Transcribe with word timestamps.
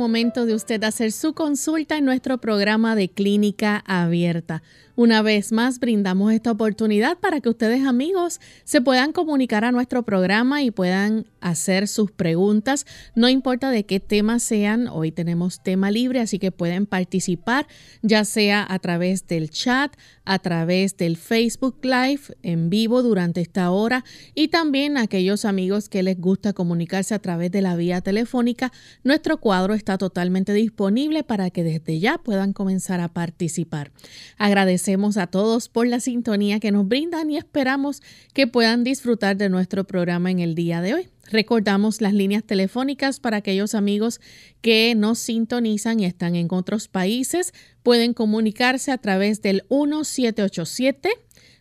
Momento 0.00 0.46
de 0.46 0.54
usted 0.54 0.82
hacer 0.82 1.12
su 1.12 1.34
consulta 1.34 1.96
en 1.96 2.04
nuestro 2.04 2.38
programa 2.38 2.96
de 2.96 3.10
clínica 3.10 3.84
abierta. 3.86 4.62
Una 5.00 5.22
vez 5.22 5.50
más, 5.50 5.80
brindamos 5.80 6.30
esta 6.30 6.50
oportunidad 6.50 7.16
para 7.16 7.40
que 7.40 7.48
ustedes 7.48 7.86
amigos 7.86 8.38
se 8.64 8.82
puedan 8.82 9.12
comunicar 9.12 9.64
a 9.64 9.72
nuestro 9.72 10.02
programa 10.02 10.62
y 10.62 10.70
puedan 10.70 11.24
hacer 11.40 11.88
sus 11.88 12.10
preguntas. 12.10 12.84
No 13.14 13.30
importa 13.30 13.70
de 13.70 13.86
qué 13.86 13.98
tema 13.98 14.38
sean, 14.40 14.88
hoy 14.88 15.10
tenemos 15.10 15.62
tema 15.62 15.90
libre, 15.90 16.20
así 16.20 16.38
que 16.38 16.52
pueden 16.52 16.84
participar 16.84 17.66
ya 18.02 18.26
sea 18.26 18.66
a 18.68 18.78
través 18.78 19.26
del 19.26 19.48
chat, 19.48 19.96
a 20.26 20.38
través 20.38 20.98
del 20.98 21.16
Facebook 21.16 21.78
Live 21.80 22.36
en 22.42 22.68
vivo 22.68 23.02
durante 23.02 23.40
esta 23.40 23.70
hora 23.70 24.04
y 24.34 24.48
también 24.48 24.98
aquellos 24.98 25.46
amigos 25.46 25.88
que 25.88 26.02
les 26.02 26.20
gusta 26.20 26.52
comunicarse 26.52 27.14
a 27.14 27.20
través 27.20 27.50
de 27.50 27.62
la 27.62 27.74
vía 27.74 28.02
telefónica. 28.02 28.70
Nuestro 29.02 29.40
cuadro 29.40 29.72
está 29.72 29.96
totalmente 29.96 30.52
disponible 30.52 31.24
para 31.24 31.48
que 31.48 31.64
desde 31.64 32.00
ya 32.00 32.18
puedan 32.18 32.52
comenzar 32.52 33.00
a 33.00 33.08
participar. 33.08 33.92
Agradecemos 34.36 34.89
a 35.16 35.26
todos 35.28 35.68
por 35.68 35.86
la 35.86 36.00
sintonía 36.00 36.58
que 36.58 36.72
nos 36.72 36.86
brindan 36.88 37.30
y 37.30 37.36
esperamos 37.36 38.02
que 38.32 38.46
puedan 38.46 38.82
disfrutar 38.82 39.36
de 39.36 39.48
nuestro 39.48 39.84
programa 39.84 40.30
en 40.30 40.40
el 40.40 40.54
día 40.54 40.80
de 40.80 40.94
hoy. 40.94 41.08
Recordamos 41.30 42.00
las 42.00 42.12
líneas 42.12 42.42
telefónicas 42.42 43.20
para 43.20 43.36
aquellos 43.36 43.76
amigos 43.76 44.20
que 44.62 44.94
nos 44.96 45.20
sintonizan 45.20 46.00
y 46.00 46.06
están 46.06 46.34
en 46.34 46.48
otros 46.50 46.88
países. 46.88 47.52
Pueden 47.84 48.14
comunicarse 48.14 48.90
a 48.90 48.98
través 48.98 49.42
del 49.42 49.62
1787 49.70 51.10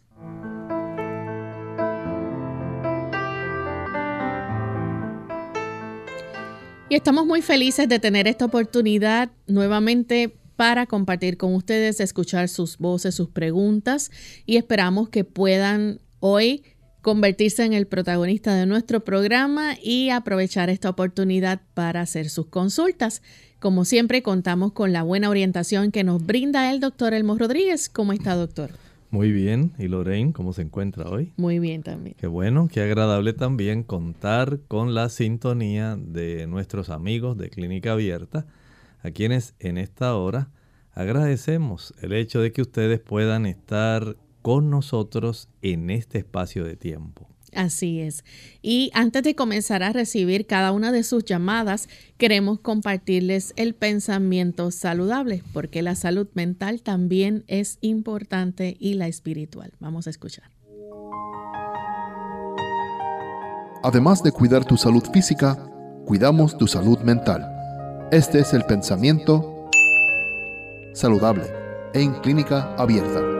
Y 6.90 6.94
estamos 6.94 7.26
muy 7.26 7.42
felices 7.42 7.86
de 7.86 7.98
tener 7.98 8.26
esta 8.26 8.46
oportunidad 8.46 9.30
nuevamente 9.46 10.34
para 10.56 10.86
compartir 10.86 11.36
con 11.36 11.54
ustedes, 11.54 12.00
escuchar 12.00 12.48
sus 12.48 12.78
voces, 12.78 13.14
sus 13.14 13.28
preguntas 13.28 14.10
y 14.46 14.56
esperamos 14.56 15.10
que 15.10 15.22
puedan 15.22 16.00
hoy 16.20 16.64
convertirse 17.02 17.64
en 17.64 17.74
el 17.74 17.86
protagonista 17.86 18.54
de 18.54 18.64
nuestro 18.64 19.04
programa 19.04 19.76
y 19.82 20.08
aprovechar 20.08 20.70
esta 20.70 20.88
oportunidad 20.88 21.60
para 21.74 22.00
hacer 22.00 22.30
sus 22.30 22.46
consultas. 22.46 23.20
Como 23.60 23.84
siempre, 23.84 24.22
contamos 24.22 24.72
con 24.72 24.94
la 24.94 25.02
buena 25.02 25.28
orientación 25.28 25.92
que 25.92 26.04
nos 26.04 26.24
brinda 26.24 26.70
el 26.70 26.80
doctor 26.80 27.12
Elmo 27.12 27.36
Rodríguez. 27.36 27.90
¿Cómo 27.90 28.14
está, 28.14 28.34
doctor? 28.34 28.70
Muy 29.10 29.32
bien. 29.32 29.72
¿Y 29.78 29.88
Lorraine, 29.88 30.32
cómo 30.32 30.52
se 30.52 30.62
encuentra 30.62 31.08
hoy? 31.08 31.32
Muy 31.36 31.58
bien 31.58 31.82
también. 31.82 32.14
Qué 32.18 32.26
bueno, 32.26 32.68
qué 32.68 32.82
agradable 32.82 33.32
también 33.32 33.82
contar 33.82 34.60
con 34.68 34.94
la 34.94 35.08
sintonía 35.08 35.96
de 35.96 36.46
nuestros 36.46 36.90
amigos 36.90 37.38
de 37.38 37.48
Clínica 37.48 37.92
Abierta, 37.92 38.46
a 39.02 39.10
quienes 39.10 39.54
en 39.60 39.78
esta 39.78 40.14
hora 40.14 40.50
agradecemos 40.92 41.94
el 42.02 42.12
hecho 42.12 42.40
de 42.40 42.52
que 42.52 42.62
ustedes 42.62 43.00
puedan 43.00 43.46
estar 43.46 44.16
con 44.42 44.68
nosotros 44.68 45.48
en 45.62 45.90
este 45.90 46.18
espacio 46.18 46.64
de 46.64 46.76
tiempo. 46.76 47.27
Así 47.58 48.00
es. 48.00 48.22
Y 48.62 48.92
antes 48.94 49.24
de 49.24 49.34
comenzar 49.34 49.82
a 49.82 49.92
recibir 49.92 50.46
cada 50.46 50.70
una 50.70 50.92
de 50.92 51.02
sus 51.02 51.24
llamadas, 51.24 51.88
queremos 52.16 52.60
compartirles 52.60 53.52
el 53.56 53.74
pensamiento 53.74 54.70
saludable, 54.70 55.42
porque 55.52 55.82
la 55.82 55.96
salud 55.96 56.28
mental 56.34 56.82
también 56.82 57.42
es 57.48 57.78
importante 57.80 58.76
y 58.78 58.94
la 58.94 59.08
espiritual. 59.08 59.72
Vamos 59.80 60.06
a 60.06 60.10
escuchar. 60.10 60.44
Además 63.82 64.22
de 64.22 64.30
cuidar 64.30 64.64
tu 64.64 64.76
salud 64.76 65.02
física, 65.12 65.56
cuidamos 66.06 66.56
tu 66.56 66.68
salud 66.68 67.00
mental. 67.00 67.44
Este 68.12 68.38
es 68.38 68.54
el 68.54 68.62
pensamiento 68.66 69.68
saludable 70.94 71.42
en 71.92 72.14
clínica 72.20 72.76
abierta. 72.76 73.37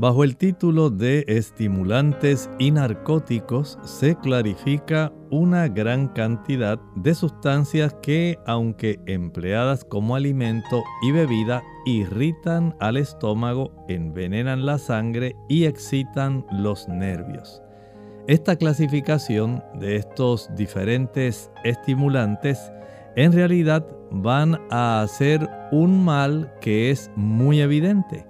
Bajo 0.00 0.24
el 0.24 0.38
título 0.38 0.88
de 0.88 1.26
estimulantes 1.28 2.48
y 2.58 2.70
narcóticos 2.70 3.78
se 3.82 4.16
clarifica 4.16 5.12
una 5.30 5.68
gran 5.68 6.08
cantidad 6.08 6.80
de 6.96 7.14
sustancias 7.14 7.94
que, 8.00 8.38
aunque 8.46 8.98
empleadas 9.04 9.84
como 9.84 10.16
alimento 10.16 10.82
y 11.02 11.12
bebida, 11.12 11.62
irritan 11.84 12.74
al 12.80 12.96
estómago, 12.96 13.74
envenenan 13.88 14.64
la 14.64 14.78
sangre 14.78 15.36
y 15.50 15.66
excitan 15.66 16.46
los 16.50 16.88
nervios. 16.88 17.62
Esta 18.26 18.56
clasificación 18.56 19.62
de 19.78 19.96
estos 19.96 20.48
diferentes 20.56 21.50
estimulantes 21.62 22.72
en 23.16 23.34
realidad 23.34 23.86
van 24.10 24.62
a 24.70 25.02
hacer 25.02 25.46
un 25.72 26.02
mal 26.02 26.54
que 26.62 26.90
es 26.90 27.10
muy 27.16 27.60
evidente 27.60 28.29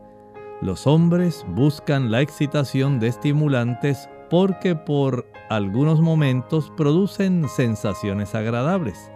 los 0.61 0.87
hombres 0.87 1.45
buscan 1.49 2.11
la 2.11 2.21
excitación 2.21 3.01
de 3.01 3.09
estimulantes 3.09 4.09
porque 4.29 4.77
por 4.77 5.27
algunos 5.49 6.01
momentos 6.01 6.71
producen 6.77 7.49
sensaciones 7.49 8.35
agradables, 8.35 9.11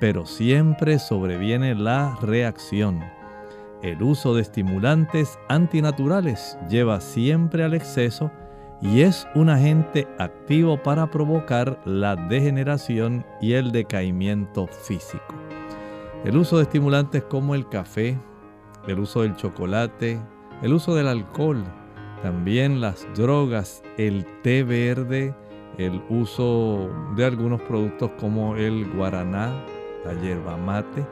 pero 0.00 0.26
siempre 0.26 0.98
sobreviene 0.98 1.74
la 1.74 2.16
reacción. 2.20 3.02
El 3.82 4.02
uso 4.02 4.34
de 4.34 4.42
estimulantes 4.42 5.38
antinaturales 5.48 6.58
lleva 6.68 7.00
siempre 7.00 7.64
al 7.64 7.74
exceso 7.74 8.30
y 8.82 9.00
es 9.00 9.26
un 9.34 9.48
agente 9.48 10.06
activo 10.18 10.82
para 10.82 11.10
provocar 11.10 11.80
la 11.86 12.14
degeneración 12.14 13.24
y 13.40 13.54
el 13.54 13.72
decaimiento 13.72 14.66
físico. 14.66 15.34
El 16.24 16.36
uso 16.36 16.58
de 16.58 16.64
estimulantes 16.64 17.22
como 17.22 17.54
el 17.54 17.68
café, 17.68 18.18
el 18.86 18.98
uso 18.98 19.22
del 19.22 19.36
chocolate, 19.36 20.20
el 20.62 20.72
uso 20.72 20.94
del 20.94 21.08
alcohol, 21.08 21.64
también 22.22 22.80
las 22.80 23.06
drogas, 23.14 23.82
el 23.98 24.26
té 24.42 24.62
verde, 24.62 25.34
el 25.78 26.02
uso 26.08 26.90
de 27.16 27.24
algunos 27.24 27.60
productos 27.62 28.10
como 28.18 28.56
el 28.56 28.90
guaraná, 28.92 29.52
la 30.04 30.14
yerba 30.20 30.56
mate, 30.56 31.06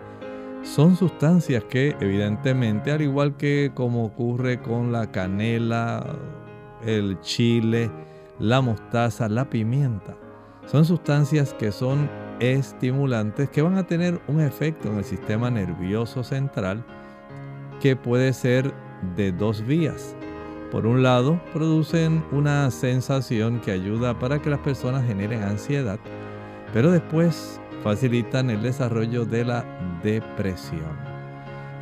son 0.62 0.96
sustancias 0.96 1.62
que 1.64 1.94
evidentemente, 2.00 2.91
al 2.91 3.02
igual 3.02 3.37
que 3.37 3.70
como 3.75 4.06
ocurre 4.06 4.62
con 4.62 4.93
la 4.93 5.11
canela, 5.11 6.05
el 6.85 7.20
chile, 7.20 7.90
la 8.38 8.62
mostaza, 8.62 9.29
la 9.29 9.49
pimienta. 9.49 10.17
Son 10.67 10.87
sustancias 10.87 11.52
que 11.55 11.70
son 11.70 12.08
estimulantes 12.40 13.50
que 13.50 13.62
van 13.62 13.76
a 13.76 13.87
tener 13.87 14.20
un 14.26 14.40
efecto 14.40 14.88
en 14.88 14.99
el 14.99 15.05
sistema 15.05 15.50
nervioso 15.50 16.25
central 16.25 16.85
que 17.81 17.97
puede 17.97 18.32
ser 18.32 18.73
de 19.17 19.33
dos 19.33 19.65
vías. 19.67 20.17
Por 20.71 20.87
un 20.87 21.03
lado, 21.03 21.41
producen 21.53 22.25
una 22.33 22.71
sensación 22.71 23.61
que 23.61 23.71
ayuda 23.71 24.19
para 24.19 24.43
que 24.43 24.51
las 24.51 24.59
personas 24.61 25.06
generen 25.06 25.43
ansiedad, 25.43 25.99
pero 26.73 26.91
después 26.91 27.61
facilitan 27.83 28.51
el 28.51 28.62
desarrollo 28.62 29.25
de 29.25 29.45
la 29.45 29.65
depresión. 30.03 31.15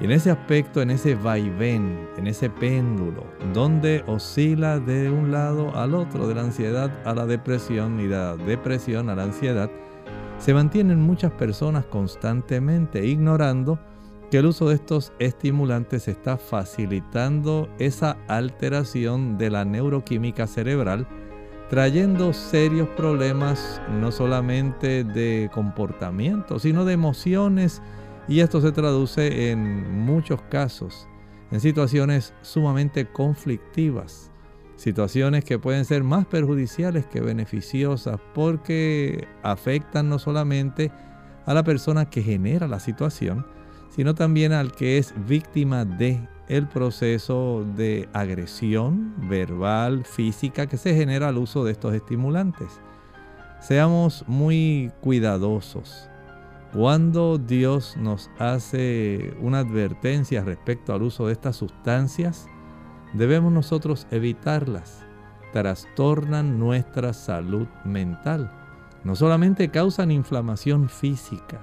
Y 0.00 0.04
en 0.04 0.10
ese 0.10 0.30
aspecto, 0.30 0.82
en 0.82 0.90
ese 0.90 1.14
vaivén, 1.14 2.08
en 2.16 2.26
ese 2.26 2.50
péndulo, 2.50 3.24
donde 3.54 4.02
oscila 4.06 4.80
de 4.80 5.08
un 5.08 5.30
lado 5.30 5.74
al 5.76 5.94
otro, 5.94 6.26
de 6.26 6.34
la 6.34 6.42
ansiedad 6.42 6.90
a 7.04 7.14
la 7.14 7.24
depresión 7.24 8.00
y 8.00 8.08
de 8.08 8.16
la 8.16 8.36
depresión 8.36 9.08
a 9.08 9.14
la 9.14 9.22
ansiedad, 9.22 9.70
se 10.38 10.52
mantienen 10.54 11.00
muchas 11.00 11.30
personas 11.30 11.84
constantemente 11.84 13.06
ignorando 13.06 13.78
que 14.32 14.38
el 14.38 14.46
uso 14.46 14.70
de 14.70 14.76
estos 14.76 15.12
estimulantes 15.18 16.08
está 16.08 16.38
facilitando 16.38 17.68
esa 17.78 18.16
alteración 18.28 19.36
de 19.36 19.50
la 19.50 19.66
neuroquímica 19.66 20.46
cerebral, 20.46 21.06
trayendo 21.68 22.32
serios 22.32 22.88
problemas 22.96 23.82
no 24.00 24.10
solamente 24.10 25.04
de 25.04 25.50
comportamiento, 25.52 26.58
sino 26.58 26.86
de 26.86 26.94
emociones, 26.94 27.82
y 28.26 28.40
esto 28.40 28.62
se 28.62 28.72
traduce 28.72 29.50
en 29.50 30.02
muchos 30.02 30.40
casos 30.48 31.06
en 31.50 31.60
situaciones 31.60 32.32
sumamente 32.40 33.04
conflictivas, 33.12 34.30
situaciones 34.76 35.44
que 35.44 35.58
pueden 35.58 35.84
ser 35.84 36.04
más 36.04 36.24
perjudiciales 36.24 37.04
que 37.04 37.20
beneficiosas 37.20 38.18
porque 38.32 39.28
afectan 39.42 40.08
no 40.08 40.18
solamente 40.18 40.90
a 41.44 41.52
la 41.52 41.64
persona 41.64 42.08
que 42.08 42.22
genera 42.22 42.66
la 42.66 42.80
situación, 42.80 43.44
sino 43.94 44.14
también 44.14 44.52
al 44.52 44.72
que 44.72 44.98
es 44.98 45.14
víctima 45.26 45.84
de 45.84 46.28
el 46.48 46.66
proceso 46.66 47.64
de 47.76 48.08
agresión 48.12 49.14
verbal, 49.28 50.04
física 50.04 50.66
que 50.66 50.76
se 50.76 50.94
genera 50.94 51.28
al 51.28 51.38
uso 51.38 51.64
de 51.64 51.72
estos 51.72 51.94
estimulantes. 51.94 52.80
Seamos 53.60 54.24
muy 54.26 54.90
cuidadosos 55.00 56.08
cuando 56.72 57.36
Dios 57.36 57.98
nos 57.98 58.30
hace 58.38 59.36
una 59.42 59.58
advertencia 59.58 60.42
respecto 60.42 60.94
al 60.94 61.02
uso 61.02 61.26
de 61.26 61.34
estas 61.34 61.56
sustancias, 61.56 62.48
debemos 63.12 63.52
nosotros 63.52 64.06
evitarlas. 64.10 65.04
Trastornan 65.52 66.58
nuestra 66.58 67.12
salud 67.12 67.66
mental. 67.84 68.50
No 69.04 69.14
solamente 69.16 69.68
causan 69.68 70.10
inflamación 70.10 70.88
física, 70.88 71.62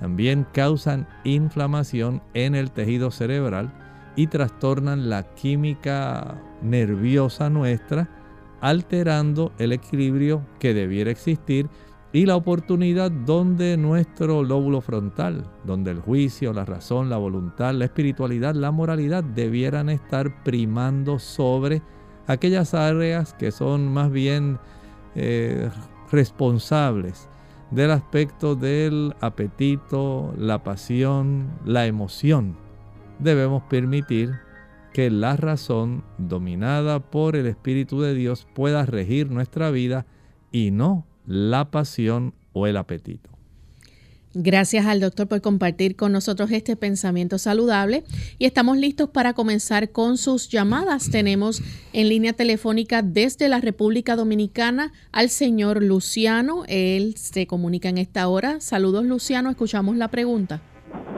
también 0.00 0.46
causan 0.52 1.06
inflamación 1.24 2.22
en 2.34 2.54
el 2.54 2.70
tejido 2.70 3.10
cerebral 3.10 3.72
y 4.16 4.26
trastornan 4.26 5.08
la 5.08 5.34
química 5.34 6.40
nerviosa 6.62 7.50
nuestra, 7.50 8.08
alterando 8.60 9.52
el 9.58 9.72
equilibrio 9.72 10.44
que 10.58 10.74
debiera 10.74 11.10
existir 11.10 11.68
y 12.12 12.26
la 12.26 12.36
oportunidad 12.36 13.10
donde 13.10 13.76
nuestro 13.76 14.42
lóbulo 14.42 14.80
frontal, 14.80 15.44
donde 15.64 15.90
el 15.90 16.00
juicio, 16.00 16.52
la 16.52 16.64
razón, 16.64 17.10
la 17.10 17.18
voluntad, 17.18 17.74
la 17.74 17.84
espiritualidad, 17.84 18.54
la 18.54 18.70
moralidad 18.70 19.22
debieran 19.22 19.90
estar 19.90 20.42
primando 20.42 21.18
sobre 21.18 21.82
aquellas 22.26 22.74
áreas 22.74 23.34
que 23.34 23.52
son 23.52 23.92
más 23.92 24.10
bien 24.10 24.58
eh, 25.14 25.70
responsables 26.10 27.28
del 27.70 27.90
aspecto 27.90 28.54
del 28.54 29.14
apetito, 29.20 30.34
la 30.38 30.62
pasión, 30.62 31.50
la 31.64 31.86
emoción. 31.86 32.56
Debemos 33.18 33.62
permitir 33.64 34.38
que 34.92 35.10
la 35.10 35.36
razón 35.36 36.02
dominada 36.18 37.00
por 37.00 37.36
el 37.36 37.46
Espíritu 37.46 38.00
de 38.00 38.14
Dios 38.14 38.46
pueda 38.54 38.86
regir 38.86 39.30
nuestra 39.30 39.70
vida 39.70 40.06
y 40.50 40.70
no 40.70 41.06
la 41.26 41.70
pasión 41.70 42.34
o 42.52 42.66
el 42.66 42.76
apetito. 42.76 43.37
Gracias 44.34 44.86
al 44.86 45.00
doctor 45.00 45.26
por 45.26 45.40
compartir 45.40 45.96
con 45.96 46.12
nosotros 46.12 46.50
este 46.50 46.76
pensamiento 46.76 47.38
saludable 47.38 48.04
y 48.38 48.44
estamos 48.44 48.76
listos 48.76 49.08
para 49.08 49.32
comenzar 49.32 49.90
con 49.90 50.18
sus 50.18 50.50
llamadas. 50.50 51.10
Tenemos 51.10 51.62
en 51.94 52.10
línea 52.10 52.34
telefónica 52.34 53.00
desde 53.00 53.48
la 53.48 53.60
República 53.60 54.16
Dominicana 54.16 54.92
al 55.12 55.30
señor 55.30 55.82
Luciano. 55.82 56.64
Él 56.68 57.14
se 57.16 57.46
comunica 57.46 57.88
en 57.88 57.96
esta 57.96 58.28
hora. 58.28 58.60
Saludos 58.60 59.06
Luciano, 59.06 59.48
escuchamos 59.48 59.96
la 59.96 60.08
pregunta. 60.08 60.60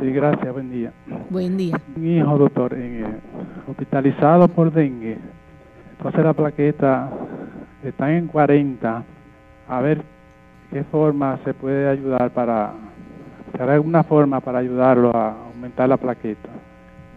Sí, 0.01 0.11
gracias, 0.13 0.53
buen 0.53 0.71
día. 0.71 0.93
Buen 1.31 1.57
día. 1.57 1.81
Mi 1.97 2.19
hijo, 2.19 2.39
doctor, 2.39 2.75
eh, 2.77 3.05
hospitalizado 3.69 4.47
por 4.49 4.73
dengue. 4.73 5.19
Entonces 5.97 6.25
la 6.25 6.33
plaqueta 6.33 7.11
está 7.85 8.17
en 8.17 8.29
40 8.29 9.05
a 9.69 9.81
ver 9.81 10.03
qué 10.71 10.85
forma 10.85 11.39
se 11.45 11.53
puede 11.55 11.89
ayudar 11.89 12.31
para, 12.33 12.73
¿hay 13.59 13.69
alguna 13.69 14.05
forma 14.05 14.41
para 14.41 14.59
ayudarlo 14.59 15.15
a 15.15 15.47
aumentar 15.47 15.89
la 15.89 15.97
plaqueta? 15.97 16.49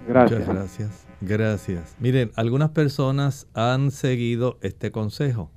Gracias. 0.08 0.40
Muchas 0.40 0.56
gracias. 0.56 1.08
Gracias. 1.22 1.96
Miren, 2.00 2.32
algunas 2.36 2.72
personas 2.72 3.48
han 3.54 3.92
seguido 3.92 4.58
este 4.62 4.92
consejo. 4.92 5.52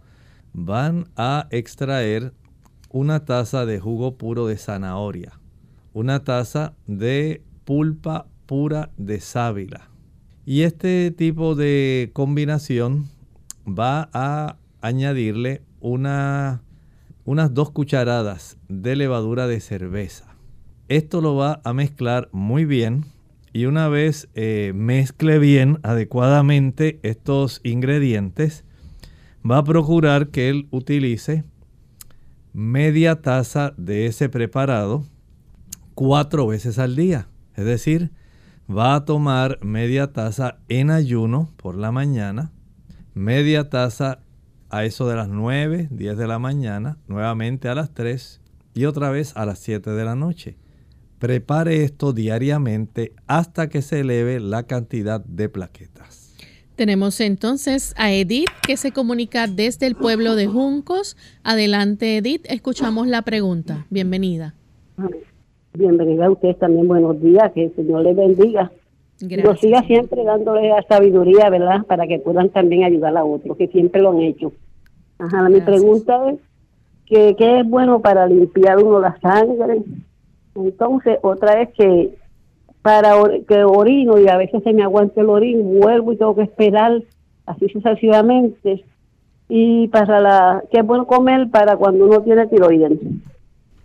Van 0.53 1.07
a 1.17 1.49
extraer 1.51 2.33
una 2.91 3.25
taza 3.25 3.67
de 3.67 3.81
jugo 3.81 4.17
puro 4.17 4.47
de 4.47 4.57
zanahoria, 4.57 5.33
una 5.93 6.23
taza 6.23 6.75
de 6.87 7.43
pulpa 7.65 8.27
pura 8.47 8.91
de 8.97 9.21
sábila. 9.21 9.89
Y 10.45 10.63
este 10.63 11.11
tipo 11.11 11.57
de 11.57 12.11
combinación 12.13 13.07
va 13.67 14.09
a 14.13 14.57
añadirle 14.81 15.63
una 15.81 16.63
unas 17.25 17.53
dos 17.53 17.73
cucharadas 17.73 18.57
de 18.69 18.95
levadura 18.95 19.49
de 19.49 19.59
cerveza. 19.59 20.36
Esto 20.89 21.21
lo 21.21 21.35
va 21.35 21.61
a 21.65 21.73
mezclar 21.73 22.29
muy 22.33 22.65
bien 22.65 23.07
y 23.53 23.65
una 23.65 23.89
vez 23.89 24.29
eh, 24.35 24.73
mezcle 24.75 25.39
bien 25.39 25.79
adecuadamente 25.83 27.01
estos 27.03 27.61
ingredientes, 27.65 28.65
va 29.49 29.59
a 29.59 29.65
procurar 29.65 30.29
que 30.29 30.49
él 30.51 30.69
utilice 30.71 31.43
media 32.53 33.23
taza 33.23 33.73
de 33.77 34.07
ese 34.07 34.29
preparado 34.29 35.05
cuatro 35.95 36.47
veces 36.47 36.79
al 36.79 36.95
día. 36.95 37.29
Es 37.55 37.65
decir, 37.65 38.13
va 38.71 38.95
a 38.95 39.05
tomar 39.05 39.59
media 39.65 40.13
taza 40.13 40.59
en 40.69 40.91
ayuno 40.91 41.51
por 41.57 41.77
la 41.77 41.91
mañana, 41.91 42.53
media 43.15 43.71
taza 43.71 44.21
a 44.69 44.85
eso 44.85 45.09
de 45.09 45.17
las 45.17 45.29
9, 45.29 45.89
10 45.91 46.17
de 46.19 46.27
la 46.27 46.39
mañana, 46.39 46.99
nuevamente 47.09 47.69
a 47.69 47.75
las 47.75 47.95
3 47.95 48.41
y 48.75 48.85
otra 48.85 49.11
vez 49.11 49.37
a 49.37 49.47
las 49.47 49.59
7 49.61 49.91
de 49.91 50.05
la 50.05 50.15
noche. 50.15 50.57
Prepare 51.19 51.83
esto 51.83 52.13
diariamente 52.13 53.13
hasta 53.27 53.69
que 53.69 53.81
se 53.81 54.01
eleve 54.01 54.39
la 54.39 54.65
cantidad 54.65 55.25
de 55.25 55.49
plaquetas. 55.49 56.37
Tenemos 56.77 57.21
entonces 57.21 57.95
a 57.97 58.13
Edith 58.13 58.51
que 58.67 58.77
se 58.77 58.93
comunica 58.93 59.47
desde 59.47 59.87
el 59.87 59.95
pueblo 59.95 60.35
de 60.37 60.47
Juncos. 60.47 61.17
Adelante 61.43 62.19
Edith, 62.19 62.45
escuchamos 62.51 63.07
la 63.07 63.23
pregunta. 63.23 63.87
Bienvenida. 63.89 64.55
Bienvenida 65.73 66.27
a 66.27 66.31
ustedes 66.31 66.59
también, 66.59 66.87
buenos 66.87 67.21
días, 67.23 67.51
que 67.53 67.65
el 67.65 67.75
Señor 67.75 68.03
les 68.03 68.15
bendiga. 68.15 68.71
Gracias. 69.19 69.61
siga 69.61 69.83
siempre 69.85 70.23
dándole 70.23 70.69
la 70.69 70.83
sabiduría, 70.83 71.49
¿verdad? 71.49 71.87
Para 71.87 72.07
que 72.07 72.19
puedan 72.19 72.51
también 72.51 72.85
ayudar 72.85 73.17
a 73.17 73.25
otros, 73.25 73.57
que 73.57 73.69
siempre 73.69 74.03
lo 74.03 74.11
han 74.11 74.21
hecho. 74.21 74.53
Ajá, 75.19 75.49
mi 75.49 75.63
pregunta 75.63 76.31
es, 76.31 76.39
¿qué, 77.07 77.35
¿qué 77.39 77.61
es 77.61 77.67
bueno 77.67 78.01
para 78.01 78.27
limpiar 78.27 78.77
uno 78.83 79.01
la 79.01 79.19
sangre? 79.21 79.83
Entonces, 80.65 81.19
otra 81.23 81.63
es 81.63 81.71
que 81.75 82.17
para 82.83 83.15
que 83.49 83.65
orino 83.65 84.19
y 84.19 84.29
a 84.29 84.37
veces 84.37 84.63
se 84.63 84.73
me 84.73 84.83
aguanta 84.83 85.21
el 85.21 85.29
orín, 85.29 85.81
vuelvo 85.81 86.13
y 86.13 86.17
tengo 86.17 86.37
que 86.37 86.43
esperar 86.43 87.03
así 87.45 87.69
sucesivamente. 87.69 88.85
Y 89.49 89.89
para 89.89 90.21
la, 90.21 90.63
¿qué 90.71 90.81
es 90.81 90.87
bueno 90.87 91.07
comer 91.07 91.51
para 91.51 91.77
cuando 91.77 92.07
uno 92.07 92.23
tiene 92.23 92.47
tiroides? 92.47 92.99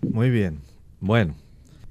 Muy 0.01 0.29
bien. 0.29 0.59
Bueno, 0.99 1.33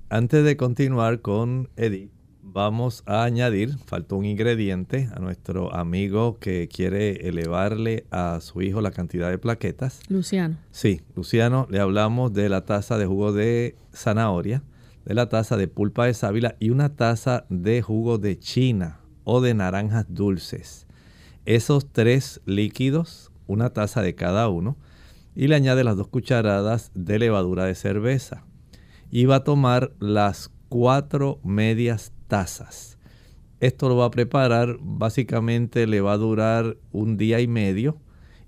antes 0.08 0.44
de 0.44 0.56
continuar 0.56 1.20
con 1.20 1.68
Edith, 1.76 2.10
vamos 2.52 3.02
a 3.06 3.24
añadir, 3.24 3.76
faltó 3.86 4.16
un 4.16 4.24
ingrediente 4.24 5.08
a 5.14 5.20
nuestro 5.20 5.74
amigo 5.74 6.38
que 6.38 6.68
quiere 6.68 7.28
elevarle 7.28 8.04
a 8.10 8.40
su 8.40 8.62
hijo 8.62 8.80
la 8.80 8.90
cantidad 8.90 9.30
de 9.30 9.38
plaquetas. 9.38 10.00
Luciano. 10.08 10.56
Sí, 10.70 11.00
Luciano, 11.14 11.66
le 11.70 11.80
hablamos 11.80 12.32
de 12.32 12.48
la 12.48 12.64
taza 12.64 12.98
de 12.98 13.06
jugo 13.06 13.32
de 13.32 13.76
zanahoria, 13.92 14.62
de 15.04 15.14
la 15.14 15.28
taza 15.28 15.56
de 15.56 15.68
pulpa 15.68 16.06
de 16.06 16.14
sábila 16.14 16.56
y 16.60 16.70
una 16.70 16.96
taza 16.96 17.46
de 17.48 17.82
jugo 17.82 18.18
de 18.18 18.38
china 18.38 19.00
o 19.24 19.40
de 19.40 19.54
naranjas 19.54 20.06
dulces. 20.08 20.86
Esos 21.44 21.90
tres 21.90 22.40
líquidos 22.44 23.30
una 23.50 23.70
taza 23.70 24.00
de 24.00 24.14
cada 24.14 24.48
uno, 24.48 24.76
y 25.34 25.48
le 25.48 25.56
añade 25.56 25.82
las 25.82 25.96
dos 25.96 26.08
cucharadas 26.08 26.92
de 26.94 27.18
levadura 27.18 27.64
de 27.64 27.74
cerveza. 27.74 28.44
Y 29.10 29.24
va 29.24 29.36
a 29.36 29.44
tomar 29.44 29.92
las 29.98 30.52
cuatro 30.68 31.40
medias 31.42 32.12
tazas. 32.28 32.96
Esto 33.58 33.88
lo 33.88 33.96
va 33.96 34.06
a 34.06 34.10
preparar, 34.10 34.76
básicamente 34.80 35.86
le 35.86 36.00
va 36.00 36.12
a 36.12 36.18
durar 36.18 36.76
un 36.92 37.16
día 37.16 37.40
y 37.40 37.48
medio 37.48 37.98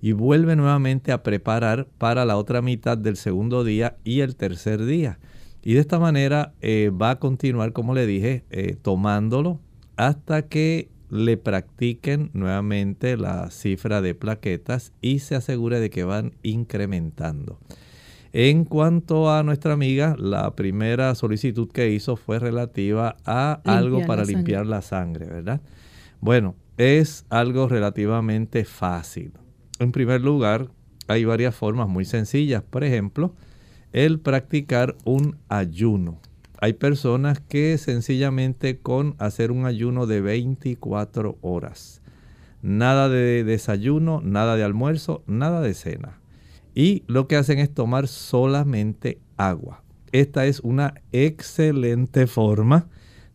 y 0.00 0.12
vuelve 0.12 0.56
nuevamente 0.56 1.12
a 1.12 1.22
preparar 1.22 1.88
para 1.98 2.24
la 2.24 2.36
otra 2.36 2.62
mitad 2.62 2.96
del 2.96 3.16
segundo 3.16 3.64
día 3.64 3.96
y 4.04 4.20
el 4.20 4.36
tercer 4.36 4.84
día. 4.84 5.18
Y 5.62 5.74
de 5.74 5.80
esta 5.80 5.98
manera 5.98 6.54
eh, 6.60 6.90
va 6.90 7.10
a 7.10 7.18
continuar, 7.18 7.72
como 7.72 7.94
le 7.94 8.06
dije, 8.06 8.44
eh, 8.50 8.76
tomándolo 8.80 9.60
hasta 9.96 10.42
que 10.42 10.88
le 11.10 11.36
practiquen 11.36 12.30
nuevamente 12.32 13.16
la 13.16 13.50
cifra 13.50 14.00
de 14.00 14.14
plaquetas 14.14 14.92
y 15.00 15.18
se 15.18 15.36
asegure 15.36 15.78
de 15.78 15.90
que 15.90 16.04
van 16.04 16.32
incrementando. 16.42 17.58
En 18.32 18.64
cuanto 18.64 19.30
a 19.30 19.42
nuestra 19.42 19.74
amiga, 19.74 20.16
la 20.18 20.56
primera 20.56 21.14
solicitud 21.14 21.70
que 21.70 21.90
hizo 21.90 22.16
fue 22.16 22.38
relativa 22.38 23.16
a 23.26 23.60
algo 23.64 24.06
para 24.06 24.24
limpiar 24.24 24.64
la 24.64 24.80
sangre, 24.80 25.26
¿verdad? 25.26 25.60
Bueno, 26.20 26.54
es 26.78 27.26
algo 27.28 27.68
relativamente 27.68 28.64
fácil. 28.64 29.32
En 29.78 29.92
primer 29.92 30.22
lugar, 30.22 30.70
hay 31.08 31.26
varias 31.26 31.54
formas 31.54 31.88
muy 31.88 32.06
sencillas. 32.06 32.62
Por 32.62 32.84
ejemplo, 32.84 33.34
el 33.92 34.20
practicar 34.20 34.96
un 35.04 35.36
ayuno. 35.48 36.18
Hay 36.60 36.74
personas 36.74 37.40
que 37.40 37.76
sencillamente 37.78 38.78
con 38.78 39.16
hacer 39.18 39.50
un 39.50 39.66
ayuno 39.66 40.06
de 40.06 40.20
24 40.20 41.38
horas, 41.40 42.02
nada 42.62 43.08
de 43.08 43.42
desayuno, 43.44 44.20
nada 44.22 44.56
de 44.56 44.64
almuerzo, 44.64 45.24
nada 45.26 45.60
de 45.60 45.74
cena. 45.74 46.20
Y 46.74 47.02
lo 47.06 47.26
que 47.26 47.36
hacen 47.36 47.58
es 47.58 47.74
tomar 47.74 48.08
solamente 48.08 49.18
agua. 49.36 49.82
Esta 50.12 50.46
es 50.46 50.60
una 50.60 50.94
excelente 51.10 52.26
forma 52.26 52.86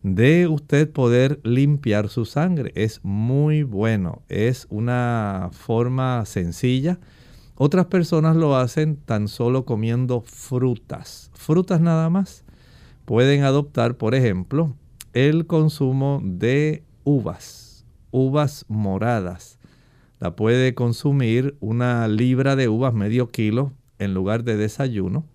de 0.02 0.46
usted 0.46 0.90
poder 0.90 1.40
limpiar 1.42 2.08
su 2.08 2.24
sangre. 2.24 2.72
Es 2.74 3.00
muy 3.02 3.62
bueno. 3.62 4.22
Es 4.28 4.66
una 4.70 5.50
forma 5.52 6.24
sencilla. 6.24 6.98
Otras 7.60 7.86
personas 7.86 8.36
lo 8.36 8.54
hacen 8.54 8.94
tan 8.94 9.26
solo 9.26 9.64
comiendo 9.64 10.20
frutas. 10.20 11.32
Frutas 11.34 11.80
nada 11.80 12.08
más 12.08 12.44
pueden 13.04 13.42
adoptar, 13.42 13.96
por 13.96 14.14
ejemplo, 14.14 14.76
el 15.12 15.44
consumo 15.48 16.20
de 16.22 16.84
uvas, 17.02 17.84
uvas 18.12 18.64
moradas. 18.68 19.58
La 20.20 20.36
puede 20.36 20.76
consumir 20.76 21.56
una 21.58 22.06
libra 22.06 22.54
de 22.54 22.68
uvas, 22.68 22.94
medio 22.94 23.28
kilo, 23.28 23.72
en 23.98 24.14
lugar 24.14 24.44
de 24.44 24.56
desayuno, 24.56 25.26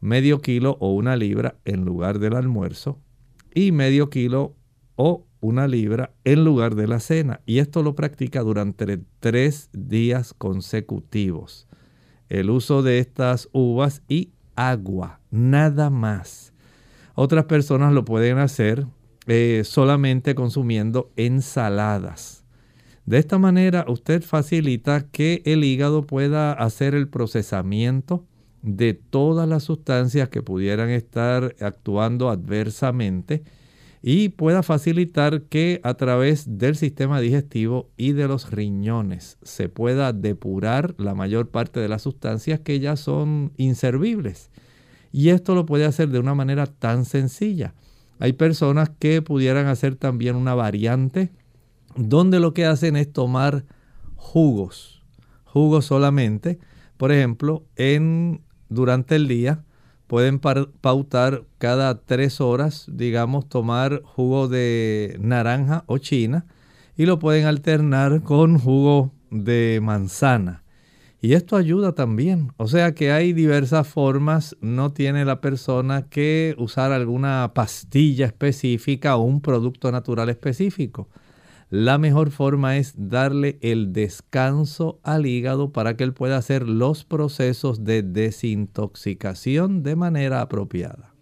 medio 0.00 0.40
kilo 0.40 0.76
o 0.80 0.92
una 0.92 1.14
libra 1.14 1.54
en 1.64 1.84
lugar 1.84 2.18
del 2.18 2.34
almuerzo 2.34 2.98
y 3.54 3.70
medio 3.70 4.10
kilo 4.10 4.56
o 4.96 5.24
una 5.40 5.66
libra 5.66 6.12
en 6.24 6.44
lugar 6.44 6.74
de 6.74 6.86
la 6.86 7.00
cena. 7.00 7.40
Y 7.46 7.58
esto 7.58 7.82
lo 7.82 7.94
practica 7.94 8.40
durante 8.40 9.00
tres 9.20 9.70
días 9.72 10.34
consecutivos. 10.34 11.66
El 12.28 12.50
uso 12.50 12.82
de 12.82 12.98
estas 12.98 13.48
uvas 13.52 14.02
y 14.08 14.30
agua, 14.54 15.20
nada 15.30 15.90
más. 15.90 16.52
Otras 17.14 17.46
personas 17.46 17.92
lo 17.92 18.04
pueden 18.04 18.38
hacer 18.38 18.86
eh, 19.26 19.62
solamente 19.64 20.34
consumiendo 20.34 21.10
ensaladas. 21.16 22.44
De 23.06 23.18
esta 23.18 23.38
manera 23.38 23.84
usted 23.88 24.22
facilita 24.22 25.06
que 25.10 25.42
el 25.44 25.64
hígado 25.64 26.02
pueda 26.02 26.52
hacer 26.52 26.94
el 26.94 27.08
procesamiento 27.08 28.24
de 28.62 28.94
todas 28.94 29.48
las 29.48 29.64
sustancias 29.64 30.28
que 30.28 30.42
pudieran 30.42 30.90
estar 30.90 31.54
actuando 31.60 32.28
adversamente 32.30 33.42
y 34.02 34.30
pueda 34.30 34.62
facilitar 34.62 35.42
que 35.42 35.80
a 35.82 35.94
través 35.94 36.58
del 36.58 36.76
sistema 36.76 37.20
digestivo 37.20 37.90
y 37.96 38.12
de 38.12 38.28
los 38.28 38.50
riñones 38.50 39.36
se 39.42 39.68
pueda 39.68 40.12
depurar 40.12 40.94
la 40.98 41.14
mayor 41.14 41.50
parte 41.50 41.80
de 41.80 41.88
las 41.88 42.02
sustancias 42.02 42.60
que 42.60 42.80
ya 42.80 42.96
son 42.96 43.52
inservibles. 43.58 44.50
Y 45.12 45.30
esto 45.30 45.54
lo 45.54 45.66
puede 45.66 45.84
hacer 45.84 46.08
de 46.08 46.18
una 46.18 46.34
manera 46.34 46.66
tan 46.66 47.04
sencilla. 47.04 47.74
Hay 48.20 48.32
personas 48.32 48.90
que 48.98 49.22
pudieran 49.22 49.66
hacer 49.66 49.96
también 49.96 50.36
una 50.36 50.54
variante 50.54 51.30
donde 51.96 52.40
lo 52.40 52.54
que 52.54 52.66
hacen 52.66 52.96
es 52.96 53.12
tomar 53.12 53.64
jugos, 54.16 55.02
jugos 55.44 55.86
solamente. 55.86 56.58
Por 56.96 57.12
ejemplo, 57.12 57.64
en, 57.76 58.42
durante 58.68 59.16
el 59.16 59.28
día 59.28 59.64
pueden 60.10 60.40
pautar 60.40 61.44
cada 61.58 62.00
tres 62.00 62.40
horas, 62.40 62.86
digamos, 62.90 63.48
tomar 63.48 64.02
jugo 64.02 64.48
de 64.48 65.16
naranja 65.20 65.84
o 65.86 65.98
china 65.98 66.46
y 66.96 67.06
lo 67.06 67.20
pueden 67.20 67.46
alternar 67.46 68.22
con 68.24 68.58
jugo 68.58 69.12
de 69.30 69.78
manzana. 69.80 70.64
Y 71.20 71.34
esto 71.34 71.54
ayuda 71.54 71.92
también. 71.92 72.50
O 72.56 72.66
sea 72.66 72.92
que 72.92 73.12
hay 73.12 73.32
diversas 73.32 73.86
formas. 73.86 74.56
No 74.60 74.92
tiene 74.92 75.24
la 75.24 75.40
persona 75.40 76.08
que 76.08 76.56
usar 76.58 76.90
alguna 76.90 77.52
pastilla 77.54 78.26
específica 78.26 79.14
o 79.14 79.22
un 79.22 79.40
producto 79.40 79.92
natural 79.92 80.28
específico. 80.28 81.08
La 81.70 81.98
mejor 81.98 82.32
forma 82.32 82.78
es 82.78 82.94
darle 82.96 83.56
el 83.62 83.92
descanso 83.92 84.98
al 85.04 85.24
hígado 85.24 85.72
para 85.72 85.96
que 85.96 86.02
él 86.02 86.12
pueda 86.12 86.36
hacer 86.36 86.68
los 86.68 87.04
procesos 87.04 87.84
de 87.84 88.02
desintoxicación 88.02 89.84
de 89.84 89.94
manera 89.94 90.40
apropiada. 90.40 91.14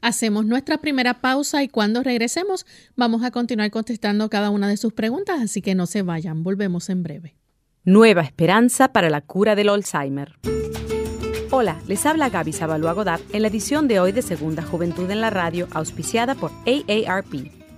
Hacemos 0.00 0.46
nuestra 0.46 0.78
primera 0.78 1.20
pausa 1.20 1.64
y 1.64 1.68
cuando 1.68 2.04
regresemos 2.04 2.66
vamos 2.94 3.24
a 3.24 3.32
continuar 3.32 3.72
contestando 3.72 4.30
cada 4.30 4.50
una 4.50 4.68
de 4.68 4.76
sus 4.76 4.92
preguntas, 4.92 5.40
así 5.42 5.60
que 5.60 5.74
no 5.74 5.86
se 5.86 6.02
vayan, 6.02 6.44
volvemos 6.44 6.88
en 6.88 7.02
breve. 7.02 7.34
Nueva 7.82 8.22
esperanza 8.22 8.92
para 8.92 9.10
la 9.10 9.22
cura 9.22 9.56
del 9.56 9.70
Alzheimer. 9.70 10.38
Hola, 11.50 11.80
les 11.88 12.06
habla 12.06 12.28
Gaby 12.28 12.52
Sabalua 12.52 12.92
Godard 12.92 13.22
en 13.32 13.42
la 13.42 13.48
edición 13.48 13.88
de 13.88 13.98
hoy 13.98 14.12
de 14.12 14.22
Segunda 14.22 14.62
Juventud 14.62 15.10
en 15.10 15.20
la 15.20 15.30
Radio, 15.30 15.66
auspiciada 15.72 16.36
por 16.36 16.52
AARP. 16.64 17.65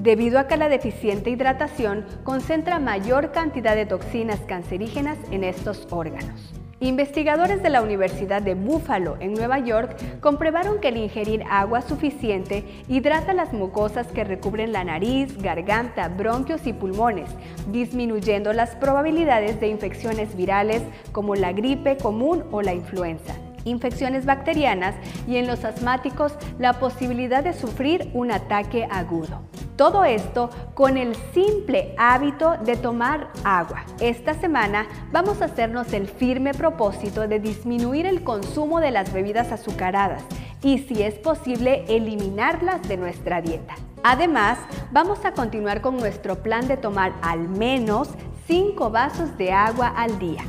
Debido 0.00 0.38
a 0.38 0.46
que 0.46 0.58
la 0.58 0.68
deficiente 0.68 1.30
hidratación 1.30 2.04
concentra 2.22 2.78
mayor 2.78 3.32
cantidad 3.32 3.74
de 3.74 3.86
toxinas 3.86 4.40
cancerígenas 4.40 5.16
en 5.30 5.44
estos 5.44 5.88
órganos. 5.90 6.57
Investigadores 6.80 7.60
de 7.60 7.70
la 7.70 7.82
Universidad 7.82 8.40
de 8.40 8.54
Buffalo 8.54 9.16
en 9.18 9.34
Nueva 9.34 9.58
York 9.58 9.96
comprobaron 10.20 10.78
que 10.78 10.88
el 10.88 10.96
ingerir 10.96 11.42
agua 11.50 11.82
suficiente 11.82 12.64
hidrata 12.86 13.32
las 13.32 13.52
mucosas 13.52 14.06
que 14.06 14.22
recubren 14.22 14.72
la 14.72 14.84
nariz, 14.84 15.36
garganta, 15.38 16.08
bronquios 16.08 16.68
y 16.68 16.72
pulmones, 16.72 17.30
disminuyendo 17.72 18.52
las 18.52 18.76
probabilidades 18.76 19.58
de 19.58 19.66
infecciones 19.66 20.36
virales 20.36 20.84
como 21.10 21.34
la 21.34 21.52
gripe 21.52 21.96
común 21.96 22.44
o 22.52 22.62
la 22.62 22.74
influenza 22.74 23.34
infecciones 23.68 24.26
bacterianas 24.26 24.94
y 25.26 25.36
en 25.36 25.46
los 25.46 25.64
asmáticos 25.64 26.34
la 26.58 26.74
posibilidad 26.74 27.44
de 27.44 27.52
sufrir 27.52 28.10
un 28.14 28.32
ataque 28.32 28.88
agudo. 28.90 29.42
Todo 29.76 30.04
esto 30.04 30.50
con 30.74 30.96
el 30.96 31.14
simple 31.32 31.94
hábito 31.98 32.56
de 32.64 32.74
tomar 32.76 33.28
agua. 33.44 33.84
Esta 34.00 34.34
semana 34.34 34.88
vamos 35.12 35.40
a 35.40 35.44
hacernos 35.44 35.92
el 35.92 36.08
firme 36.08 36.52
propósito 36.52 37.28
de 37.28 37.38
disminuir 37.38 38.04
el 38.04 38.24
consumo 38.24 38.80
de 38.80 38.90
las 38.90 39.12
bebidas 39.12 39.52
azucaradas 39.52 40.24
y 40.62 40.78
si 40.78 41.02
es 41.02 41.14
posible 41.14 41.84
eliminarlas 41.88 42.88
de 42.88 42.96
nuestra 42.96 43.40
dieta. 43.40 43.76
Además, 44.02 44.58
vamos 44.90 45.24
a 45.24 45.32
continuar 45.32 45.80
con 45.80 45.96
nuestro 45.96 46.42
plan 46.42 46.66
de 46.66 46.76
tomar 46.76 47.12
al 47.22 47.48
menos 47.48 48.08
5 48.46 48.90
vasos 48.90 49.36
de 49.36 49.52
agua 49.52 49.88
al 49.88 50.18
día. 50.18 50.42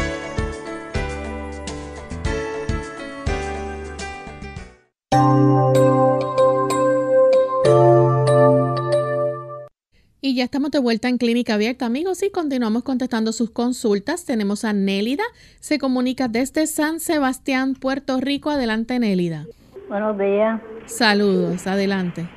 Ya 10.41 10.45
estamos 10.45 10.71
de 10.71 10.79
vuelta 10.79 11.07
en 11.07 11.19
Clínica 11.19 11.53
Abierta, 11.53 11.85
amigos, 11.85 12.23
y 12.23 12.31
continuamos 12.31 12.81
contestando 12.81 13.31
sus 13.31 13.51
consultas. 13.51 14.25
Tenemos 14.25 14.65
a 14.65 14.73
Nélida, 14.73 15.21
se 15.59 15.77
comunica 15.77 16.27
desde 16.27 16.65
San 16.65 16.99
Sebastián, 16.99 17.75
Puerto 17.75 18.19
Rico. 18.19 18.49
Adelante, 18.49 18.97
Nélida. 18.97 19.45
Buenos 19.87 20.17
días. 20.17 20.59
Saludos, 20.85 21.67
adelante. 21.67 22.27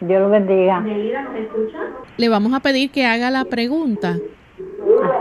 Dios 0.00 0.22
lo 0.22 0.30
bendiga. 0.30 0.80
Nélida, 0.80 1.20
¿nos 1.20 1.36
escucha? 1.36 1.78
Le 2.16 2.30
vamos 2.30 2.54
a 2.54 2.60
pedir 2.60 2.90
que 2.90 3.04
haga 3.04 3.30
la 3.30 3.44
pregunta. 3.44 4.16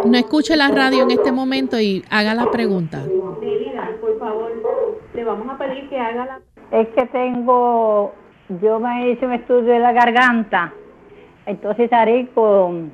No 0.06 0.18
escuche 0.18 0.56
la 0.56 0.70
radio 0.70 1.04
en 1.04 1.12
este 1.12 1.34
momento 1.34 1.78
y 1.78 2.06
haga 2.10 2.36
la 2.36 2.50
pregunta. 2.52 3.04
Nélida, 3.42 3.98
por 4.00 4.18
favor, 4.18 4.50
le 5.14 5.24
vamos 5.26 5.46
a 5.50 5.58
pedir 5.58 5.90
que 5.90 6.00
haga 6.00 6.26
la... 6.26 6.40
Es 6.72 6.88
que 6.96 7.06
tengo, 7.08 8.14
yo 8.62 8.80
me 8.80 9.12
hice 9.12 9.26
un 9.26 9.34
estudio 9.34 9.74
de 9.74 9.80
la 9.80 9.92
garganta 9.92 10.74
entonces 11.50 11.92
haré 11.92 12.28
con 12.34 12.92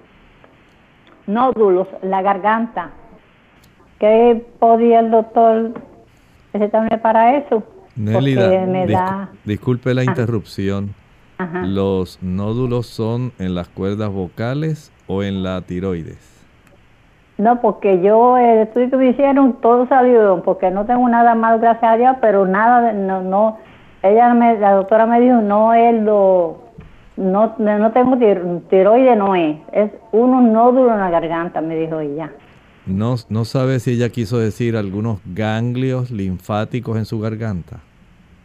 nódulos 1.27 1.87
la 2.01 2.21
garganta. 2.21 2.91
¿Qué 3.99 4.45
podía 4.59 5.01
el 5.01 5.11
doctor 5.11 5.73
recetarme 6.53 6.97
para 6.97 7.37
eso? 7.37 7.63
Nélida, 7.95 9.29
disculpe 9.43 9.93
la 9.93 10.03
interrupción. 10.03 10.93
¿Los 11.63 12.21
nódulos 12.21 12.87
son 12.87 13.33
en 13.39 13.55
las 13.55 13.67
cuerdas 13.67 14.09
vocales 14.09 14.91
o 15.07 15.21
en 15.21 15.43
la 15.43 15.61
tiroides? 15.61 16.33
No, 17.37 17.59
porque 17.59 18.01
yo, 18.01 18.37
el 18.37 18.59
estudio 18.59 18.91
que 18.91 18.97
me 18.97 19.09
hicieron, 19.09 19.59
todo 19.59 19.85
salió, 19.87 20.41
porque 20.43 20.71
no 20.71 20.85
tengo 20.85 21.07
nada 21.09 21.35
mal, 21.35 21.59
gracias 21.59 21.91
a 21.91 21.97
Dios, 21.97 22.15
pero 22.21 22.47
nada, 22.47 22.93
no, 22.93 23.21
no, 23.21 23.57
ella, 24.01 24.33
me, 24.33 24.57
la 24.57 24.71
doctora 24.71 25.05
me 25.05 25.19
dijo, 25.19 25.41
no 25.41 25.73
es 25.73 26.01
lo, 26.01 26.64
no, 27.17 27.55
no 27.57 27.91
tengo 27.91 28.17
tiroide, 28.69 29.15
no 29.15 29.35
es. 29.35 29.57
Es 29.71 29.91
unos 30.11 30.43
nódulos 30.43 30.93
en 30.93 30.99
la 30.99 31.09
garganta, 31.09 31.61
me 31.61 31.75
dijo 31.75 31.99
ella. 31.99 32.31
No, 32.85 33.15
no 33.29 33.45
sabe 33.45 33.79
si 33.79 33.91
ella 33.91 34.09
quiso 34.09 34.37
decir 34.37 34.75
algunos 34.75 35.19
ganglios 35.25 36.11
linfáticos 36.11 36.97
en 36.97 37.05
su 37.05 37.19
garganta. 37.19 37.79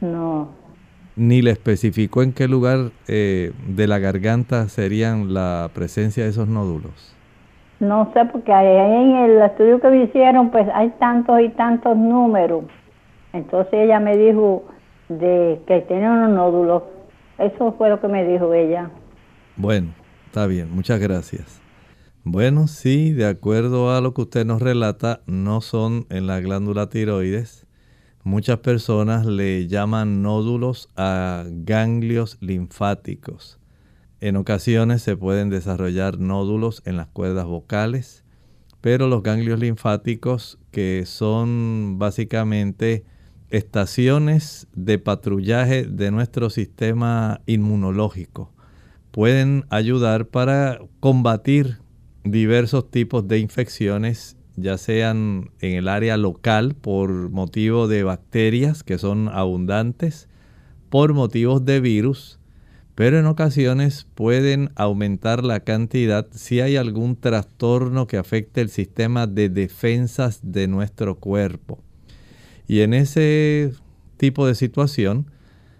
No. 0.01 0.49
Ni 1.17 1.43
le 1.43 1.51
especificó 1.51 2.23
en 2.23 2.33
qué 2.33 2.49
lugar 2.49 2.93
eh, 3.07 3.53
de 3.69 3.87
la 3.87 3.99
garganta 3.99 4.69
serían 4.69 5.35
la 5.35 5.69
presencia 5.75 6.25
de 6.25 6.31
esos 6.31 6.49
nódulos. 6.49 7.15
No 7.81 8.11
sé, 8.15 8.25
porque 8.27 8.53
ahí 8.53 8.67
en 8.67 9.17
el 9.17 9.43
estudio 9.43 9.81
que 9.81 9.89
me 9.89 10.05
hicieron, 10.05 10.51
pues 10.51 10.67
hay 10.75 10.91
tantos 10.99 11.41
y 11.41 11.49
tantos 11.51 11.97
números. 11.97 12.65
Entonces 13.33 13.73
ella 13.73 14.01
me 14.01 14.17
dijo 14.17 14.65
de 15.09 15.61
que 15.67 15.81
tiene 15.83 16.09
unos 16.09 16.31
nódulos 16.31 16.83
eso 17.40 17.74
fue 17.76 17.88
lo 17.88 18.00
que 18.00 18.09
me 18.09 18.26
dijo 18.26 18.53
ella. 18.53 18.90
Bueno, 19.57 19.94
está 20.26 20.46
bien, 20.46 20.70
muchas 20.70 21.00
gracias. 21.00 21.61
Bueno, 22.22 22.68
sí, 22.68 23.12
de 23.12 23.26
acuerdo 23.26 23.96
a 23.96 24.00
lo 24.00 24.12
que 24.12 24.22
usted 24.22 24.44
nos 24.44 24.61
relata, 24.61 25.22
no 25.26 25.62
son 25.62 26.07
en 26.11 26.26
la 26.26 26.40
glándula 26.40 26.90
tiroides. 26.90 27.66
Muchas 28.22 28.59
personas 28.59 29.24
le 29.24 29.66
llaman 29.68 30.20
nódulos 30.20 30.90
a 30.96 31.44
ganglios 31.46 32.37
linfáticos. 32.40 33.59
En 34.20 34.37
ocasiones 34.37 35.00
se 35.00 35.16
pueden 35.16 35.48
desarrollar 35.48 36.18
nódulos 36.18 36.83
en 36.85 36.98
las 36.98 37.07
cuerdas 37.07 37.46
vocales, 37.46 38.22
pero 38.83 39.09
los 39.09 39.22
ganglios 39.22 39.59
linfáticos, 39.59 40.59
que 40.70 41.05
son 41.07 41.98
básicamente 41.98 43.07
estaciones 43.51 44.69
de 44.75 44.99
patrullaje 44.99 45.85
de 45.85 46.11
nuestro 46.11 46.51
sistema 46.51 47.41
inmunológico. 47.47 48.53
Pueden 49.11 49.65
ayudar 49.71 50.27
para 50.27 50.79
combatir 51.01 51.79
diversos 52.25 52.91
tipos 52.91 53.27
de 53.27 53.39
infecciones, 53.39 54.37
ya 54.57 54.79
sean 54.79 55.51
en 55.61 55.73
el 55.73 55.89
área 55.89 56.17
local 56.17 56.75
por 56.81 57.31
motivo 57.31 57.89
de 57.89 58.05
bacterias 58.05 58.85
que 58.85 58.99
son 58.99 59.29
abundantes, 59.29 60.29
por 60.89 61.13
motivos 61.15 61.65
de 61.65 61.81
virus, 61.81 62.39
pero 62.95 63.19
en 63.19 63.27
ocasiones 63.27 64.07
pueden 64.15 64.71
aumentar 64.77 65.45
la 65.45 65.61
cantidad 65.61 66.29
si 66.33 66.61
hay 66.61 66.77
algún 66.77 67.17
trastorno 67.17 68.07
que 68.07 68.19
afecte 68.19 68.61
el 68.61 68.69
sistema 68.69 69.27
de 69.27 69.49
defensas 69.49 70.41
de 70.43 70.69
nuestro 70.69 71.17
cuerpo. 71.17 71.83
Y 72.71 72.83
en 72.83 72.95
ese 72.95 73.73
tipo 74.17 74.47
de 74.47 74.55
situación 74.55 75.27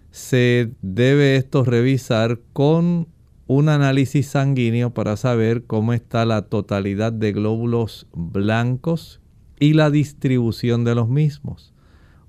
se 0.09 0.73
debe 0.81 1.37
esto 1.37 1.63
revisar 1.63 2.41
con 2.51 3.07
un 3.47 3.69
análisis 3.69 4.27
sanguíneo 4.27 4.93
para 4.93 5.15
saber 5.15 5.63
cómo 5.63 5.93
está 5.93 6.25
la 6.25 6.41
totalidad 6.41 7.13
de 7.13 7.31
glóbulos 7.31 8.07
blancos 8.13 9.21
y 9.57 9.71
la 9.71 9.89
distribución 9.89 10.83
de 10.83 10.95
los 10.95 11.07
mismos. 11.07 11.73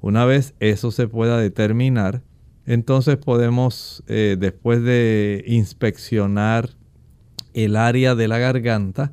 Una 0.01 0.27
vez 0.27 0.55
eso 0.61 0.93
se 0.93 1.09
pueda 1.09 1.39
determinar, 1.39 2.23
entonces 2.65 3.17
podemos, 3.17 4.05
eh, 4.07 4.37
después 4.39 4.81
de 4.85 5.43
inspeccionar 5.49 6.71
el 7.53 7.75
área 7.75 8.15
de 8.15 8.29
la 8.29 8.39
garganta, 8.39 9.13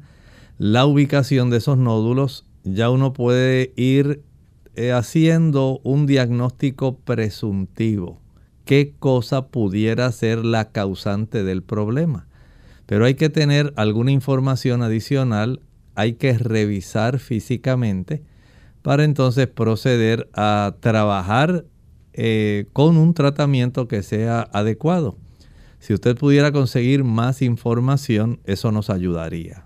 la 0.59 0.85
ubicación 0.85 1.49
de 1.49 1.57
esos 1.57 1.79
nódulos, 1.79 2.45
ya 2.63 2.91
uno 2.91 3.13
puede 3.13 3.73
ir 3.75 4.28
eh, 4.75 4.91
haciendo 4.91 5.79
un 5.83 6.05
diagnóstico 6.05 6.97
presuntivo. 6.97 8.19
¿Qué 8.65 8.93
cosa 8.99 9.47
pudiera 9.47 10.11
ser 10.11 10.45
la 10.45 10.71
causante 10.71 11.43
del 11.43 11.63
problema? 11.63 12.27
Pero 12.85 13.05
hay 13.05 13.15
que 13.15 13.29
tener 13.29 13.73
alguna 13.75 14.11
información 14.11 14.83
adicional, 14.83 15.61
hay 15.95 16.13
que 16.13 16.37
revisar 16.37 17.19
físicamente 17.19 18.23
para 18.81 19.03
entonces 19.03 19.47
proceder 19.47 20.29
a 20.33 20.75
trabajar 20.79 21.65
eh, 22.13 22.65
con 22.73 22.97
un 22.97 23.13
tratamiento 23.13 23.87
que 23.87 24.03
sea 24.03 24.41
adecuado. 24.53 25.17
Si 25.79 25.93
usted 25.93 26.15
pudiera 26.15 26.51
conseguir 26.51 27.03
más 27.03 27.41
información, 27.41 28.39
eso 28.45 28.71
nos 28.71 28.89
ayudaría. 28.89 29.65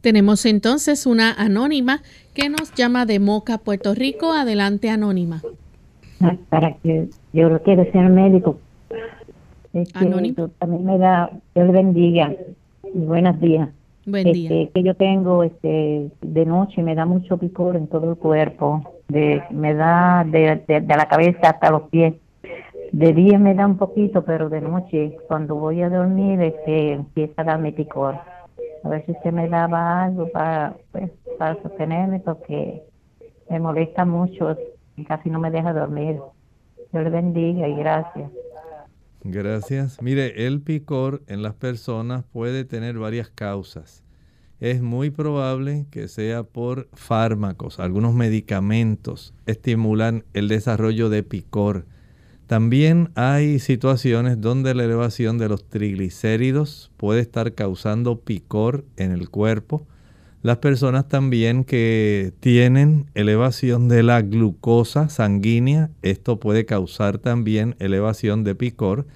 Tenemos 0.00 0.46
entonces 0.46 1.06
una 1.06 1.32
anónima 1.32 2.02
que 2.38 2.48
nos 2.48 2.72
llama 2.74 3.04
de 3.04 3.18
Moca, 3.18 3.58
Puerto 3.58 3.94
Rico. 3.94 4.32
Adelante, 4.32 4.90
anónima. 4.90 5.42
Para 6.48 6.74
que 6.76 7.08
yo 7.32 7.62
quiero 7.62 7.84
ser 7.90 8.08
médico. 8.10 8.58
anónima. 9.94 10.48
También 10.58 10.84
me 10.84 10.98
da, 10.98 11.30
Dios 11.54 11.66
le 11.66 11.72
bendiga 11.72 12.32
y 12.94 12.98
buenos 13.00 13.40
días. 13.40 13.68
Buen 14.06 14.32
día. 14.32 14.50
Este, 14.50 14.72
que 14.72 14.82
yo 14.84 14.94
tengo 14.94 15.42
este, 15.42 16.10
de 16.22 16.46
noche 16.46 16.82
me 16.82 16.94
da 16.94 17.04
mucho 17.06 17.38
picor 17.38 17.76
en 17.76 17.88
todo 17.88 18.12
el 18.12 18.16
cuerpo, 18.16 18.82
de, 19.08 19.42
me 19.50 19.74
da 19.74 20.24
de, 20.24 20.62
de, 20.66 20.80
la 20.80 21.08
cabeza 21.08 21.50
hasta 21.50 21.70
los 21.70 21.82
pies. 21.90 22.14
De 22.92 23.12
día 23.12 23.38
me 23.38 23.54
da 23.54 23.66
un 23.66 23.76
poquito, 23.76 24.24
pero 24.24 24.48
de 24.48 24.60
noche, 24.60 25.16
cuando 25.26 25.56
voy 25.56 25.82
a 25.82 25.90
dormir, 25.90 26.40
este, 26.40 26.92
empieza 26.92 27.42
a 27.42 27.44
darme 27.44 27.72
picor. 27.72 28.14
A 28.84 28.88
ver 28.88 29.04
si 29.06 29.14
se 29.22 29.32
me 29.32 29.48
daba 29.48 30.04
algo 30.04 30.30
para, 30.30 30.76
pues, 30.92 31.10
para 31.38 31.60
sostenerme, 31.62 32.20
porque 32.20 32.82
me 33.50 33.60
molesta 33.60 34.04
mucho 34.04 34.56
y 34.96 35.04
casi 35.04 35.30
no 35.30 35.38
me 35.40 35.50
deja 35.50 35.72
dormir. 35.72 36.20
Dios 36.92 37.04
le 37.04 37.10
bendiga 37.10 37.68
y 37.68 37.74
gracias. 37.74 38.30
Gracias. 39.24 40.00
Mire, 40.00 40.46
el 40.46 40.60
picor 40.60 41.22
en 41.26 41.42
las 41.42 41.54
personas 41.54 42.24
puede 42.24 42.64
tener 42.64 42.98
varias 42.98 43.30
causas. 43.30 44.04
Es 44.60 44.82
muy 44.82 45.10
probable 45.10 45.86
que 45.90 46.08
sea 46.08 46.42
por 46.42 46.88
fármacos. 46.92 47.78
Algunos 47.78 48.14
medicamentos 48.14 49.34
estimulan 49.46 50.24
el 50.34 50.48
desarrollo 50.48 51.10
de 51.10 51.22
picor. 51.22 51.86
También 52.48 53.10
hay 53.14 53.58
situaciones 53.58 54.40
donde 54.40 54.74
la 54.74 54.84
elevación 54.84 55.36
de 55.36 55.50
los 55.50 55.68
triglicéridos 55.68 56.90
puede 56.96 57.20
estar 57.20 57.52
causando 57.52 58.20
picor 58.20 58.86
en 58.96 59.12
el 59.12 59.28
cuerpo. 59.28 59.86
Las 60.40 60.56
personas 60.56 61.10
también 61.10 61.62
que 61.62 62.32
tienen 62.40 63.04
elevación 63.12 63.88
de 63.88 64.02
la 64.02 64.22
glucosa 64.22 65.10
sanguínea, 65.10 65.90
esto 66.00 66.40
puede 66.40 66.64
causar 66.64 67.18
también 67.18 67.76
elevación 67.80 68.44
de 68.44 68.54
picor. 68.54 69.06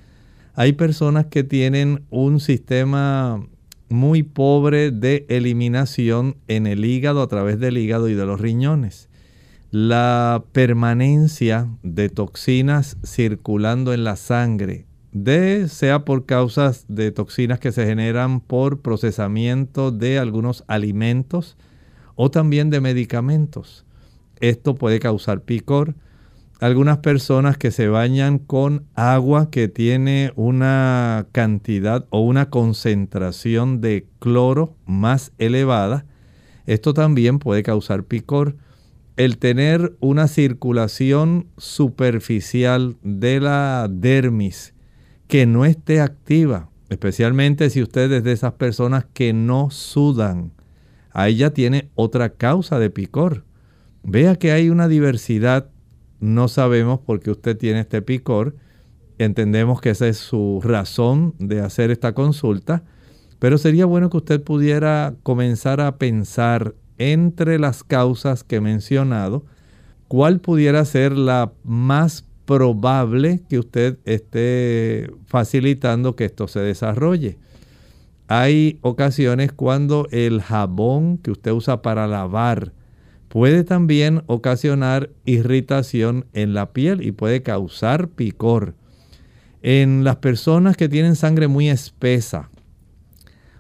Hay 0.55 0.75
personas 0.75 1.25
que 1.25 1.43
tienen 1.43 2.03
un 2.11 2.39
sistema 2.39 3.43
muy 3.89 4.25
pobre 4.25 4.91
de 4.91 5.25
eliminación 5.31 6.37
en 6.49 6.67
el 6.67 6.85
hígado 6.85 7.23
a 7.23 7.29
través 7.29 7.59
del 7.59 7.79
hígado 7.79 8.11
y 8.11 8.15
de 8.15 8.27
los 8.27 8.39
riñones 8.39 9.09
la 9.73 10.45
permanencia 10.53 11.67
de 11.83 12.11
toxinas 12.11 12.99
circulando 13.07 13.95
en 13.95 14.05
la 14.05 14.17
sangre, 14.17 14.85
sea 15.69 16.05
por 16.05 16.27
causas 16.27 16.85
de 16.89 17.11
toxinas 17.11 17.59
que 17.59 17.73
se 17.73 17.87
generan 17.87 18.41
por 18.41 18.83
procesamiento 18.83 19.91
de 19.91 20.19
algunos 20.19 20.63
alimentos 20.67 21.57
o 22.17 22.31
también 22.31 22.69
de 22.69 22.83
medicamentos. 22.83 23.87
Esto 24.41 24.75
puede 24.75 25.01
causar 25.01 25.41
picor. 25.41 25.95
Algunas 26.61 26.99
personas 26.99 27.57
que 27.57 27.71
se 27.71 27.89
bañan 27.89 28.39
con 28.39 28.85
agua 28.95 29.51
que 29.51 29.69
tiene 29.69 30.35
una 30.37 31.29
cantidad 31.33 32.05
o 32.11 32.21
una 32.21 32.51
concentración 32.51 33.81
de 33.81 34.07
cloro 34.19 34.77
más 34.85 35.33
elevada, 35.39 36.05
esto 36.67 36.93
también 36.93 37.39
puede 37.39 37.63
causar 37.63 38.05
picor 38.05 38.57
el 39.17 39.39
tener 39.39 39.97
una 40.01 40.27
circulación 40.27 41.49
superficial 41.57 42.97
de 43.03 43.41
la 43.41 43.89
dermis 43.91 44.75
que 45.29 45.47
no 45.47 45.65
esté 45.65 46.01
activa, 46.01 46.71
especialmente 46.89 47.71
si 47.71 47.83
usted 47.83 48.11
es 48.13 48.25
de 48.25 48.33
esas 48.33 48.55
personas 48.55 49.07
que 49.13 49.33
no 49.33 49.71
sudan, 49.71 50.53
ahí 51.11 51.37
ya 51.37 51.51
tiene 51.51 51.91
otra 51.95 52.31
causa 52.31 52.79
de 52.79 52.91
picor. 52.91 53.45
Vea 54.03 54.37
que 54.37 54.53
hay 54.53 54.71
una 54.71 54.89
diversidad, 54.89 55.71
no 56.21 56.49
sabemos 56.49 57.01
por 57.01 57.21
qué 57.21 57.31
usted 57.31 57.57
tiene 57.57 57.81
este 57.81 58.03
picor, 58.03 58.57
entendemos 59.19 59.81
que 59.81 59.91
esa 59.91 60.09
es 60.09 60.17
su 60.17 60.61
razón 60.63 61.35
de 61.39 61.61
hacer 61.61 61.91
esta 61.91 62.15
consulta, 62.15 62.83
pero 63.39 63.59
sería 63.59 63.87
bueno 63.87 64.09
que 64.09 64.19
usted 64.19 64.43
pudiera 64.43 65.15
comenzar 65.23 65.81
a 65.81 65.99
pensar 65.99 66.75
entre 67.11 67.59
las 67.59 67.83
causas 67.83 68.45
que 68.45 68.57
he 68.57 68.61
mencionado, 68.61 69.45
cuál 70.09 70.41
pudiera 70.41 70.85
ser 70.85 71.13
la 71.13 71.53
más 71.65 72.25
probable 72.45 73.43
que 73.49 73.59
usted 73.59 73.99
esté 74.05 75.11
facilitando 75.27 76.17
que 76.17 76.27
esto 76.27 76.49
se 76.49 76.61
desarrolle. 76.61 77.39
Hay 78.29 78.79
ocasiones 78.83 79.53
cuando 79.53 80.07
el 80.11 80.43
jabón 80.43 81.19
que 81.19 81.31
usted 81.31 81.53
usa 81.53 81.83
para 81.83 82.07
lavar 82.07 82.73
puede 83.29 83.65
también 83.65 84.23
ocasionar 84.27 85.11
irritación 85.25 86.27
en 86.35 86.53
la 86.53 86.73
piel 86.73 87.01
y 87.01 87.13
puede 87.13 87.43
causar 87.43 88.09
picor. 88.09 88.75
En 89.63 90.05
las 90.05 90.17
personas 90.17 90.77
que 90.77 90.89
tienen 90.89 91.17
sangre 91.17 91.49
muy 91.49 91.71
espesa, 91.71 92.51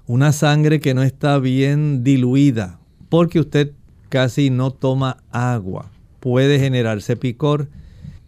una 0.06 0.32
sangre 0.32 0.80
que 0.80 0.92
no 0.92 1.02
está 1.02 1.38
bien 1.38 2.04
diluida, 2.04 2.81
porque 3.12 3.40
usted 3.40 3.74
casi 4.08 4.48
no 4.48 4.70
toma 4.70 5.18
agua. 5.32 5.90
Puede 6.18 6.58
generarse 6.58 7.14
picor. 7.14 7.68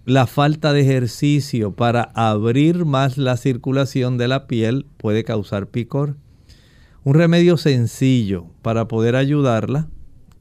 La 0.04 0.26
falta 0.26 0.74
de 0.74 0.82
ejercicio 0.82 1.72
para 1.72 2.02
abrir 2.14 2.84
más 2.84 3.16
la 3.16 3.38
circulación 3.38 4.18
de 4.18 4.28
la 4.28 4.46
piel 4.46 4.84
puede 4.98 5.24
causar 5.24 5.68
picor. 5.68 6.16
Un 7.02 7.14
remedio 7.14 7.56
sencillo 7.56 8.44
para 8.60 8.86
poder 8.86 9.16
ayudarla, 9.16 9.88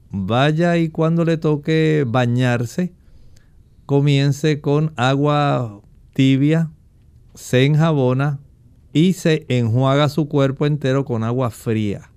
vaya 0.09 0.75
y 0.75 0.89
cuando 0.89 1.23
le 1.23 1.37
toque 1.37 2.03
bañarse, 2.05 2.91
comience 3.85 4.59
con 4.59 4.91
agua 4.97 5.79
tibia, 6.13 6.69
se 7.33 7.63
enjabona 7.63 8.41
y 8.91 9.13
se 9.13 9.45
enjuaga 9.47 10.09
su 10.09 10.27
cuerpo 10.27 10.65
entero 10.65 11.05
con 11.05 11.23
agua 11.23 11.49
fría. 11.49 12.11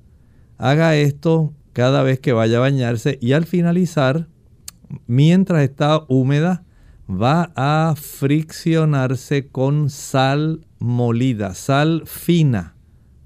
Haga 0.59 0.97
esto 0.97 1.53
cada 1.77 2.03
vez 2.03 2.21
que 2.21 2.33
vaya 2.33 2.57
a 2.57 2.61
bañarse 2.61 3.19
y 3.21 3.33
al 3.33 3.45
finalizar, 3.45 4.29
mientras 5.07 5.63
está 5.63 6.07
húmeda, 6.09 6.65
va 7.07 7.53
a 7.55 7.95
friccionarse 8.01 9.49
con 9.49 9.91
sal 9.91 10.67
molida, 10.79 11.53
sal 11.53 12.05
fina, 12.07 12.77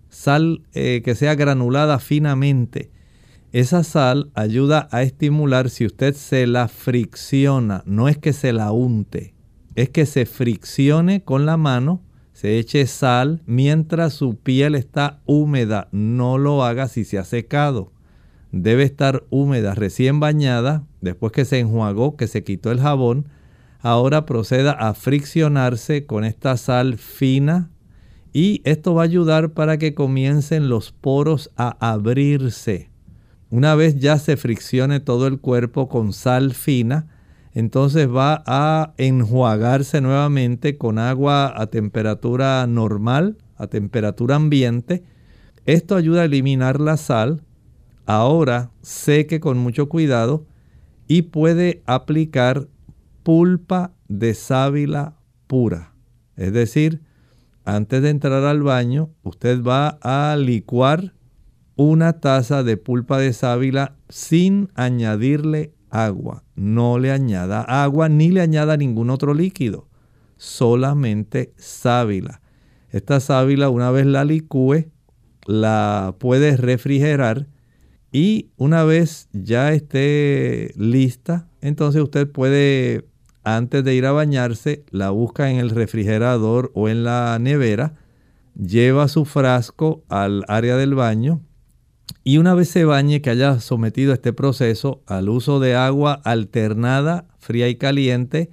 sal 0.09 0.63
eh, 0.73 1.01
que 1.05 1.15
sea 1.15 1.37
granulada 1.37 2.01
finamente. 2.01 2.91
Esa 3.53 3.85
sal 3.85 4.33
ayuda 4.35 4.89
a 4.91 5.05
estimular 5.05 5.71
si 5.71 5.87
usted 5.87 6.17
se 6.17 6.49
la 6.49 6.67
fricciona, 6.67 7.85
no 7.87 8.09
es 8.09 8.19
que 8.19 8.33
se 8.33 8.53
la 8.53 8.73
unte, 8.73 9.33
es 9.77 9.91
que 9.91 10.07
se 10.07 10.27
friccione 10.27 11.23
con 11.23 11.47
la 11.47 11.57
mano, 11.57 12.03
se 12.33 12.59
eche 12.59 12.89
sal 12.89 13.43
mientras 13.47 14.13
su 14.13 14.35
piel 14.35 14.75
está 14.75 15.21
húmeda, 15.25 15.87
no 15.93 16.37
lo 16.37 16.65
haga 16.65 16.89
si 16.89 17.05
se 17.05 17.17
ha 17.17 17.23
secado 17.25 17.93
debe 18.53 18.83
estar 18.83 19.25
húmeda, 19.31 19.75
recién 19.75 20.21
bañada, 20.21 20.85
después 21.01 21.33
que 21.33 21.45
se 21.45 21.59
enjuagó, 21.59 22.17
que 22.17 22.27
se 22.27 22.45
quitó 22.45 22.71
el 22.71 22.81
jabón. 22.81 23.29
Ahora 23.81 24.27
proceda 24.27 24.73
a 24.73 24.95
friccionarse 24.95 26.07
con 26.07 26.25
esta 26.25 26.57
sal 26.57 26.99
fina 26.99 27.71
y 28.33 28.61
esto 28.65 28.95
va 28.95 29.03
a 29.03 29.05
ayudar 29.05 29.53
para 29.53 29.79
que 29.79 29.95
comiencen 29.95 30.69
los 30.69 30.93
poros 30.93 31.51
a 31.57 31.77
abrirse. 31.81 32.91
Una 33.51 33.75
vez 33.75 33.99
ya 33.99 34.19
se 34.19 34.37
friccione 34.37 35.01
todo 35.01 35.27
el 35.27 35.41
cuerpo 35.41 35.89
con 35.89 36.13
sal 36.13 36.55
fina, 36.55 37.09
entonces 37.53 38.09
va 38.09 38.45
a 38.47 38.95
enjuagarse 38.97 40.01
nuevamente 40.01 40.79
con 40.79 40.99
agua 40.99 41.53
a 41.57 41.67
temperatura 41.67 42.65
normal, 42.69 43.39
a 43.57 43.67
temperatura 43.67 44.37
ambiente. 44.37 45.03
Esto 45.67 45.97
ayuda 45.97 46.23
a 46.23 46.27
eliminar 46.27 46.81
la 46.81 46.97
sal. 46.97 47.43
Ahora 48.07 48.71
seque 48.83 49.41
con 49.41 49.59
mucho 49.59 49.89
cuidado 49.89 50.47
y 51.07 51.23
puede 51.23 51.83
aplicar 51.87 52.69
pulpa 53.23 53.93
de 54.09 54.35
sábila 54.35 55.17
pura. 55.47 55.95
Es 56.37 56.53
decir, 56.53 57.03
antes 57.65 58.03
de 58.03 58.11
entrar 58.11 58.45
al 58.45 58.63
baño, 58.63 59.11
usted 59.23 59.63
va 59.63 59.99
a 60.03 60.37
licuar 60.37 61.15
una 61.77 62.21
taza 62.21 62.63
de 62.63 62.77
pulpa 62.77 63.19
de 63.19 63.33
sábila 63.33 63.97
sin 64.09 64.69
añadirle 64.75 65.75
agua. 65.91 66.45
No 66.55 66.99
le 66.99 67.11
añada 67.11 67.63
agua 67.63 68.09
ni 68.09 68.31
le 68.31 68.41
añada 68.41 68.77
ningún 68.77 69.11
otro 69.11 69.35
líquido, 69.35 69.89
solamente 70.37 71.53
sábila. 71.57 72.41
Esta 72.91 73.21
sábila 73.21 73.69
una 73.69 73.91
vez 73.91 74.07
la 74.07 74.25
licúe, 74.25 74.91
la 75.47 76.17
puede 76.19 76.57
refrigerar 76.57 77.47
y 78.13 78.51
una 78.57 78.85
vez 78.85 79.29
ya 79.33 79.73
esté 79.73 80.73
lista, 80.77 81.49
entonces 81.61 82.03
usted 82.03 82.31
puede, 82.31 83.07
antes 83.45 83.85
de 83.85 83.95
ir 83.95 84.07
a 84.07 84.13
bañarse, 84.13 84.85
la 84.91 85.11
busca 85.11 85.51
en 85.51 85.59
el 85.59 85.71
refrigerador 85.71 86.73
o 86.75 86.89
en 86.89 87.05
la 87.05 87.39
nevera, 87.41 87.95
lleva 88.57 89.09
su 89.09 89.25
frasco 89.25 90.03
al 90.09 90.45
área 90.49 90.77
del 90.77 90.95
baño, 90.95 91.41
y 92.25 92.39
una 92.39 92.55
vez 92.55 92.69
se 92.69 92.85
bañe, 92.85 93.23
que 93.23 93.31
haya 93.31 93.61
sometido 93.61 94.13
este 94.13 94.33
proceso 94.33 95.03
al 95.07 95.29
uso 95.29 95.61
de 95.61 95.75
agua 95.77 96.21
alternada, 96.25 97.27
fría 97.39 97.69
y 97.69 97.77
caliente, 97.77 98.51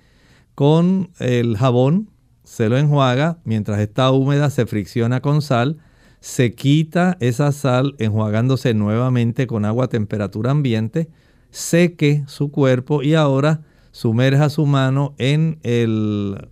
con 0.55 1.09
el 1.19 1.57
jabón, 1.57 2.09
se 2.43 2.69
lo 2.69 2.77
enjuaga, 2.77 3.39
mientras 3.43 3.79
está 3.79 4.09
húmeda 4.11 4.49
se 4.49 4.65
fricciona 4.65 5.21
con 5.21 5.41
sal, 5.41 5.77
se 6.27 6.53
quita 6.53 7.15
esa 7.21 7.53
sal 7.53 7.95
enjuagándose 7.99 8.73
nuevamente 8.73 9.47
con 9.47 9.63
agua 9.63 9.85
a 9.85 9.87
temperatura 9.87 10.51
ambiente, 10.51 11.07
seque 11.51 12.25
su 12.27 12.51
cuerpo 12.51 13.01
y 13.01 13.13
ahora 13.13 13.61
sumerja 13.91 14.49
su 14.49 14.65
mano 14.65 15.15
en 15.19 15.57
el, 15.63 16.49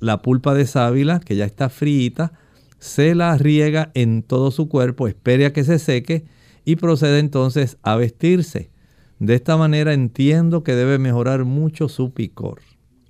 la 0.00 0.20
pulpa 0.20 0.52
de 0.52 0.66
sábila 0.66 1.18
que 1.18 1.34
ya 1.34 1.46
está 1.46 1.70
frita, 1.70 2.34
se 2.78 3.14
la 3.14 3.38
riega 3.38 3.90
en 3.94 4.22
todo 4.22 4.50
su 4.50 4.68
cuerpo, 4.68 5.08
espere 5.08 5.46
a 5.46 5.52
que 5.54 5.64
se 5.64 5.78
seque 5.78 6.26
y 6.66 6.76
procede 6.76 7.18
entonces 7.18 7.78
a 7.80 7.96
vestirse. 7.96 8.70
De 9.18 9.34
esta 9.34 9.56
manera 9.56 9.94
entiendo 9.94 10.62
que 10.62 10.74
debe 10.74 10.98
mejorar 10.98 11.46
mucho 11.46 11.88
su 11.88 12.12
picor. 12.12 12.60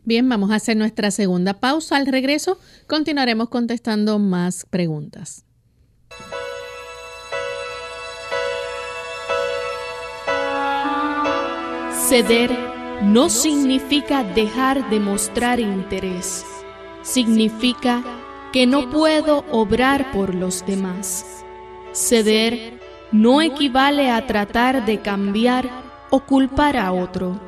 Bien, 0.05 0.29
vamos 0.29 0.53
a 0.53 0.55
hacer 0.55 0.77
nuestra 0.77 1.11
segunda 1.11 1.55
pausa. 1.55 1.97
Al 1.97 2.07
regreso 2.07 2.61
continuaremos 2.87 3.49
contestando 3.49 4.21
más 4.21 4.67
preguntas. 4.71 5.46
Ceder 12.09 12.57
no 13.03 13.29
significa 13.29 14.23
dejar 14.23 14.89
de 14.91 15.01
mostrar 15.01 15.59
interés. 15.59 16.45
Significa 17.03 18.03
que 18.53 18.65
no 18.65 18.89
puedo 18.91 19.45
obrar 19.51 20.13
por 20.13 20.33
los 20.35 20.65
demás. 20.65 21.45
Ceder 21.93 22.81
no 23.11 23.43
equivale 23.43 24.11
a 24.11 24.25
tratar 24.25 24.85
de 24.85 25.01
cambiar 25.01 25.69
o 26.11 26.21
culpar 26.21 26.77
a 26.77 26.93
otro. 26.93 27.41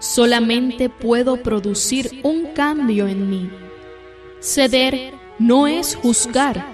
Solamente 0.00 0.90
puedo 0.90 1.38
producir 1.38 2.20
un 2.24 2.48
cambio 2.52 3.08
en 3.08 3.30
mí. 3.30 3.50
Ceder 4.40 5.14
no 5.38 5.66
es 5.66 5.96
juzgar, 5.96 6.73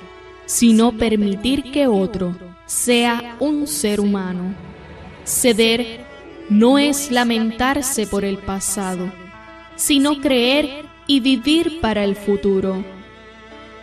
sino 0.51 0.91
permitir 0.91 1.71
que 1.71 1.87
otro 1.87 2.37
sea 2.67 3.37
un 3.39 3.69
ser 3.69 4.01
humano. 4.01 4.53
Ceder 5.25 6.05
no 6.49 6.77
es 6.77 7.13
lamentarse 7.13 8.09
por 8.09 8.25
el 8.25 8.37
pasado, 8.37 9.13
sino 9.77 10.21
creer 10.21 10.87
y 11.07 11.21
vivir 11.21 11.81
para 11.81 12.03
el 12.03 12.17
futuro. 12.17 12.85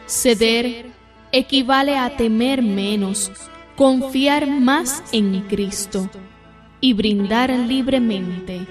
Ceder 0.07 0.87
equivale 1.31 1.97
a 1.97 2.17
temer 2.17 2.61
menos, 2.61 3.31
confiar 3.77 4.45
más 4.45 5.05
en 5.13 5.39
Cristo 5.43 6.09
y 6.81 6.91
brindar 6.91 7.49
libremente 7.49 8.67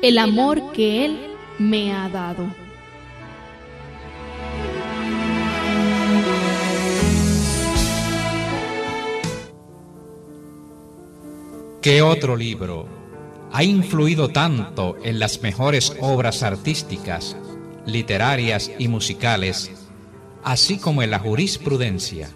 el 0.00 0.16
amor 0.16 0.72
que 0.72 1.04
Él 1.04 1.18
me 1.58 1.92
ha 1.92 2.08
dado. 2.08 2.63
¿Qué 11.84 12.00
otro 12.00 12.34
libro 12.34 12.88
ha 13.52 13.62
influido 13.62 14.30
tanto 14.30 14.96
en 15.04 15.18
las 15.18 15.42
mejores 15.42 15.94
obras 16.00 16.42
artísticas, 16.42 17.36
literarias 17.84 18.70
y 18.78 18.88
musicales, 18.88 19.70
así 20.42 20.78
como 20.78 21.02
en 21.02 21.10
la 21.10 21.18
jurisprudencia? 21.18 22.30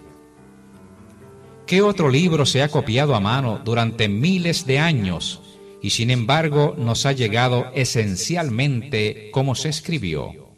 ¿Qué 1.65 1.81
otro 1.81 2.11
libro 2.11 2.45
se 2.45 2.61
ha 2.61 2.69
copiado 2.69 3.15
a 3.15 3.19
mano 3.19 3.59
durante 3.65 4.07
miles 4.07 4.67
de 4.67 4.77
años 4.77 5.41
y 5.81 5.89
sin 5.89 6.11
embargo 6.11 6.75
nos 6.77 7.07
ha 7.07 7.11
llegado 7.11 7.71
esencialmente 7.73 9.31
como 9.31 9.55
se 9.55 9.69
escribió? 9.69 10.51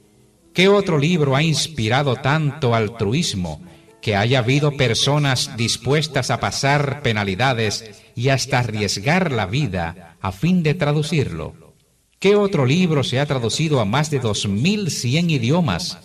¿Qué 0.54 0.68
otro 0.68 0.98
libro 0.98 1.38
ha 1.38 1.44
inspirado 1.44 2.18
tanto 2.18 2.76
altruismo 2.76 3.62
que 4.02 4.16
haya 4.16 4.40
habido 4.40 4.78
personas 4.78 5.56
dispuestas 5.58 6.32
a 6.32 6.40
pasar 6.40 7.02
penalidades 7.02 8.02
y 8.16 8.30
hasta 8.30 8.60
arriesgar 8.60 9.32
la 9.32 9.46
vida 9.46 10.18
a 10.22 10.32
fin 10.32 10.64
de 10.64 10.74
traducirlo? 10.74 11.76
¿Qué 12.20 12.36
otro 12.36 12.66
libro 12.66 13.04
se 13.04 13.20
ha 13.20 13.26
traducido 13.26 13.80
a 13.80 13.86
más 13.86 14.12
de 14.12 14.22
2.100 14.22 15.32
idiomas 15.32 15.98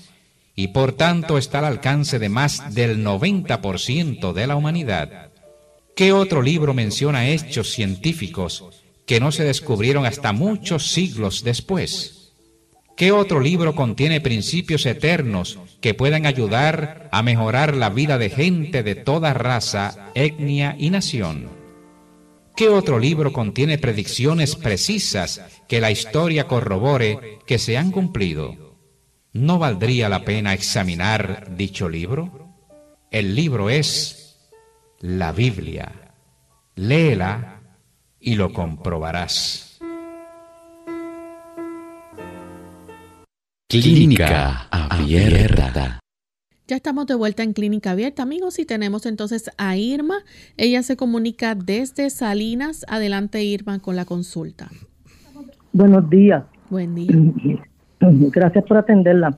y 0.56 0.68
por 0.68 0.92
tanto 0.92 1.36
está 1.36 1.58
al 1.58 1.66
alcance 1.66 2.18
de 2.18 2.30
más 2.30 2.74
del 2.74 3.04
90% 3.04 4.32
de 4.32 4.46
la 4.46 4.56
humanidad. 4.56 5.30
¿Qué 5.94 6.12
otro 6.12 6.42
libro 6.42 6.72
menciona 6.72 7.28
hechos 7.28 7.70
científicos 7.70 8.64
que 9.06 9.20
no 9.20 9.30
se 9.30 9.44
descubrieron 9.44 10.06
hasta 10.06 10.32
muchos 10.32 10.90
siglos 10.90 11.44
después? 11.44 12.32
¿Qué 12.96 13.12
otro 13.12 13.40
libro 13.40 13.74
contiene 13.74 14.22
principios 14.22 14.86
eternos 14.86 15.58
que 15.80 15.94
puedan 15.94 16.26
ayudar 16.26 17.08
a 17.12 17.22
mejorar 17.22 17.76
la 17.76 17.90
vida 17.90 18.18
de 18.18 18.30
gente 18.30 18.82
de 18.82 18.94
toda 18.94 19.34
raza, 19.34 20.10
etnia 20.14 20.74
y 20.78 20.90
nación? 20.90 21.48
¿Qué 22.56 22.68
otro 22.68 22.98
libro 22.98 23.32
contiene 23.32 23.78
predicciones 23.78 24.56
precisas 24.56 25.42
que 25.68 25.80
la 25.80 25.90
historia 25.90 26.46
corrobore 26.46 27.38
que 27.46 27.58
se 27.58 27.76
han 27.76 27.90
cumplido? 27.90 28.66
¿no 29.36 29.58
valdría 29.58 30.08
la 30.08 30.24
pena 30.24 30.54
examinar 30.54 31.54
dicho 31.56 31.88
libro? 31.88 32.54
El 33.10 33.34
libro 33.34 33.70
es 33.70 34.38
la 35.00 35.32
Biblia. 35.32 35.92
Léela 36.74 37.60
y 38.18 38.34
lo 38.34 38.52
comprobarás. 38.52 39.65
Clínica 43.68 44.68
Abierta. 44.70 45.98
Ya 46.68 46.76
estamos 46.76 47.08
de 47.08 47.16
vuelta 47.16 47.42
en 47.42 47.52
Clínica 47.52 47.90
Abierta, 47.90 48.22
amigos, 48.22 48.60
y 48.60 48.64
tenemos 48.64 49.06
entonces 49.06 49.50
a 49.58 49.76
Irma. 49.76 50.18
Ella 50.56 50.84
se 50.84 50.96
comunica 50.96 51.56
desde 51.56 52.10
Salinas. 52.10 52.86
Adelante, 52.88 53.42
Irma, 53.42 53.80
con 53.80 53.96
la 53.96 54.04
consulta. 54.04 54.68
Buenos 55.72 56.08
días. 56.08 56.44
Buen 56.70 56.94
día. 56.94 57.10
Gracias 58.00 58.64
por 58.66 58.76
atenderla. 58.76 59.36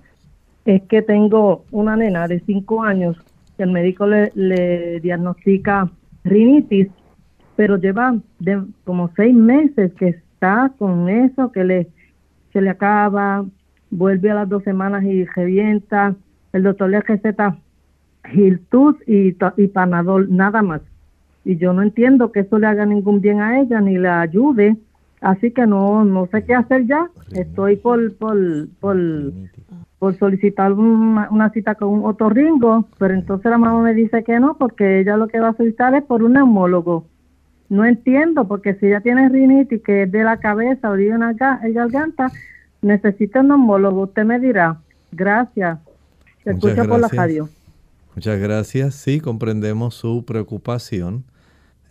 Es 0.66 0.82
que 0.82 1.00
tengo 1.00 1.64
una 1.70 1.96
nena 1.96 2.28
de 2.28 2.40
5 2.40 2.82
años 2.82 3.16
que 3.56 3.62
el 3.62 3.70
médico 3.70 4.06
le, 4.06 5.00
diagnostica 5.00 5.90
rinitis, 6.24 6.88
pero 7.56 7.78
lleva 7.78 8.14
de, 8.40 8.62
como 8.84 9.10
6 9.16 9.34
meses 9.34 9.94
que 9.94 10.08
está 10.08 10.70
con 10.78 11.08
eso, 11.08 11.50
que 11.50 11.64
le, 11.64 11.88
se 12.52 12.60
le 12.60 12.68
acaba, 12.68 13.46
vuelve 13.90 14.30
a 14.30 14.34
las 14.34 14.48
dos 14.48 14.62
semanas 14.64 15.04
y 15.04 15.24
revienta. 15.24 16.14
El 16.52 16.62
doctor 16.62 16.90
le 16.90 17.00
receta 17.00 17.58
Giltus 18.24 18.96
y, 19.06 19.36
y 19.56 19.66
Panadol, 19.68 20.34
nada 20.34 20.62
más. 20.62 20.80
Y 21.44 21.56
yo 21.56 21.72
no 21.72 21.82
entiendo 21.82 22.32
que 22.32 22.40
eso 22.40 22.58
le 22.58 22.66
haga 22.66 22.84
ningún 22.86 23.20
bien 23.20 23.40
a 23.40 23.60
ella 23.60 23.80
ni 23.80 23.96
le 23.98 24.08
ayude 24.08 24.76
Así 25.20 25.50
que 25.50 25.66
no, 25.66 26.04
no 26.04 26.26
sé 26.26 26.44
qué 26.44 26.54
hacer 26.54 26.86
ya. 26.86 27.10
Estoy 27.32 27.76
por, 27.76 28.14
por, 28.16 28.36
por, 28.78 30.14
solicitar 30.16 30.72
una, 30.72 31.50
cita 31.50 31.74
con 31.74 31.88
un 31.88 32.04
otorringo, 32.04 32.86
pero 32.98 33.14
entonces 33.14 33.50
la 33.50 33.58
mamá 33.58 33.82
me 33.82 33.94
dice 33.94 34.22
que 34.22 34.38
no, 34.38 34.56
porque 34.56 35.00
ella 35.00 35.16
lo 35.16 35.28
que 35.28 35.40
va 35.40 35.48
a 35.48 35.56
solicitar 35.56 35.94
es 35.94 36.04
por 36.04 36.22
un 36.22 36.34
neumólogo. 36.34 37.06
no 37.68 37.84
entiendo, 37.84 38.46
porque 38.46 38.74
si 38.74 38.86
ella 38.86 39.00
tiene 39.00 39.28
rinitis, 39.28 39.82
que 39.82 40.04
es 40.04 40.12
de 40.12 40.22
la 40.22 40.38
cabeza 40.38 40.90
o 40.90 40.94
de 40.94 41.12
una 41.12 41.32
garganta, 41.32 42.30
necesita 42.82 43.40
un 43.40 43.50
homólogo. 43.50 44.02
Usted 44.02 44.24
me 44.24 44.38
dirá, 44.38 44.80
gracias. 45.12 45.78
Se 46.44 46.50
escucha 46.50 46.84
por 46.84 47.00
la 47.00 47.08
radio. 47.08 47.48
Muchas 48.14 48.38
gracias. 48.40 48.94
Sí, 48.94 49.20
comprendemos 49.20 49.94
su 49.94 50.24
preocupación. 50.24 51.24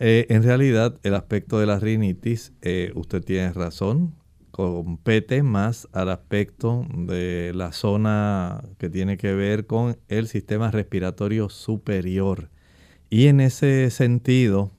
Eh, 0.00 0.26
en 0.28 0.42
realidad, 0.42 0.94
el 1.02 1.14
aspecto 1.14 1.58
de 1.58 1.66
la 1.66 1.78
rinitis, 1.78 2.52
eh, 2.62 2.92
usted 2.94 3.22
tiene 3.24 3.52
razón, 3.52 4.14
compete 4.50 5.42
más 5.42 5.88
al 5.92 6.10
aspecto 6.10 6.84
de 6.92 7.52
la 7.54 7.72
zona 7.72 8.62
que 8.78 8.88
tiene 8.88 9.16
que 9.16 9.34
ver 9.34 9.66
con 9.66 9.96
el 10.08 10.28
sistema 10.28 10.70
respiratorio 10.70 11.48
superior. 11.48 12.50
Y 13.10 13.26
en 13.26 13.40
ese 13.40 13.90
sentido, 13.90 14.70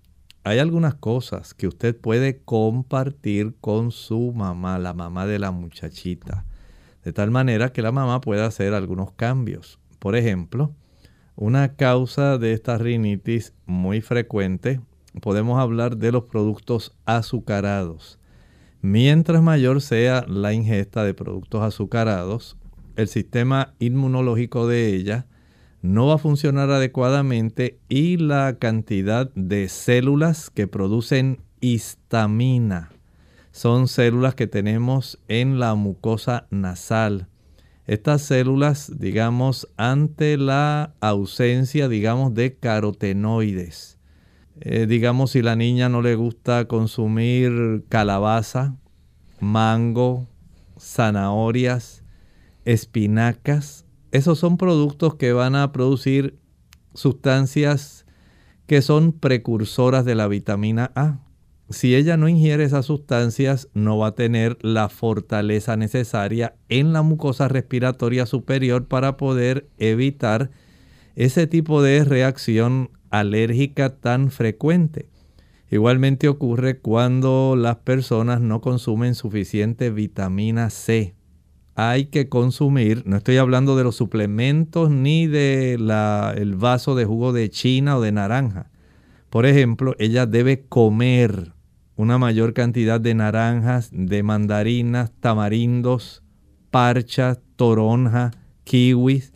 hay 0.44 0.60
algunas 0.60 0.96
cosas 0.96 1.54
que 1.54 1.68
usted 1.68 1.96
puede 1.96 2.40
compartir 2.40 3.56
con 3.62 3.92
su 3.92 4.32
mamá, 4.34 4.80
la 4.80 4.94
mamá 4.94 5.26
de 5.26 5.40
la 5.40 5.52
muchachita, 5.52 6.46
de 7.04 7.14
tal 7.14 7.32
manera 7.32 7.72
que 7.72 7.82
la 7.82 7.92
mamá 7.92 8.22
pueda 8.22 8.46
hacer 8.46 8.74
algunos 8.74 9.12
cambios. 9.12 9.80
Por 10.00 10.16
ejemplo, 10.16 10.74
una 11.36 11.76
causa 11.76 12.38
de 12.38 12.54
esta 12.54 12.78
rinitis 12.78 13.54
muy 13.66 14.02
frecuente, 14.02 14.82
podemos 15.22 15.60
hablar 15.60 15.98
de 15.98 16.12
los 16.12 16.24
productos 16.24 16.96
azucarados. 17.06 18.20
Mientras 18.82 19.42
mayor 19.42 19.82
sea 19.82 20.26
la 20.28 20.54
ingesta 20.54 21.04
de 21.04 21.14
productos 21.14 21.62
azucarados, 21.64 22.58
el 22.96 23.08
sistema 23.08 23.74
inmunológico 23.80 24.68
de 24.68 24.96
ella 24.96 25.28
no 25.82 26.08
va 26.08 26.16
a 26.16 26.20
funcionar 26.20 26.70
adecuadamente 26.72 27.80
y 27.88 28.18
la 28.18 28.58
cantidad 28.60 29.32
de 29.36 29.70
células 29.70 30.50
que 30.50 30.68
producen 30.68 31.40
histamina 31.62 32.92
son 33.52 33.88
células 33.88 34.36
que 34.36 34.48
tenemos 34.48 35.20
en 35.28 35.60
la 35.60 35.76
mucosa 35.76 36.48
nasal. 36.50 37.28
Estas 37.88 38.22
células, 38.22 39.00
digamos, 39.00 39.68
ante 39.76 40.38
la 40.38 40.94
ausencia, 41.02 41.90
digamos, 41.90 42.34
de 42.36 42.56
carotenoides, 42.56 43.98
eh, 44.62 44.86
digamos, 44.88 45.32
si 45.32 45.42
la 45.42 45.56
niña 45.56 45.90
no 45.90 46.02
le 46.02 46.16
gusta 46.16 46.66
consumir 46.66 47.84
calabaza, 47.90 48.76
mango, 49.40 50.28
zanahorias, 50.80 52.04
espinacas, 52.66 53.86
esos 54.12 54.40
son 54.40 54.58
productos 54.58 55.16
que 55.16 55.34
van 55.34 55.56
a 55.56 55.72
producir 55.72 56.40
sustancias 56.94 58.06
que 58.66 58.82
son 58.82 59.14
precursoras 59.14 60.06
de 60.06 60.16
la 60.16 60.28
vitamina 60.28 60.92
A. 60.96 61.20
Si 61.70 61.96
ella 61.96 62.18
no 62.18 62.28
ingiere 62.28 62.64
esas 62.64 62.88
sustancias, 62.88 63.70
no 63.74 63.98
va 63.98 64.08
a 64.08 64.16
tener 64.16 64.58
la 64.62 64.90
fortaleza 64.90 65.78
necesaria 65.78 66.56
en 66.68 66.94
la 66.94 67.04
mucosa 67.04 67.48
respiratoria 67.48 68.26
superior 68.26 68.88
para 68.88 69.18
poder 69.18 69.68
evitar 69.78 70.50
ese 71.16 71.48
tipo 71.48 71.82
de 71.82 72.04
reacción 72.04 72.90
alérgica 73.12 73.98
tan 73.98 74.32
frecuente. 74.32 75.10
Igualmente 75.70 76.28
ocurre 76.28 76.80
cuando 76.80 77.56
las 77.56 77.78
personas 77.78 78.42
no 78.42 78.62
consumen 78.62 79.14
suficiente 79.14 79.92
vitamina 79.92 80.72
C. 80.72 81.16
Hay 81.82 82.08
que 82.08 82.28
consumir, 82.28 83.04
no 83.06 83.16
estoy 83.16 83.38
hablando 83.38 83.78
de 83.78 83.86
los 83.86 83.96
suplementos 83.96 84.90
ni 84.92 85.28
del 85.28 85.90
el 86.36 86.56
vaso 86.58 86.94
de 86.94 87.06
jugo 87.06 87.32
de 87.32 87.50
china 87.50 87.96
o 87.96 88.02
de 88.02 88.12
naranja. 88.12 88.70
Por 89.30 89.46
ejemplo, 89.46 89.96
ella 89.98 90.26
debe 90.26 90.66
comer 90.68 91.54
una 91.96 92.18
mayor 92.18 92.54
cantidad 92.54 93.00
de 93.00 93.16
naranjas, 93.16 93.92
de 93.94 94.24
mandarinas, 94.24 95.14
tamarindos, 95.22 96.22
parchas, 96.70 97.40
toronja, 97.56 98.32
kiwis, 98.66 99.32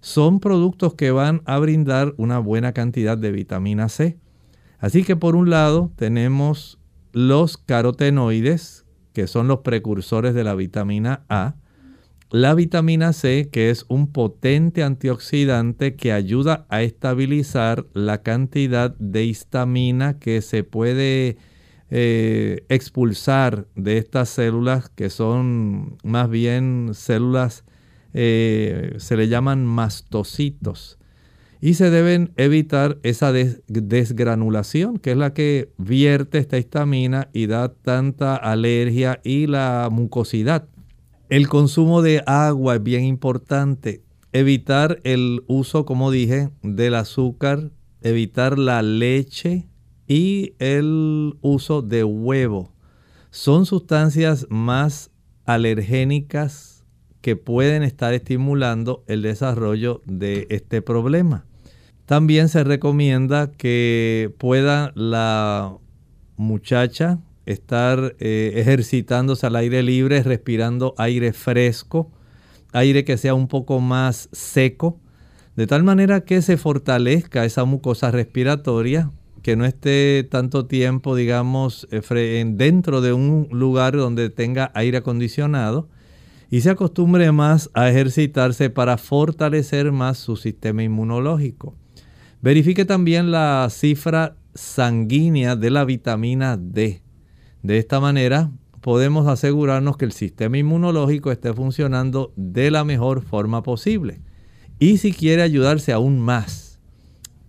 son 0.00 0.38
productos 0.38 0.92
que 0.96 1.12
van 1.12 1.40
a 1.46 1.58
brindar 1.58 2.12
una 2.18 2.38
buena 2.40 2.72
cantidad 2.72 3.16
de 3.16 3.32
vitamina 3.32 3.88
C. 3.88 4.18
Así 4.80 5.02
que 5.02 5.16
por 5.16 5.34
un 5.34 5.48
lado 5.48 5.90
tenemos 5.96 6.78
los 7.12 7.56
carotenoides, 7.56 8.84
que 9.14 9.26
son 9.26 9.48
los 9.48 9.60
precursores 9.60 10.34
de 10.34 10.44
la 10.44 10.54
vitamina 10.54 11.24
A, 11.30 11.54
la 12.30 12.54
vitamina 12.54 13.12
C, 13.12 13.48
que 13.52 13.70
es 13.70 13.84
un 13.88 14.10
potente 14.12 14.82
antioxidante 14.82 15.94
que 15.94 16.12
ayuda 16.12 16.66
a 16.68 16.82
estabilizar 16.82 17.86
la 17.94 18.22
cantidad 18.22 18.96
de 18.98 19.24
histamina 19.24 20.18
que 20.18 20.42
se 20.42 20.64
puede 20.64 21.36
eh, 21.90 22.64
expulsar 22.68 23.68
de 23.76 23.98
estas 23.98 24.28
células, 24.28 24.88
que 24.88 25.08
son 25.08 25.98
más 26.02 26.28
bien 26.28 26.90
células 26.94 27.64
eh, 28.18 28.94
se 28.96 29.16
le 29.16 29.28
llaman 29.28 29.64
mastocitos. 29.64 30.98
Y 31.60 31.74
se 31.74 31.90
deben 31.90 32.32
evitar 32.36 32.98
esa 33.02 33.32
desgranulación, 33.32 34.98
que 34.98 35.12
es 35.12 35.16
la 35.16 35.32
que 35.32 35.70
vierte 35.78 36.38
esta 36.38 36.58
histamina 36.58 37.28
y 37.32 37.46
da 37.46 37.72
tanta 37.74 38.36
alergia 38.36 39.20
y 39.22 39.46
la 39.46 39.88
mucosidad. 39.90 40.68
El 41.28 41.48
consumo 41.48 42.02
de 42.02 42.22
agua 42.24 42.76
es 42.76 42.82
bien 42.84 43.02
importante. 43.02 44.04
Evitar 44.32 45.00
el 45.02 45.42
uso, 45.48 45.84
como 45.84 46.12
dije, 46.12 46.50
del 46.62 46.94
azúcar, 46.94 47.72
evitar 48.00 48.60
la 48.60 48.80
leche 48.82 49.66
y 50.06 50.52
el 50.60 51.34
uso 51.40 51.82
de 51.82 52.04
huevo. 52.04 52.72
Son 53.30 53.66
sustancias 53.66 54.46
más 54.50 55.10
alergénicas 55.46 56.84
que 57.22 57.34
pueden 57.34 57.82
estar 57.82 58.14
estimulando 58.14 59.02
el 59.08 59.22
desarrollo 59.22 60.02
de 60.06 60.46
este 60.50 60.80
problema. 60.80 61.44
También 62.04 62.48
se 62.48 62.62
recomienda 62.62 63.50
que 63.50 64.32
pueda 64.38 64.92
la 64.94 65.76
muchacha 66.36 67.18
estar 67.46 68.16
eh, 68.18 68.52
ejercitándose 68.56 69.46
al 69.46 69.56
aire 69.56 69.82
libre, 69.82 70.22
respirando 70.22 70.94
aire 70.98 71.32
fresco, 71.32 72.10
aire 72.72 73.04
que 73.04 73.16
sea 73.16 73.34
un 73.34 73.48
poco 73.48 73.80
más 73.80 74.28
seco, 74.32 75.00
de 75.56 75.66
tal 75.66 75.84
manera 75.84 76.20
que 76.20 76.42
se 76.42 76.58
fortalezca 76.58 77.44
esa 77.44 77.64
mucosa 77.64 78.10
respiratoria, 78.10 79.10
que 79.42 79.56
no 79.56 79.64
esté 79.64 80.26
tanto 80.28 80.66
tiempo, 80.66 81.14
digamos, 81.14 81.86
eh, 81.92 82.44
dentro 82.48 83.00
de 83.00 83.12
un 83.12 83.48
lugar 83.52 83.96
donde 83.96 84.28
tenga 84.28 84.70
aire 84.74 84.98
acondicionado 84.98 85.88
y 86.50 86.60
se 86.60 86.70
acostumbre 86.70 87.30
más 87.32 87.70
a 87.72 87.88
ejercitarse 87.88 88.70
para 88.70 88.98
fortalecer 88.98 89.92
más 89.92 90.18
su 90.18 90.36
sistema 90.36 90.82
inmunológico. 90.82 91.74
Verifique 92.42 92.84
también 92.84 93.30
la 93.30 93.68
cifra 93.70 94.36
sanguínea 94.54 95.56
de 95.56 95.70
la 95.70 95.84
vitamina 95.84 96.56
D. 96.56 97.02
De 97.66 97.78
esta 97.78 97.98
manera 97.98 98.52
podemos 98.80 99.26
asegurarnos 99.26 99.96
que 99.96 100.04
el 100.04 100.12
sistema 100.12 100.56
inmunológico 100.56 101.32
esté 101.32 101.52
funcionando 101.52 102.32
de 102.36 102.70
la 102.70 102.84
mejor 102.84 103.22
forma 103.22 103.64
posible. 103.64 104.20
Y 104.78 104.98
si 104.98 105.12
quiere 105.12 105.42
ayudarse 105.42 105.92
aún 105.92 106.20
más, 106.20 106.78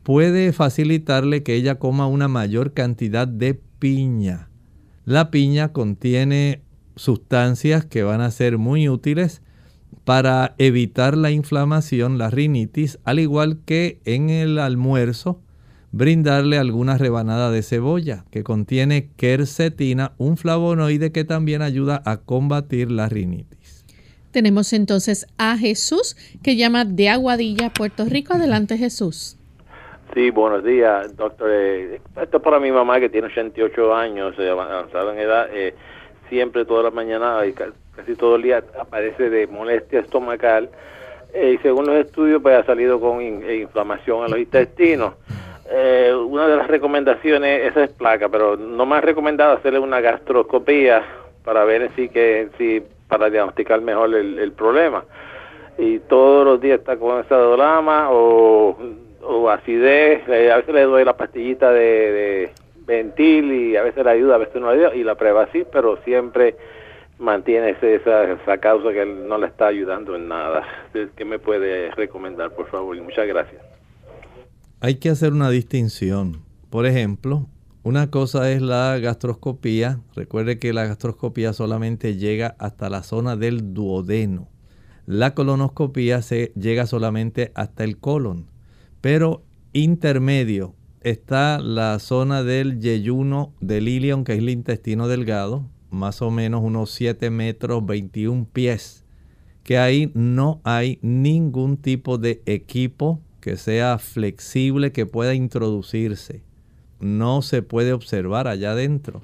puede 0.02 0.54
facilitarle 0.54 1.44
que 1.44 1.54
ella 1.54 1.78
coma 1.78 2.08
una 2.08 2.28
mayor 2.28 2.74
cantidad 2.74 3.28
de 3.28 3.62
piña. 3.78 4.50
La 5.06 5.30
piña 5.30 5.72
contiene 5.72 6.64
sustancias 6.96 7.86
que 7.86 8.02
van 8.02 8.22
a 8.22 8.32
ser 8.32 8.58
muy 8.58 8.90
útiles 8.90 9.44
para 10.04 10.56
evitar 10.58 11.15
la 11.15 11.30
inflamación, 11.30 12.18
la 12.18 12.32
rinitis, 12.32 12.98
al 13.04 13.20
igual 13.20 13.60
que 13.65 14.02
en 14.04 14.32
el 14.32 14.58
almuerzo 14.58 15.44
brindarle 15.98 16.60
alguna 16.60 16.98
rebanada 16.98 17.50
de 17.50 17.63
cebolla 17.63 18.23
que 18.31 18.43
contiene 18.43 19.10
quercetina, 19.17 20.12
un 20.19 20.37
flavonoide 20.37 21.12
que 21.12 21.23
también 21.23 21.63
ayuda 21.63 22.02
a 22.06 22.17
combatir 22.17 22.91
la 22.91 23.10
rinitis. 23.10 23.83
Tenemos 24.31 24.73
entonces 24.73 25.25
a 25.39 25.58
Jesús 25.58 26.15
que 26.43 26.56
llama 26.56 26.85
de 26.85 27.10
Aguadilla, 27.10 27.71
Puerto 27.71 28.06
Rico. 28.06 28.33
Adelante 28.33 28.77
Jesús. 28.77 29.37
Sí, 30.13 30.29
buenos 30.29 30.63
días, 30.63 31.15
doctor. 31.17 31.50
Eh, 31.52 32.00
esto 32.21 32.37
es 32.37 32.43
para 32.43 32.60
mi 32.60 32.71
mamá 32.71 33.00
que 33.00 33.10
tiene 33.10 33.27
88 33.27 33.95
años, 33.95 34.35
eh, 34.37 34.50
avanzada 34.50 35.13
en 35.13 35.19
edad. 35.19 35.48
Eh, 35.52 35.73
siempre 36.29 36.65
toda 36.65 36.83
la 36.83 36.91
mañana 36.91 37.43
y 37.45 37.54
casi 37.54 38.15
todo 38.15 38.35
el 38.35 38.43
día 38.43 38.63
aparece 38.79 39.29
de 39.29 39.48
molestia 39.48 40.02
estomacal 40.02 40.69
eh, 41.33 41.54
y 41.54 41.58
según 41.63 41.85
los 41.85 41.95
estudios 41.95 42.41
pues 42.41 42.56
ha 42.56 42.65
salido 42.65 43.00
con 43.00 43.21
inflamación 43.21 44.25
en 44.25 44.31
los 44.31 44.39
intestinos. 44.39 45.13
Eh, 45.70 46.13
una 46.13 46.48
de 46.48 46.58
las 46.58 46.68
recomendaciones, 46.68 47.65
esa 47.65 47.84
es 47.84 47.92
placa, 47.92 48.30
pero 48.30 48.56
no 48.56 48.86
me 48.86 48.96
ha 48.96 49.02
recomendado 49.02 49.54
hacerle 49.58 49.80
una 49.80 50.00
gastroscopía 50.00 51.04
para 51.44 51.65
ver 51.65 51.92
si 51.96 52.10
que 52.10 52.50
si 52.58 52.82
para 53.08 53.30
diagnosticar 53.30 53.82
mejor 53.82 54.13
el, 54.15 54.52
problema. 54.54 55.04
Y 55.78 56.00
todos 56.00 56.46
los 56.46 56.62
días 56.62 56.80
está 56.80 56.98
con 56.98 57.20
esa 57.24 57.38
dolama 57.38 58.10
o, 58.12 58.76
acidez, 59.50 60.24
a 60.28 60.58
veces 60.58 60.74
le 60.74 60.82
doy 60.84 61.06
la 61.06 61.15
pastillita 61.15 61.72
de 61.72 62.52
ventil 62.88 63.52
y 63.52 63.76
a 63.76 63.84
veces 63.84 64.04
le 64.04 64.12
ayuda, 64.12 64.36
a 64.36 64.40
veces 64.40 64.60
no 64.60 64.74
le 64.74 64.80
ayuda 64.80 64.96
y 64.96 65.04
la 65.04 65.15
prueba 65.15 65.44
así, 65.44 65.65
pero 65.72 65.98
siempre 65.98 66.56
mantiene 67.20 67.76
esa, 67.82 68.24
esa 68.24 68.58
causa 68.58 68.92
que 68.94 69.06
no 69.06 69.38
le 69.38 69.48
está 69.48 69.68
ayudando 69.68 70.15
en 70.15 70.28
nada. 70.28 70.63
¿Qué 71.15 71.26
me 71.26 71.38
puede 71.38 71.92
recomendar, 71.92 72.52
por 72.52 72.68
favor? 72.68 72.96
Y 72.96 73.02
muchas 73.02 73.28
gracias. 73.28 73.77
Hay 74.80 74.96
que 74.96 75.10
hacer 75.10 75.34
una 75.34 75.50
distinción. 75.50 76.44
Por 76.69 76.86
ejemplo, 76.86 77.50
una 77.82 78.12
cosa 78.12 78.52
es 78.52 78.62
la 78.62 79.00
gastroscopía. 79.00 80.02
Recuerde 80.15 80.60
que 80.60 80.71
la 80.71 80.86
gastroscopía 80.86 81.52
solamente 81.54 82.15
llega 82.15 82.56
hasta 82.60 82.88
la 82.92 83.02
zona 83.02 83.36
del 83.36 83.73
duodeno. 83.73 84.50
La 85.08 85.34
colonoscopía 85.34 86.21
se 86.21 86.52
llega 86.56 86.86
solamente 86.86 87.52
hasta 87.56 87.86
el 87.86 87.98
colon. 87.98 88.46
Pero 89.02 89.44
intermedio 89.73 90.75
está 91.02 91.58
la 91.58 91.98
zona 91.98 92.44
del 92.44 92.80
yeyuno 92.80 93.56
del 93.60 93.88
ilion, 93.88 94.23
que 94.23 94.34
es 94.34 94.40
el 94.40 94.50
intestino 94.50 95.08
delgado, 95.08 95.67
más 95.90 96.21
o 96.21 96.30
menos 96.30 96.62
unos 96.63 96.92
7 96.92 97.32
metros 97.32 97.84
21 97.84 98.46
pies, 98.54 99.06
que 99.63 99.80
ahí 99.80 100.12
no 100.13 100.62
hay 100.63 101.00
ningún 101.02 101.78
tipo 101.78 102.19
de 102.19 102.44
equipo 102.46 103.21
que 103.48 103.56
sea 103.56 103.98
flexible 103.98 104.91
que 104.91 105.06
pueda 105.06 105.33
introducirse. 105.33 106.43
No 107.00 107.41
se 107.41 107.62
puede 107.62 107.93
observar 107.93 108.45
allá 108.45 108.71
adentro. 108.71 109.21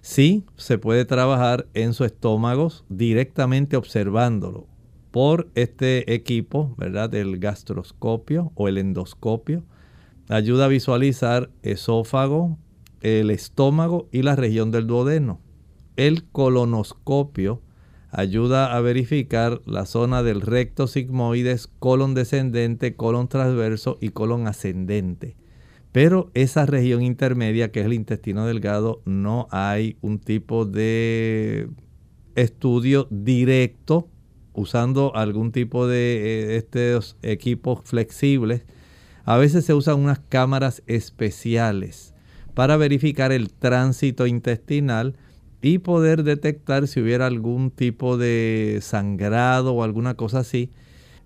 Sí 0.00 0.44
se 0.54 0.78
puede 0.78 1.04
trabajar 1.04 1.66
en 1.74 1.92
su 1.92 2.04
estómago 2.04 2.70
directamente 2.88 3.76
observándolo 3.76 4.68
por 5.10 5.48
este 5.56 6.14
equipo, 6.14 6.72
¿verdad? 6.78 7.10
Del 7.10 7.40
gastroscopio 7.40 8.52
o 8.54 8.68
el 8.68 8.78
endoscopio. 8.78 9.64
Ayuda 10.28 10.66
a 10.66 10.68
visualizar 10.68 11.50
esófago, 11.64 12.56
el 13.00 13.28
estómago 13.28 14.08
y 14.12 14.22
la 14.22 14.36
región 14.36 14.70
del 14.70 14.86
duodeno. 14.86 15.40
El 15.96 16.22
colonoscopio 16.30 17.60
ayuda 18.14 18.74
a 18.74 18.80
verificar 18.80 19.60
la 19.66 19.86
zona 19.86 20.22
del 20.22 20.40
recto 20.40 20.86
sigmoides, 20.86 21.68
colon 21.78 22.14
descendente, 22.14 22.94
colon 22.94 23.28
transverso 23.28 23.98
y 24.00 24.10
colon 24.10 24.46
ascendente. 24.46 25.36
Pero 25.90 26.30
esa 26.34 26.64
región 26.64 27.02
intermedia, 27.02 27.70
que 27.70 27.80
es 27.80 27.86
el 27.86 27.92
intestino 27.92 28.46
delgado, 28.46 29.02
no 29.04 29.48
hay 29.50 29.96
un 30.00 30.18
tipo 30.18 30.64
de 30.64 31.68
estudio 32.34 33.06
directo 33.10 34.08
usando 34.52 35.14
algún 35.16 35.50
tipo 35.50 35.86
de 35.86 36.54
eh, 36.54 36.56
estos 36.56 37.16
equipos 37.22 37.80
flexibles. 37.84 38.62
A 39.24 39.36
veces 39.36 39.64
se 39.64 39.74
usan 39.74 40.00
unas 40.00 40.20
cámaras 40.20 40.82
especiales 40.86 42.14
para 42.54 42.76
verificar 42.76 43.32
el 43.32 43.52
tránsito 43.52 44.26
intestinal 44.26 45.16
y 45.64 45.78
poder 45.78 46.24
detectar 46.24 46.86
si 46.86 47.00
hubiera 47.00 47.26
algún 47.26 47.70
tipo 47.70 48.18
de 48.18 48.80
sangrado 48.82 49.72
o 49.72 49.82
alguna 49.82 50.12
cosa 50.12 50.40
así. 50.40 50.70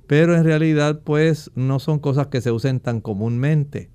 Pero 0.06 0.36
en 0.36 0.44
realidad 0.44 1.00
pues 1.02 1.50
no 1.56 1.80
son 1.80 1.98
cosas 1.98 2.28
que 2.28 2.40
se 2.40 2.52
usen 2.52 2.78
tan 2.78 3.00
comúnmente. 3.00 3.90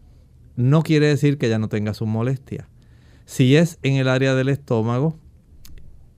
No 0.57 0.83
quiere 0.83 1.07
decir 1.07 1.37
que 1.37 1.47
ya 1.47 1.59
no 1.59 1.69
tenga 1.69 1.93
su 1.93 2.05
molestia. 2.05 2.67
Si 3.23 3.55
es 3.55 3.79
en 3.83 3.95
el 3.95 4.09
área 4.09 4.35
del 4.35 4.49
estómago 4.49 5.17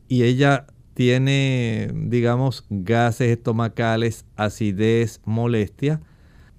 y 0.08 0.24
ella 0.24 0.66
tiene, 0.96 1.92
digamos, 1.94 2.66
gases 2.72 3.30
estomacales, 3.30 4.26
acidez, 4.38 5.22
molestia, 5.24 6.02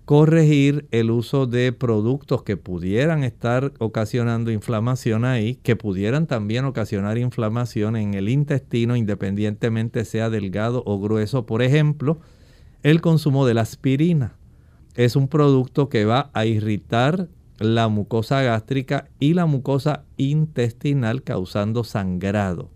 corregir 0.06 0.86
el 0.92 1.10
uso 1.10 1.48
de 1.48 1.72
productos 1.72 2.44
que 2.44 2.56
pudieran 2.56 3.24
estar 3.24 3.72
ocasionando 3.80 4.52
inflamación 4.52 5.24
ahí, 5.24 5.56
que 5.64 5.74
pudieran 5.74 6.28
también 6.28 6.64
ocasionar 6.64 7.18
inflamación 7.18 7.96
en 7.96 8.14
el 8.14 8.28
intestino, 8.28 8.94
independientemente 8.94 10.04
sea 10.04 10.30
delgado 10.30 10.84
o 10.86 11.00
grueso. 11.00 11.44
Por 11.44 11.60
ejemplo, 11.60 12.20
el 12.84 13.00
consumo 13.00 13.46
de 13.46 13.54
la 13.54 13.62
aspirina 13.62 14.36
es 14.94 15.16
un 15.16 15.26
producto 15.26 15.88
que 15.88 16.04
va 16.04 16.30
a 16.34 16.46
irritar 16.46 17.28
la 17.58 17.88
mucosa 17.88 18.42
gástrica 18.42 19.08
y 19.18 19.34
la 19.34 19.46
mucosa 19.46 20.04
intestinal 20.18 21.24
causando 21.24 21.82
sangrado. 21.82 22.70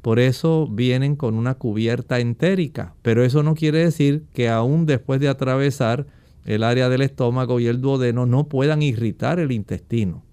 Por 0.00 0.20
eso 0.20 0.68
vienen 0.70 1.16
con 1.16 1.34
una 1.34 1.54
cubierta 1.54 2.20
entérica, 2.20 2.94
pero 3.02 3.24
eso 3.24 3.42
no 3.42 3.56
quiere 3.56 3.80
decir 3.80 4.26
que 4.32 4.48
aún 4.48 4.86
después 4.86 5.18
de 5.18 5.28
atravesar 5.28 6.06
el 6.48 6.64
área 6.64 6.88
del 6.88 7.02
estómago 7.02 7.60
y 7.60 7.66
el 7.66 7.82
duodeno 7.82 8.24
no 8.24 8.48
puedan 8.48 8.80
irritar 8.80 9.38
el 9.38 9.52
intestino. 9.52 10.24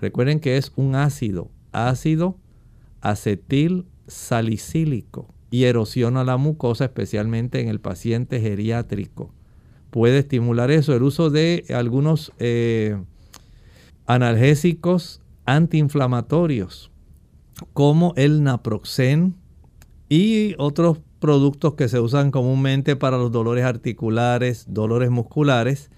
Recuerden 0.00 0.40
que 0.40 0.56
es 0.56 0.72
un 0.76 0.94
ácido, 0.94 1.50
ácido 1.72 2.38
acetil 3.02 3.84
salicílico 4.06 5.28
y 5.50 5.64
erosiona 5.64 6.24
la 6.24 6.38
mucosa, 6.38 6.86
especialmente 6.86 7.60
en 7.60 7.68
el 7.68 7.80
paciente 7.80 8.40
geriátrico. 8.40 9.34
Puede 9.90 10.20
estimular 10.20 10.70
eso. 10.70 10.96
El 10.96 11.02
uso 11.02 11.28
de 11.28 11.66
algunos 11.68 12.32
eh, 12.38 12.96
analgésicos 14.06 15.20
antiinflamatorios, 15.44 16.90
como 17.74 18.14
el 18.16 18.42
naproxen 18.42 19.34
y 20.08 20.54
otros 20.56 21.00
productos 21.18 21.74
que 21.74 21.88
se 21.88 22.00
usan 22.00 22.30
comúnmente 22.30 22.96
para 22.96 23.18
los 23.18 23.32
dolores 23.32 23.64
articulares, 23.64 24.66
dolores 24.68 25.10
musculares, 25.10 25.90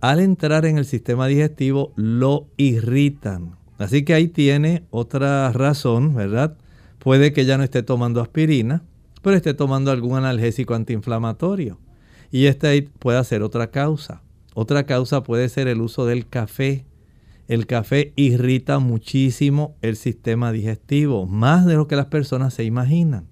al 0.00 0.20
entrar 0.20 0.66
en 0.66 0.78
el 0.78 0.84
sistema 0.84 1.26
digestivo 1.26 1.92
lo 1.96 2.48
irritan. 2.56 3.56
Así 3.78 4.04
que 4.04 4.14
ahí 4.14 4.28
tiene 4.28 4.84
otra 4.90 5.52
razón, 5.52 6.14
¿verdad? 6.14 6.56
Puede 6.98 7.32
que 7.32 7.44
ya 7.44 7.58
no 7.58 7.64
esté 7.64 7.82
tomando 7.82 8.20
aspirina, 8.20 8.82
pero 9.22 9.36
esté 9.36 9.54
tomando 9.54 9.90
algún 9.90 10.16
analgésico 10.16 10.74
antiinflamatorio. 10.74 11.78
Y 12.30 12.46
esta 12.46 12.68
puede 12.98 13.22
ser 13.24 13.42
otra 13.42 13.70
causa. 13.70 14.22
Otra 14.54 14.84
causa 14.84 15.22
puede 15.22 15.48
ser 15.48 15.68
el 15.68 15.80
uso 15.80 16.06
del 16.06 16.26
café. 16.26 16.86
El 17.46 17.66
café 17.66 18.12
irrita 18.16 18.80
muchísimo 18.80 19.76
el 19.82 19.96
sistema 19.96 20.50
digestivo, 20.50 21.26
más 21.26 21.64
de 21.66 21.74
lo 21.74 21.86
que 21.86 21.94
las 21.94 22.06
personas 22.06 22.54
se 22.54 22.64
imaginan 22.64 23.28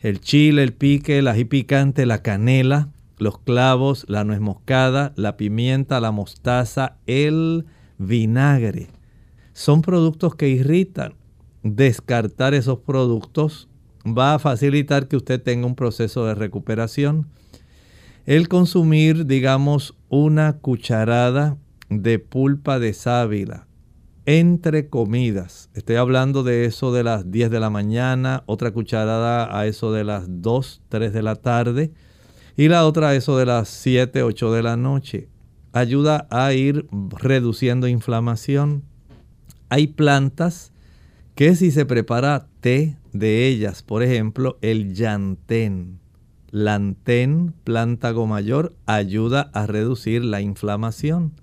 el 0.00 0.20
chile, 0.20 0.62
el 0.62 0.72
pique, 0.72 1.18
el 1.18 1.28
ají 1.28 1.44
picante, 1.44 2.06
la 2.06 2.22
canela, 2.22 2.88
los 3.18 3.38
clavos, 3.38 4.06
la 4.08 4.24
nuez 4.24 4.40
moscada, 4.40 5.12
la 5.16 5.36
pimienta, 5.36 6.00
la 6.00 6.10
mostaza, 6.10 6.96
el 7.06 7.66
vinagre. 7.98 8.88
Son 9.52 9.82
productos 9.82 10.34
que 10.34 10.48
irritan. 10.48 11.14
Descartar 11.62 12.54
esos 12.54 12.78
productos 12.78 13.68
va 14.06 14.34
a 14.34 14.38
facilitar 14.38 15.08
que 15.08 15.16
usted 15.16 15.42
tenga 15.42 15.66
un 15.66 15.74
proceso 15.74 16.24
de 16.24 16.34
recuperación. 16.34 17.26
El 18.24 18.48
consumir, 18.48 19.26
digamos, 19.26 19.94
una 20.08 20.54
cucharada 20.54 21.58
de 21.90 22.18
pulpa 22.18 22.78
de 22.78 22.94
sábila 22.94 23.66
entre 24.26 24.88
comidas. 24.88 25.70
Estoy 25.74 25.96
hablando 25.96 26.42
de 26.42 26.64
eso 26.64 26.92
de 26.92 27.04
las 27.04 27.30
10 27.30 27.50
de 27.50 27.60
la 27.60 27.70
mañana, 27.70 28.42
otra 28.46 28.70
cucharada 28.70 29.58
a 29.58 29.66
eso 29.66 29.92
de 29.92 30.04
las 30.04 30.24
2, 30.28 30.82
3 30.88 31.12
de 31.12 31.22
la 31.22 31.36
tarde 31.36 31.92
y 32.56 32.68
la 32.68 32.86
otra 32.86 33.10
a 33.10 33.14
eso 33.14 33.38
de 33.38 33.46
las 33.46 33.68
7, 33.68 34.22
8 34.22 34.52
de 34.52 34.62
la 34.62 34.76
noche. 34.76 35.28
Ayuda 35.72 36.26
a 36.30 36.52
ir 36.52 36.86
reduciendo 37.18 37.88
inflamación. 37.88 38.82
Hay 39.68 39.86
plantas 39.86 40.72
que 41.34 41.54
si 41.56 41.70
se 41.70 41.86
prepara 41.86 42.48
té 42.60 42.96
de 43.12 43.46
ellas, 43.46 43.82
por 43.82 44.02
ejemplo, 44.02 44.58
el 44.60 44.94
llantén, 44.94 46.00
lantén, 46.50 47.54
plántago 47.64 48.26
mayor, 48.26 48.74
ayuda 48.86 49.50
a 49.54 49.66
reducir 49.66 50.24
la 50.24 50.40
inflamación. 50.40 51.39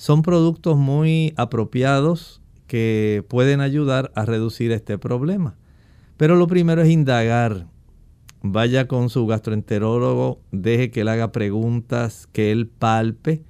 Son 0.00 0.22
productos 0.22 0.78
muy 0.78 1.34
apropiados 1.36 2.40
que 2.66 3.22
pueden 3.28 3.60
ayudar 3.60 4.10
a 4.14 4.24
reducir 4.24 4.72
este 4.72 4.96
problema. 4.96 5.58
Pero 6.16 6.36
lo 6.36 6.46
primero 6.46 6.80
es 6.80 6.88
indagar. 6.88 7.66
Vaya 8.40 8.88
con 8.88 9.10
su 9.10 9.26
gastroenterólogo, 9.26 10.40
deje 10.52 10.90
que 10.90 11.02
él 11.02 11.08
haga 11.08 11.32
preguntas, 11.32 12.26
que 12.32 12.50
él 12.50 12.66
palpe 12.66 13.44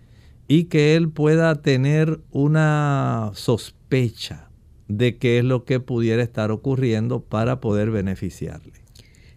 y 0.48 0.64
que 0.64 0.96
él 0.96 1.10
pueda 1.10 1.54
tener 1.62 2.20
una 2.32 3.30
sospecha 3.34 4.50
de 4.88 5.18
qué 5.18 5.38
es 5.38 5.44
lo 5.44 5.64
que 5.64 5.78
pudiera 5.78 6.20
estar 6.20 6.50
ocurriendo 6.50 7.20
para 7.22 7.60
poder 7.60 7.92
beneficiarle. 7.92 8.72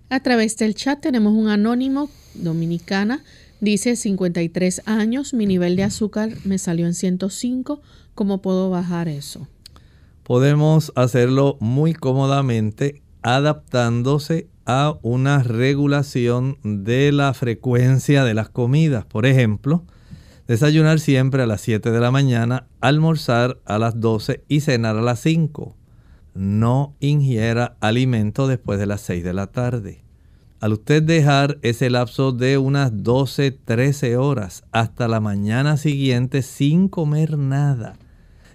A 0.09 0.19
través 0.21 0.57
del 0.57 0.73
chat 0.73 0.99
tenemos 0.99 1.33
un 1.33 1.47
anónimo 1.47 2.09
dominicana 2.33 3.23
Dice 3.63 3.95
53 3.95 4.81
años, 4.87 5.33
mi 5.33 5.45
nivel 5.45 5.77
de 5.77 5.83
azúcar 5.83 6.31
me 6.43 6.57
salió 6.57 6.85
en 6.85 6.93
105. 6.93 7.79
¿Cómo 8.13 8.41
puedo 8.41 8.69
bajar 8.69 9.07
eso? 9.07 9.47
Podemos 10.23 10.91
hacerlo 10.97 11.55
muy 11.61 11.93
cómodamente 11.93 13.01
adaptándose 13.21 14.49
a 14.65 14.97
una 15.01 15.43
regulación 15.43 16.57
de 16.65 17.13
la 17.13 17.33
frecuencia 17.33 18.25
de 18.25 18.33
las 18.33 18.49
comidas. 18.49 19.05
Por 19.05 19.25
ejemplo, 19.25 19.85
desayunar 20.45 20.99
siempre 20.99 21.41
a 21.41 21.47
las 21.47 21.61
7 21.61 21.89
de 21.89 22.01
la 22.01 22.11
mañana, 22.11 22.67
almorzar 22.81 23.61
a 23.63 23.79
las 23.79 23.97
12 24.01 24.43
y 24.49 24.59
cenar 24.59 24.97
a 24.97 25.01
las 25.01 25.21
5. 25.21 25.73
No 26.33 26.97
ingiera 26.99 27.77
alimento 27.79 28.45
después 28.45 28.77
de 28.77 28.87
las 28.87 28.99
6 28.99 29.23
de 29.23 29.31
la 29.31 29.47
tarde. 29.47 30.02
Al 30.63 30.71
usted 30.71 31.03
dejar 31.03 31.59
ese 31.61 31.89
lapso 31.89 32.31
de 32.31 32.57
unas 32.57 33.03
12, 33.03 33.51
13 33.51 34.15
horas 34.15 34.63
hasta 34.71 35.09
la 35.09 35.19
mañana 35.19 35.75
siguiente 35.75 36.41
sin 36.41 36.87
comer 36.87 37.37
nada, 37.37 37.97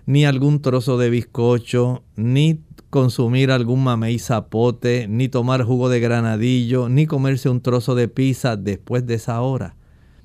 ni 0.06 0.24
algún 0.24 0.62
trozo 0.62 0.96
de 0.96 1.10
bizcocho, 1.10 2.02
ni 2.16 2.62
consumir 2.88 3.50
algún 3.50 3.84
mamey 3.84 4.18
zapote, 4.18 5.06
ni 5.06 5.28
tomar 5.28 5.64
jugo 5.64 5.90
de 5.90 6.00
granadillo, 6.00 6.88
ni 6.88 7.04
comerse 7.04 7.50
un 7.50 7.60
trozo 7.60 7.94
de 7.94 8.08
pizza 8.08 8.56
después 8.56 9.04
de 9.04 9.16
esa 9.16 9.42
hora. 9.42 9.76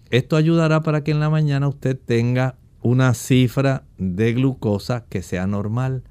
Esto 0.10 0.38
ayudará 0.38 0.84
para 0.84 1.04
que 1.04 1.12
en 1.12 1.20
la 1.20 1.30
mañana 1.30 1.68
usted 1.68 2.00
tenga 2.00 2.56
una 2.82 3.14
cifra 3.14 3.84
de 3.98 4.32
glucosa 4.32 5.04
que 5.10 5.22
sea 5.22 5.48
normal. 5.48 6.04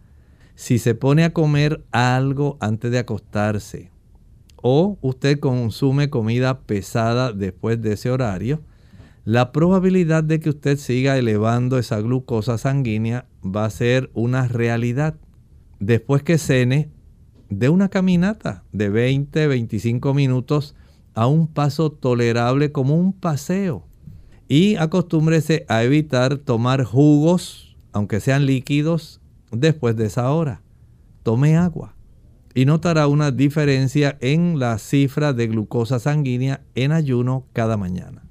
Si 0.55 0.79
se 0.79 0.95
pone 0.95 1.25
a 1.25 1.33
comer 1.33 1.83
algo 1.93 2.59
antes 2.61 2.91
de 2.91 2.99
acostarse 2.99 3.91
o 4.63 4.97
usted 5.03 5.39
consume 5.41 6.09
comida 6.09 6.61
pesada 6.61 7.33
después 7.33 7.83
de 7.83 7.93
ese 7.93 8.11
horario, 8.11 8.63
la 9.25 9.53
probabilidad 9.53 10.25
de 10.25 10.41
que 10.41 10.51
usted 10.51 10.79
siga 10.79 11.19
elevando 11.19 11.79
esa 11.79 12.01
glucosa 12.01 12.59
sanguínea 12.59 13.27
va 13.45 13.67
a 13.67 13.71
ser 13.71 14.11
una 14.15 14.49
realidad. 14.49 15.17
Después 15.79 16.23
que 16.23 16.39
cene, 16.39 16.91
de 17.51 17.69
una 17.69 17.89
caminata 17.89 18.65
de 18.73 18.89
20, 18.89 19.47
25 19.47 20.15
minutos 20.15 20.75
a 21.15 21.27
un 21.27 21.47
paso 21.47 21.91
tolerable 21.91 22.73
como 22.73 22.97
un 22.97 23.13
paseo. 23.13 23.85
Y 24.49 24.77
acostúmbrese 24.77 25.67
a 25.69 25.83
evitar 25.83 26.39
tomar 26.39 26.85
jugos, 26.85 27.77
aunque 27.93 28.21
sean 28.21 28.47
líquidos, 28.47 29.21
después 29.51 29.97
de 29.97 30.07
esa 30.07 30.31
hora. 30.31 30.63
Tome 31.23 31.57
agua 31.57 31.91
y 32.55 32.64
notará 32.64 33.07
una 33.07 33.30
diferencia 33.30 34.16
en 34.20 34.59
la 34.59 34.78
cifra 34.78 35.32
de 35.32 35.46
glucosa 35.46 35.98
sanguínea 35.98 36.61
en 36.74 36.92
ayuno 36.92 37.46
cada 37.53 37.76
mañana. 37.76 38.22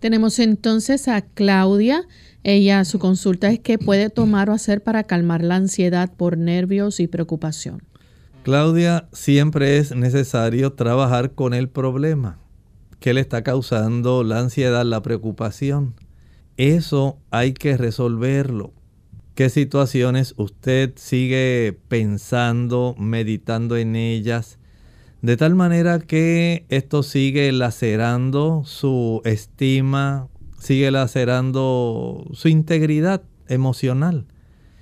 Tenemos 0.00 0.38
entonces 0.38 1.08
a 1.08 1.20
Claudia. 1.20 2.06
Ella, 2.42 2.84
su 2.84 2.98
consulta 2.98 3.50
es 3.50 3.60
qué 3.60 3.78
puede 3.78 4.08
tomar 4.08 4.48
o 4.48 4.54
hacer 4.54 4.82
para 4.82 5.04
calmar 5.04 5.44
la 5.44 5.56
ansiedad 5.56 6.10
por 6.16 6.38
nervios 6.38 7.00
y 7.00 7.06
preocupación. 7.06 7.82
Claudia, 8.42 9.08
siempre 9.12 9.76
es 9.76 9.94
necesario 9.94 10.72
trabajar 10.72 11.32
con 11.32 11.52
el 11.52 11.68
problema 11.68 12.38
que 12.98 13.12
le 13.12 13.20
está 13.20 13.42
causando 13.42 14.24
la 14.24 14.40
ansiedad, 14.40 14.84
la 14.84 15.02
preocupación. 15.02 15.94
Eso 16.56 17.18
hay 17.30 17.52
que 17.52 17.76
resolverlo. 17.76 18.72
¿Qué 19.40 19.48
situaciones 19.48 20.34
usted 20.36 20.92
sigue 20.96 21.74
pensando, 21.88 22.94
meditando 22.98 23.78
en 23.78 23.96
ellas? 23.96 24.58
De 25.22 25.38
tal 25.38 25.54
manera 25.54 25.98
que 25.98 26.66
esto 26.68 27.02
sigue 27.02 27.50
lacerando 27.50 28.64
su 28.66 29.22
estima, 29.24 30.28
sigue 30.58 30.90
lacerando 30.90 32.26
su 32.34 32.48
integridad 32.48 33.22
emocional. 33.48 34.26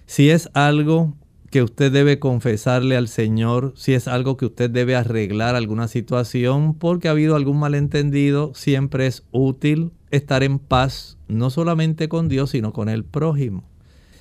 Si 0.06 0.28
es 0.28 0.50
algo 0.54 1.14
que 1.52 1.62
usted 1.62 1.92
debe 1.92 2.18
confesarle 2.18 2.96
al 2.96 3.06
Señor, 3.06 3.74
si 3.76 3.94
es 3.94 4.08
algo 4.08 4.36
que 4.36 4.46
usted 4.46 4.70
debe 4.70 4.96
arreglar 4.96 5.54
alguna 5.54 5.86
situación 5.86 6.74
porque 6.74 7.06
ha 7.06 7.12
habido 7.12 7.36
algún 7.36 7.60
malentendido, 7.60 8.50
siempre 8.56 9.06
es 9.06 9.22
útil 9.30 9.92
estar 10.10 10.42
en 10.42 10.58
paz, 10.58 11.16
no 11.28 11.48
solamente 11.50 12.08
con 12.08 12.26
Dios, 12.26 12.50
sino 12.50 12.72
con 12.72 12.88
el 12.88 13.04
prójimo. 13.04 13.62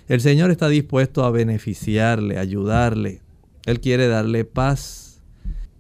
El 0.08 0.22
Señor 0.22 0.52
está 0.52 0.70
dispuesto 0.70 1.26
a 1.26 1.32
beneficiarle, 1.32 2.40
ayudarle. 2.40 3.22
Él 3.66 3.82
quiere 3.82 4.08
darle 4.08 4.46
paz. 4.46 5.22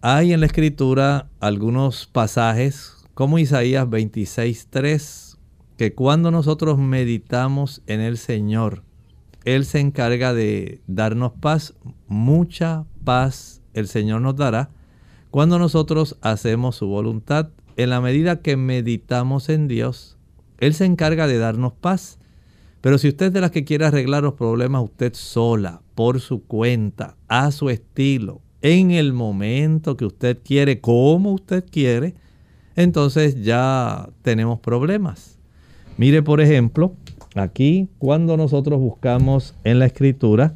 Hay 0.01 0.33
en 0.33 0.41
la 0.41 0.45
escritura 0.47 1.29
algunos 1.39 2.07
pasajes 2.07 3.05
como 3.13 3.39
Isaías 3.39 3.87
26.3 3.87 5.37
que 5.77 5.93
cuando 5.93 6.29
nosotros 6.29 6.77
meditamos 6.77 7.81
en 7.87 8.01
el 8.01 8.17
Señor, 8.17 8.83
Él 9.45 9.63
se 9.63 9.79
encarga 9.79 10.33
de 10.33 10.81
darnos 10.87 11.31
paz, 11.33 11.75
mucha 12.07 12.85
paz 13.05 13.61
el 13.73 13.87
Señor 13.87 14.21
nos 14.21 14.35
dará 14.35 14.71
cuando 15.31 15.59
nosotros 15.59 16.17
hacemos 16.21 16.75
su 16.75 16.87
voluntad. 16.87 17.49
En 17.77 17.91
la 17.91 18.01
medida 18.01 18.41
que 18.41 18.57
meditamos 18.57 19.49
en 19.49 19.67
Dios, 19.67 20.17
Él 20.57 20.73
se 20.73 20.85
encarga 20.85 21.27
de 21.27 21.37
darnos 21.37 21.73
paz. 21.73 22.19
Pero 22.87 22.97
si 22.97 23.09
usted 23.09 23.25
es 23.25 23.33
de 23.33 23.41
las 23.41 23.51
que 23.51 23.65
quiere 23.65 23.83
arreglar 23.83 24.23
los 24.23 24.35
problemas 24.35 24.81
usted 24.81 25.13
sola, 25.13 25.81
por 25.93 26.21
su 26.21 26.45
cuenta, 26.45 27.17
a 27.27 27.51
su 27.51 27.69
estilo, 27.69 28.39
en 28.61 28.91
el 28.91 29.11
momento 29.11 29.97
que 29.97 30.05
usted 30.05 30.37
quiere, 30.41 30.79
como 30.79 31.33
usted 31.33 31.65
quiere, 31.69 32.15
entonces 32.77 33.43
ya 33.43 34.07
tenemos 34.21 34.61
problemas. 34.61 35.37
Mire, 35.97 36.23
por 36.23 36.39
ejemplo, 36.39 36.93
aquí 37.35 37.89
cuando 37.97 38.37
nosotros 38.37 38.79
buscamos 38.79 39.53
en 39.65 39.79
la 39.79 39.85
escritura, 39.85 40.55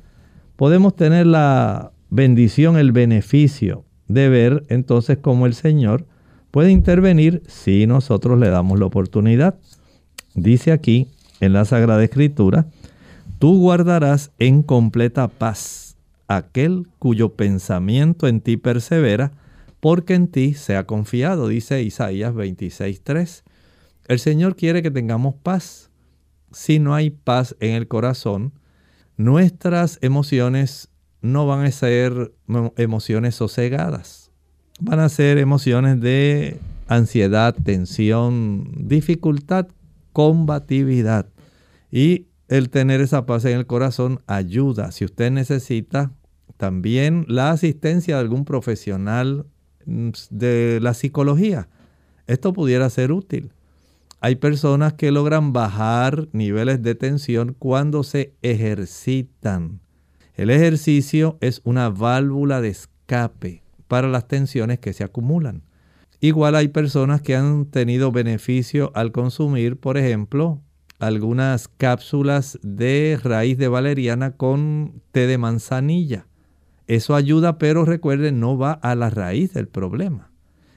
podemos 0.55 0.95
tener 0.95 1.27
la 1.27 1.91
bendición, 2.09 2.77
el 2.77 2.93
beneficio 2.93 3.83
de 4.07 4.29
ver 4.29 4.63
entonces 4.69 5.17
cómo 5.17 5.47
el 5.47 5.53
Señor 5.53 6.05
puede 6.49 6.71
intervenir 6.71 7.43
si 7.47 7.87
nosotros 7.87 8.39
le 8.39 8.47
damos 8.47 8.79
la 8.79 8.85
oportunidad. 8.85 9.59
Dice 10.33 10.71
aquí 10.71 11.09
en 11.41 11.53
la 11.53 11.65
Sagrada 11.65 12.03
Escritura, 12.03 12.67
tú 13.39 13.59
guardarás 13.59 14.31
en 14.39 14.63
completa 14.63 15.27
paz 15.27 15.97
aquel 16.27 16.87
cuyo 16.99 17.33
pensamiento 17.33 18.27
en 18.27 18.39
ti 18.39 18.55
persevera, 18.55 19.33
porque 19.81 20.13
en 20.13 20.27
ti 20.27 20.53
se 20.53 20.77
ha 20.77 20.85
confiado, 20.85 21.47
dice 21.47 21.81
Isaías 21.81 22.33
26.3. 22.33 23.43
El 24.07 24.19
Señor 24.19 24.55
quiere 24.55 24.81
que 24.81 24.91
tengamos 24.91 25.35
paz. 25.35 25.89
Si 26.51 26.79
no 26.79 26.93
hay 26.95 27.09
paz 27.09 27.55
en 27.59 27.73
el 27.73 27.87
corazón, 27.87 28.53
nuestras 29.17 29.97
emociones 30.01 30.89
no 31.21 31.47
van 31.47 31.65
a 31.65 31.71
ser 31.71 32.33
emociones 32.77 33.35
sosegadas. 33.35 34.31
Van 34.79 34.99
a 34.99 35.09
ser 35.09 35.37
emociones 35.37 36.01
de 36.01 36.59
ansiedad, 36.87 37.55
tensión, 37.55 38.69
dificultad, 38.77 39.67
combatividad. 40.13 41.27
Y 41.91 42.27
el 42.47 42.69
tener 42.69 43.01
esa 43.01 43.25
paz 43.25 43.45
en 43.45 43.57
el 43.57 43.65
corazón 43.65 44.21
ayuda. 44.27 44.91
Si 44.91 45.05
usted 45.05 45.31
necesita 45.31 46.11
también 46.61 47.25
la 47.27 47.49
asistencia 47.49 48.15
de 48.15 48.21
algún 48.21 48.45
profesional 48.45 49.47
mm, 49.87 50.09
de 50.29 50.79
la 50.79 50.93
psicología. 50.93 51.69
Esto 52.27 52.53
pudiera 52.53 52.87
ser 52.91 53.11
útil. 53.11 53.51
Hay 54.19 54.35
personas 54.35 54.93
que 54.93 55.09
logran 55.09 55.53
bajar 55.53 56.27
niveles 56.33 56.83
de 56.83 56.93
tensión 56.93 57.55
cuando 57.57 58.03
se 58.03 58.35
ejercitan. 58.43 59.81
El 60.35 60.51
ejercicio 60.51 61.39
es 61.41 61.61
una 61.63 61.89
válvula 61.89 62.61
de 62.61 62.69
escape 62.69 63.63
para 63.87 64.07
las 64.07 64.27
tensiones 64.27 64.77
que 64.77 64.93
se 64.93 65.03
acumulan. 65.03 65.63
Igual 66.23 66.55
hay 66.55 66.67
personas 66.67 67.23
que 67.23 67.35
han 67.35 67.65
tenido 67.65 68.11
beneficio 68.11 68.91
al 68.93 69.11
consumir, 69.11 69.77
por 69.77 69.97
ejemplo, 69.97 70.61
algunas 70.99 71.67
cápsulas 71.67 72.59
de 72.61 73.19
raíz 73.21 73.57
de 73.57 73.67
valeriana 73.67 74.37
con 74.37 75.01
té 75.11 75.25
de 75.25 75.39
manzanilla. 75.39 76.27
Eso 76.85 77.15
ayuda, 77.15 77.57
pero 77.57 77.85
recuerden, 77.85 78.39
no 78.39 78.55
va 78.55 78.73
a 78.73 78.93
la 78.93 79.09
raíz 79.09 79.53
del 79.53 79.67
problema. 79.67 80.29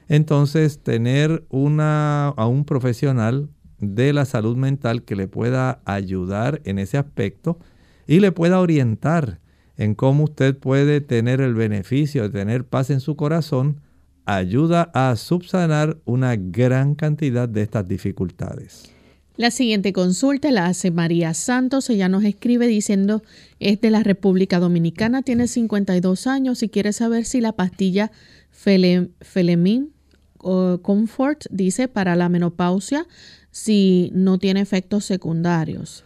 Entonces, 0.07 0.81
tener 0.81 1.45
una, 1.49 2.29
a 2.29 2.47
un 2.47 2.65
profesional 2.65 3.47
de 3.77 4.13
la 4.13 4.25
salud 4.25 4.57
mental 4.57 5.03
que 5.03 5.15
le 5.15 5.27
pueda 5.27 5.79
ayudar 5.85 6.59
en 6.65 6.79
ese 6.79 6.97
aspecto 6.97 7.59
y 8.07 8.19
le 8.19 8.31
pueda 8.31 8.59
orientar 8.59 9.41
en 9.77 9.93
cómo 9.93 10.23
usted 10.23 10.57
puede 10.57 11.01
tener 11.01 11.39
el 11.39 11.53
beneficio 11.53 12.23
de 12.23 12.29
tener 12.29 12.65
paz 12.65 12.89
en 12.89 12.99
su 12.99 13.15
corazón, 13.15 13.81
ayuda 14.25 14.89
a 14.93 15.15
subsanar 15.15 15.97
una 16.05 16.35
gran 16.35 16.95
cantidad 16.95 17.47
de 17.47 17.61
estas 17.61 17.87
dificultades. 17.87 18.91
La 19.37 19.51
siguiente 19.51 19.91
consulta 19.91 20.49
la 20.51 20.67
hace 20.67 20.91
María 20.91 21.33
Santos. 21.33 21.89
Ella 21.89 22.07
nos 22.07 22.23
escribe 22.23 22.67
diciendo, 22.67 23.21
es 23.59 23.81
de 23.81 23.91
la 23.91 24.01
República 24.01 24.59
Dominicana, 24.59 25.23
tiene 25.23 25.47
52 25.49 26.25
años 26.27 26.63
y 26.63 26.69
quiere 26.69 26.93
saber 26.93 27.25
si 27.25 27.41
la 27.41 27.51
pastilla 27.51 28.11
Felemin 28.51 29.91
o 30.37 30.79
Comfort 30.81 31.45
dice 31.49 31.89
para 31.89 32.15
la 32.15 32.29
menopausia 32.29 33.07
si 33.51 34.09
no 34.13 34.37
tiene 34.37 34.61
efectos 34.61 35.03
secundarios. 35.03 36.05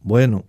Bueno, 0.00 0.46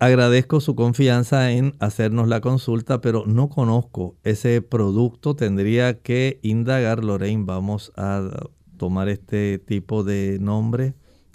agradezco 0.00 0.60
su 0.60 0.74
confianza 0.74 1.52
en 1.52 1.74
hacernos 1.78 2.26
la 2.26 2.40
consulta, 2.40 3.00
pero 3.00 3.24
no 3.26 3.48
conozco 3.48 4.16
ese 4.24 4.62
producto. 4.62 5.36
Tendría 5.36 6.00
que 6.00 6.40
indagar, 6.42 7.04
Lorraine. 7.04 7.44
Vamos 7.44 7.92
a 7.96 8.48
tomar 8.76 9.08
este 9.08 9.58
tipo 9.58 10.02
de 10.02 10.38
nombre 10.40 10.94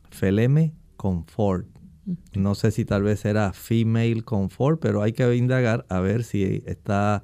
Feleme 0.09 0.74
Comfort. 0.97 1.68
No 2.34 2.53
sé 2.55 2.72
si 2.72 2.86
tal 2.86 3.03
vez 3.03 3.26
era 3.26 3.51
female 3.53 4.22
comfort, 4.24 4.80
pero 4.80 5.01
hay 5.01 5.13
que 5.13 5.36
indagar 5.36 5.86
a 5.89 5.99
ver 5.99 6.24
si 6.24 6.63
está 6.68 7.24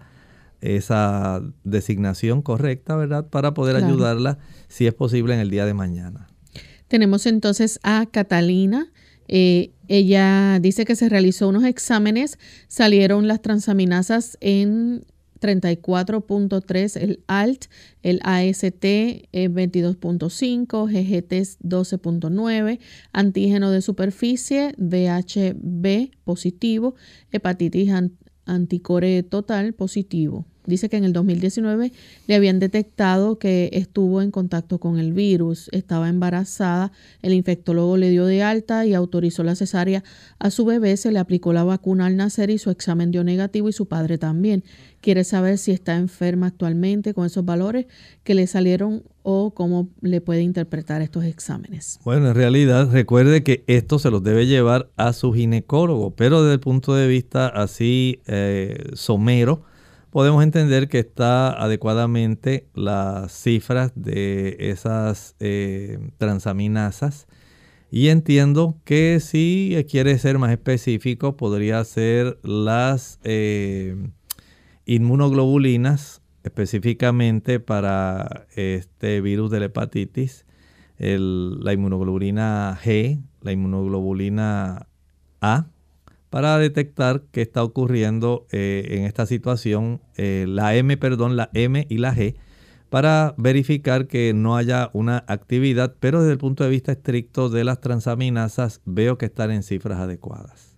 esa 0.59 1.41
designación 1.63 2.41
correcta, 2.41 2.95
¿verdad? 2.95 3.27
Para 3.27 3.53
poder 3.53 3.75
ayudarla, 3.75 4.39
si 4.67 4.87
es 4.87 4.93
posible, 4.93 5.33
en 5.33 5.39
el 5.39 5.49
día 5.49 5.65
de 5.65 5.73
mañana. 5.73 6.27
Tenemos 6.87 7.25
entonces 7.25 7.79
a 7.83 8.05
Catalina. 8.11 8.91
Eh, 9.31 9.71
ella 9.87 10.59
dice 10.61 10.83
que 10.85 10.95
se 10.95 11.09
realizó 11.09 11.47
unos 11.47 11.63
exámenes, 11.63 12.37
salieron 12.67 13.27
las 13.27 13.41
transaminasas 13.41 14.37
en 14.41 15.05
34.3 15.39 16.97
el 16.97 17.23
ALT, 17.27 17.65
el 18.03 18.19
AST 18.23 18.83
22.5, 19.33 20.85
GGT 20.85 21.31
12.9, 21.63 22.79
antígeno 23.13 23.71
de 23.71 23.81
superficie, 23.81 24.75
VHB 24.77 26.11
positivo, 26.23 26.95
hepatitis 27.31 27.91
anticore 28.45 29.23
total 29.23 29.73
positivo. 29.73 30.45
Dice 30.65 30.89
que 30.89 30.97
en 30.97 31.05
el 31.05 31.13
2019 31.13 31.91
le 32.27 32.35
habían 32.35 32.59
detectado 32.59 33.39
que 33.39 33.69
estuvo 33.73 34.21
en 34.21 34.29
contacto 34.29 34.77
con 34.77 34.99
el 34.99 35.11
virus, 35.11 35.69
estaba 35.71 36.07
embarazada, 36.07 36.91
el 37.23 37.33
infectólogo 37.33 37.97
le 37.97 38.09
dio 38.11 38.25
de 38.25 38.43
alta 38.43 38.85
y 38.85 38.93
autorizó 38.93 39.43
la 39.43 39.55
cesárea 39.55 40.03
a 40.37 40.51
su 40.51 40.65
bebé, 40.65 40.97
se 40.97 41.11
le 41.11 41.19
aplicó 41.19 41.51
la 41.51 41.63
vacuna 41.63 42.05
al 42.05 42.15
nacer 42.15 42.51
y 42.51 42.59
su 42.59 42.69
examen 42.69 43.11
dio 43.11 43.23
negativo 43.23 43.69
y 43.69 43.73
su 43.73 43.87
padre 43.87 44.17
también. 44.17 44.63
Quiere 45.01 45.23
saber 45.23 45.57
si 45.57 45.71
está 45.71 45.97
enferma 45.97 46.47
actualmente 46.47 47.15
con 47.15 47.25
esos 47.25 47.43
valores 47.43 47.87
que 48.23 48.35
le 48.35 48.45
salieron 48.45 49.01
o 49.23 49.51
cómo 49.51 49.89
le 50.01 50.21
puede 50.21 50.41
interpretar 50.41 51.01
estos 51.01 51.25
exámenes. 51.25 51.99
Bueno, 52.03 52.29
en 52.29 52.35
realidad 52.35 52.91
recuerde 52.91 53.43
que 53.43 53.63
esto 53.65 53.97
se 53.97 54.11
los 54.11 54.23
debe 54.23 54.45
llevar 54.45 54.89
a 54.97 55.13
su 55.13 55.33
ginecólogo, 55.33 56.11
pero 56.11 56.43
desde 56.43 56.53
el 56.53 56.59
punto 56.59 56.93
de 56.93 57.07
vista 57.07 57.47
así 57.47 58.19
eh, 58.27 58.91
somero, 58.93 59.63
podemos 60.11 60.43
entender 60.43 60.89
que 60.89 60.99
está 60.99 61.49
adecuadamente 61.51 62.67
las 62.75 63.31
cifras 63.31 63.93
de 63.95 64.57
esas 64.59 65.35
eh, 65.39 65.97
transaminasas. 66.17 67.27
Y 67.89 68.09
entiendo 68.09 68.77
que 68.85 69.19
si 69.19 69.75
quiere 69.89 70.17
ser 70.19 70.37
más 70.37 70.51
específico, 70.51 71.35
podría 71.35 71.83
ser 71.83 72.39
las 72.43 73.19
eh, 73.23 73.95
inmunoglobulinas, 74.85 76.21
específicamente 76.43 77.59
para 77.59 78.47
este 78.55 79.21
virus 79.21 79.51
de 79.51 79.59
la 79.59 79.65
hepatitis, 79.65 80.45
la 80.97 81.73
inmunoglobulina 81.73 82.77
G, 82.81 83.21
la 83.41 83.51
inmunoglobulina 83.51 84.87
A, 85.41 85.67
para 86.31 86.57
detectar 86.57 87.23
qué 87.31 87.41
está 87.41 87.61
ocurriendo 87.61 88.47
eh, 88.51 88.87
en 88.91 89.03
esta 89.03 89.25
situación, 89.25 90.01
eh, 90.15 90.45
la 90.47 90.73
M, 90.75 90.95
perdón, 90.95 91.35
la 91.35 91.49
M 91.53 91.85
y 91.89 91.97
la 91.97 92.15
G, 92.15 92.35
para 92.89 93.35
verificar 93.37 94.07
que 94.07 94.33
no 94.33 94.55
haya 94.55 94.89
una 94.93 95.25
actividad, 95.27 95.93
pero 95.99 96.21
desde 96.21 96.31
el 96.31 96.37
punto 96.37 96.63
de 96.63 96.69
vista 96.69 96.93
estricto 96.93 97.49
de 97.49 97.65
las 97.65 97.81
transaminasas 97.81 98.79
veo 98.85 99.17
que 99.17 99.25
están 99.25 99.51
en 99.51 99.61
cifras 99.61 99.99
adecuadas. 99.99 100.77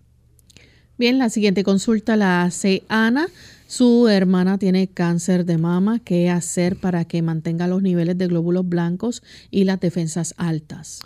Bien, 0.97 1.19
la 1.19 1.29
siguiente 1.29 1.63
consulta 1.63 2.15
la 2.15 2.41
hace 2.41 2.81
Ana. 2.87 3.27
Su 3.67 4.07
hermana 4.07 4.57
tiene 4.57 4.87
cáncer 4.87 5.45
de 5.45 5.59
mama. 5.59 5.99
¿Qué 5.99 6.31
hacer 6.31 6.77
para 6.77 7.05
que 7.05 7.21
mantenga 7.21 7.67
los 7.67 7.83
niveles 7.83 8.17
de 8.17 8.25
glóbulos 8.25 8.67
blancos 8.67 9.21
y 9.51 9.65
las 9.65 9.79
defensas 9.79 10.33
altas? 10.37 11.01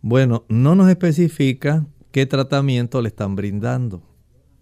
Bueno, 0.00 0.44
no 0.48 0.74
nos 0.74 0.90
especifica 0.90 1.86
qué 2.14 2.26
tratamiento 2.26 3.02
le 3.02 3.08
están 3.08 3.34
brindando. 3.34 4.00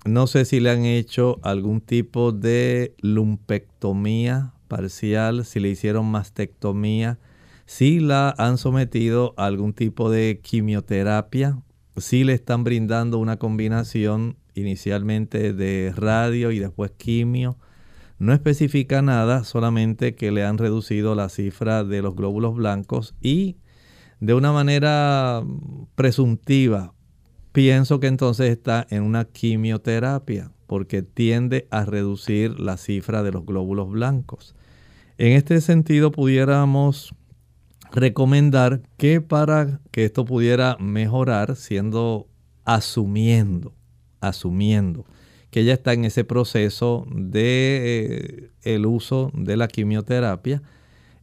No 0.07 0.27
sé 0.27 0.47
si 0.47 0.59
le 0.59 0.71
han 0.71 0.87
hecho 0.87 1.39
algún 1.43 1.83
tipo 1.83 2.33
de 2.33 2.95
lumpectomía 3.03 4.55
parcial, 4.69 5.45
si 5.45 5.61
le 5.61 5.69
hicieron 5.69 6.07
mastectomía, 6.07 7.19
si 7.67 8.01
la 8.01 8.35
han 8.39 8.57
sometido 8.57 9.35
a 9.37 9.45
algún 9.45 9.75
tipo 9.75 10.11
de 10.11 10.41
quimioterapia, 10.43 11.59
si 11.99 12.25
le 12.25 12.33
están 12.33 12.65
brindando 12.65 13.19
una 13.19 13.39
combinación 13.39 14.39
inicialmente 14.55 15.53
de 15.53 15.93
radio 15.95 16.53
y 16.53 16.59
después 16.59 16.93
quimio. 16.93 17.59
No 18.19 18.33
especifica 18.33 19.03
nada, 19.03 19.45
solamente 19.45 20.15
que 20.15 20.33
le 20.33 20.43
han 20.43 20.57
reducido 20.57 21.15
la 21.15 21.29
cifra 21.29 21.85
de 21.85 22.01
los 22.01 22.17
glóbulos 22.17 22.55
blancos 22.55 23.15
y 23.21 23.59
de 24.21 24.33
una 24.33 24.53
manera 24.53 25.45
presuntiva 25.97 26.95
pienso 27.53 28.01
que 28.01 28.07
entonces 28.07 28.51
está 28.51 28.87
en 28.91 29.03
una 29.03 29.25
quimioterapia 29.25 30.51
porque 30.67 31.03
tiende 31.03 31.69
a 31.71 31.85
reducir 31.85 32.59
la 32.59 32.77
cifra 32.77 33.23
de 33.23 33.33
los 33.33 33.45
glóbulos 33.45 33.91
blancos. 33.91 34.55
En 35.19 35.33
este 35.33 35.61
sentido 35.61 36.11
pudiéramos 36.11 37.15
recomendar 37.93 38.81
que 38.97 39.21
para 39.21 39.81
que 39.91 40.07
esto 40.07 40.25
pudiera 40.25 40.77
mejorar, 40.81 41.57
siendo 41.57 42.27
asumiendo, 42.65 43.75
asumiendo 44.21 45.05
que 45.53 45.61
ella 45.61 45.75
está 45.75 45.93
en 45.93 46.07
ese 46.07 46.25
proceso 46.25 47.07
de 47.15 47.83
eh, 47.85 48.51
el 48.63 48.87
uso 48.87 49.31
de 49.35 49.59
la 49.59 49.69
quimioterapia, 49.69 50.63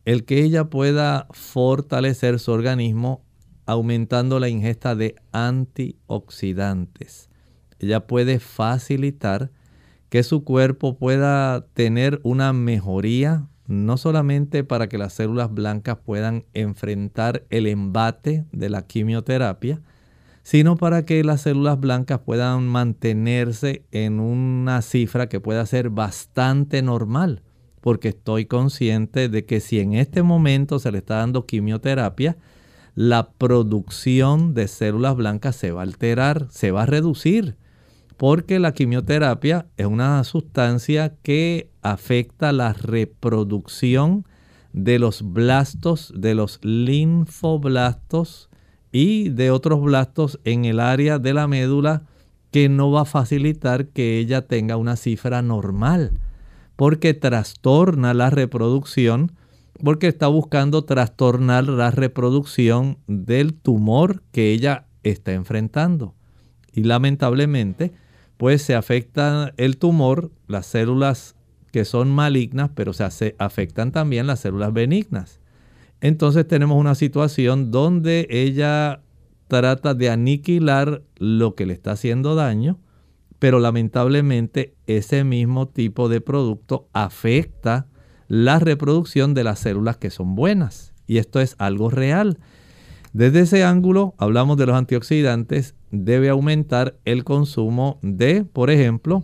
el 0.05 0.23
que 0.23 0.43
ella 0.43 0.65
pueda 0.65 1.27
fortalecer 1.31 2.39
su 2.39 2.51
organismo 2.51 3.23
aumentando 3.69 4.39
la 4.39 4.49
ingesta 4.49 4.95
de 4.95 5.13
antioxidantes. 5.31 7.29
Ella 7.77 8.07
puede 8.07 8.39
facilitar 8.39 9.51
que 10.09 10.23
su 10.23 10.43
cuerpo 10.43 10.97
pueda 10.97 11.67
tener 11.75 12.19
una 12.23 12.51
mejoría, 12.51 13.47
no 13.67 13.97
solamente 13.97 14.63
para 14.63 14.89
que 14.89 14.97
las 14.97 15.13
células 15.13 15.53
blancas 15.53 15.99
puedan 16.03 16.45
enfrentar 16.55 17.45
el 17.51 17.67
embate 17.67 18.45
de 18.51 18.69
la 18.69 18.87
quimioterapia, 18.87 19.83
sino 20.41 20.75
para 20.75 21.05
que 21.05 21.23
las 21.23 21.41
células 21.41 21.79
blancas 21.79 22.21
puedan 22.25 22.67
mantenerse 22.67 23.85
en 23.91 24.19
una 24.19 24.81
cifra 24.81 25.29
que 25.29 25.39
pueda 25.39 25.63
ser 25.67 25.91
bastante 25.91 26.81
normal, 26.81 27.43
porque 27.81 28.07
estoy 28.07 28.47
consciente 28.47 29.29
de 29.29 29.45
que 29.45 29.59
si 29.59 29.79
en 29.79 29.93
este 29.93 30.23
momento 30.23 30.79
se 30.79 30.91
le 30.91 30.97
está 30.97 31.17
dando 31.17 31.45
quimioterapia, 31.45 32.35
la 32.99 33.29
producción 33.31 34.53
de 34.53 34.67
células 34.67 35.15
blancas 35.15 35.55
se 35.55 35.71
va 35.71 35.79
a 35.79 35.83
alterar, 35.83 36.47
se 36.49 36.71
va 36.71 36.83
a 36.83 36.85
reducir, 36.85 37.55
porque 38.17 38.59
la 38.59 38.73
quimioterapia 38.73 39.67
es 39.77 39.85
una 39.85 40.21
sustancia 40.25 41.15
que 41.23 41.69
afecta 41.81 42.51
la 42.51 42.73
reproducción 42.73 44.25
de 44.73 44.99
los 44.99 45.21
blastos, 45.31 46.11
de 46.13 46.35
los 46.35 46.59
linfoblastos 46.61 48.49
y 48.91 49.29
de 49.29 49.49
otros 49.49 49.81
blastos 49.81 50.41
en 50.43 50.65
el 50.65 50.81
área 50.81 51.19
de 51.19 51.33
la 51.33 51.47
médula 51.47 52.03
que 52.51 52.67
no 52.67 52.91
va 52.91 53.03
a 53.03 53.05
facilitar 53.05 53.87
que 53.87 54.19
ella 54.19 54.45
tenga 54.45 54.75
una 54.75 54.97
cifra 54.97 55.41
normal, 55.41 56.19
porque 56.75 57.13
trastorna 57.13 58.13
la 58.13 58.29
reproducción 58.29 59.31
porque 59.83 60.07
está 60.07 60.27
buscando 60.27 60.83
trastornar 60.83 61.67
la 61.67 61.91
reproducción 61.91 62.97
del 63.07 63.53
tumor 63.53 64.23
que 64.31 64.51
ella 64.51 64.87
está 65.03 65.33
enfrentando. 65.33 66.15
Y 66.73 66.83
lamentablemente, 66.83 67.93
pues 68.37 68.61
se 68.61 68.75
afecta 68.75 69.53
el 69.57 69.77
tumor, 69.77 70.31
las 70.47 70.65
células 70.65 71.35
que 71.71 71.85
son 71.85 72.09
malignas, 72.09 72.71
pero 72.73 72.93
se 72.93 73.35
afectan 73.37 73.91
también 73.91 74.27
las 74.27 74.39
células 74.39 74.73
benignas. 74.73 75.39
Entonces 76.01 76.47
tenemos 76.47 76.79
una 76.79 76.95
situación 76.95 77.71
donde 77.71 78.27
ella 78.29 79.01
trata 79.47 79.93
de 79.93 80.09
aniquilar 80.09 81.03
lo 81.17 81.55
que 81.55 81.65
le 81.65 81.73
está 81.73 81.91
haciendo 81.91 82.35
daño, 82.35 82.79
pero 83.39 83.59
lamentablemente 83.59 84.75
ese 84.87 85.23
mismo 85.23 85.67
tipo 85.67 86.09
de 86.09 86.21
producto 86.21 86.87
afecta 86.93 87.87
la 88.29 88.59
reproducción 88.59 89.33
de 89.33 89.43
las 89.43 89.59
células 89.59 89.97
que 89.97 90.11
son 90.11 90.35
buenas. 90.35 90.93
Y 91.07 91.17
esto 91.17 91.41
es 91.41 91.55
algo 91.57 91.89
real. 91.89 92.37
Desde 93.11 93.41
ese 93.41 93.63
ángulo, 93.63 94.13
hablamos 94.17 94.55
de 94.57 94.67
los 94.67 94.75
antioxidantes, 94.75 95.75
debe 95.91 96.29
aumentar 96.29 96.95
el 97.05 97.23
consumo 97.23 97.97
de, 98.03 98.45
por 98.45 98.69
ejemplo, 98.69 99.23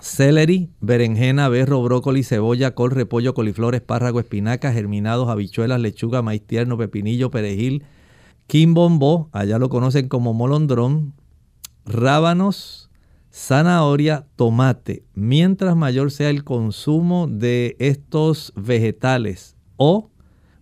celery, 0.00 0.70
berenjena, 0.80 1.48
berro, 1.48 1.82
brócoli, 1.82 2.22
cebolla, 2.22 2.76
col, 2.76 2.92
repollo, 2.92 3.34
coliflor, 3.34 3.74
espárrago, 3.74 4.20
espinaca, 4.20 4.72
germinados, 4.72 5.28
habichuelas, 5.28 5.80
lechuga, 5.80 6.22
maíz 6.22 6.46
tierno, 6.46 6.78
pepinillo, 6.78 7.32
perejil, 7.32 7.82
quimbombó, 8.46 9.28
allá 9.32 9.58
lo 9.58 9.68
conocen 9.68 10.08
como 10.08 10.32
molondrón, 10.32 11.14
rábanos, 11.84 12.81
zanahoria, 13.32 14.26
tomate. 14.36 15.04
Mientras 15.14 15.74
mayor 15.76 16.10
sea 16.10 16.30
el 16.30 16.44
consumo 16.44 17.26
de 17.28 17.76
estos 17.78 18.52
vegetales 18.56 19.56
o 19.76 20.10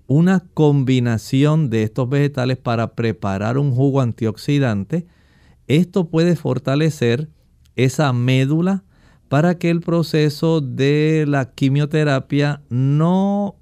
una 0.06 0.40
combinación 0.54 1.70
de 1.70 1.82
estos 1.82 2.08
vegetales 2.08 2.58
para 2.58 2.94
preparar 2.94 3.58
un 3.58 3.72
jugo 3.72 4.00
antioxidante, 4.00 5.06
esto 5.66 6.08
puede 6.08 6.36
fortalecer 6.36 7.28
esa 7.76 8.12
médula 8.12 8.84
para 9.28 9.58
que 9.58 9.70
el 9.70 9.80
proceso 9.80 10.60
de 10.60 11.24
la 11.28 11.52
quimioterapia 11.52 12.62
no 12.68 13.56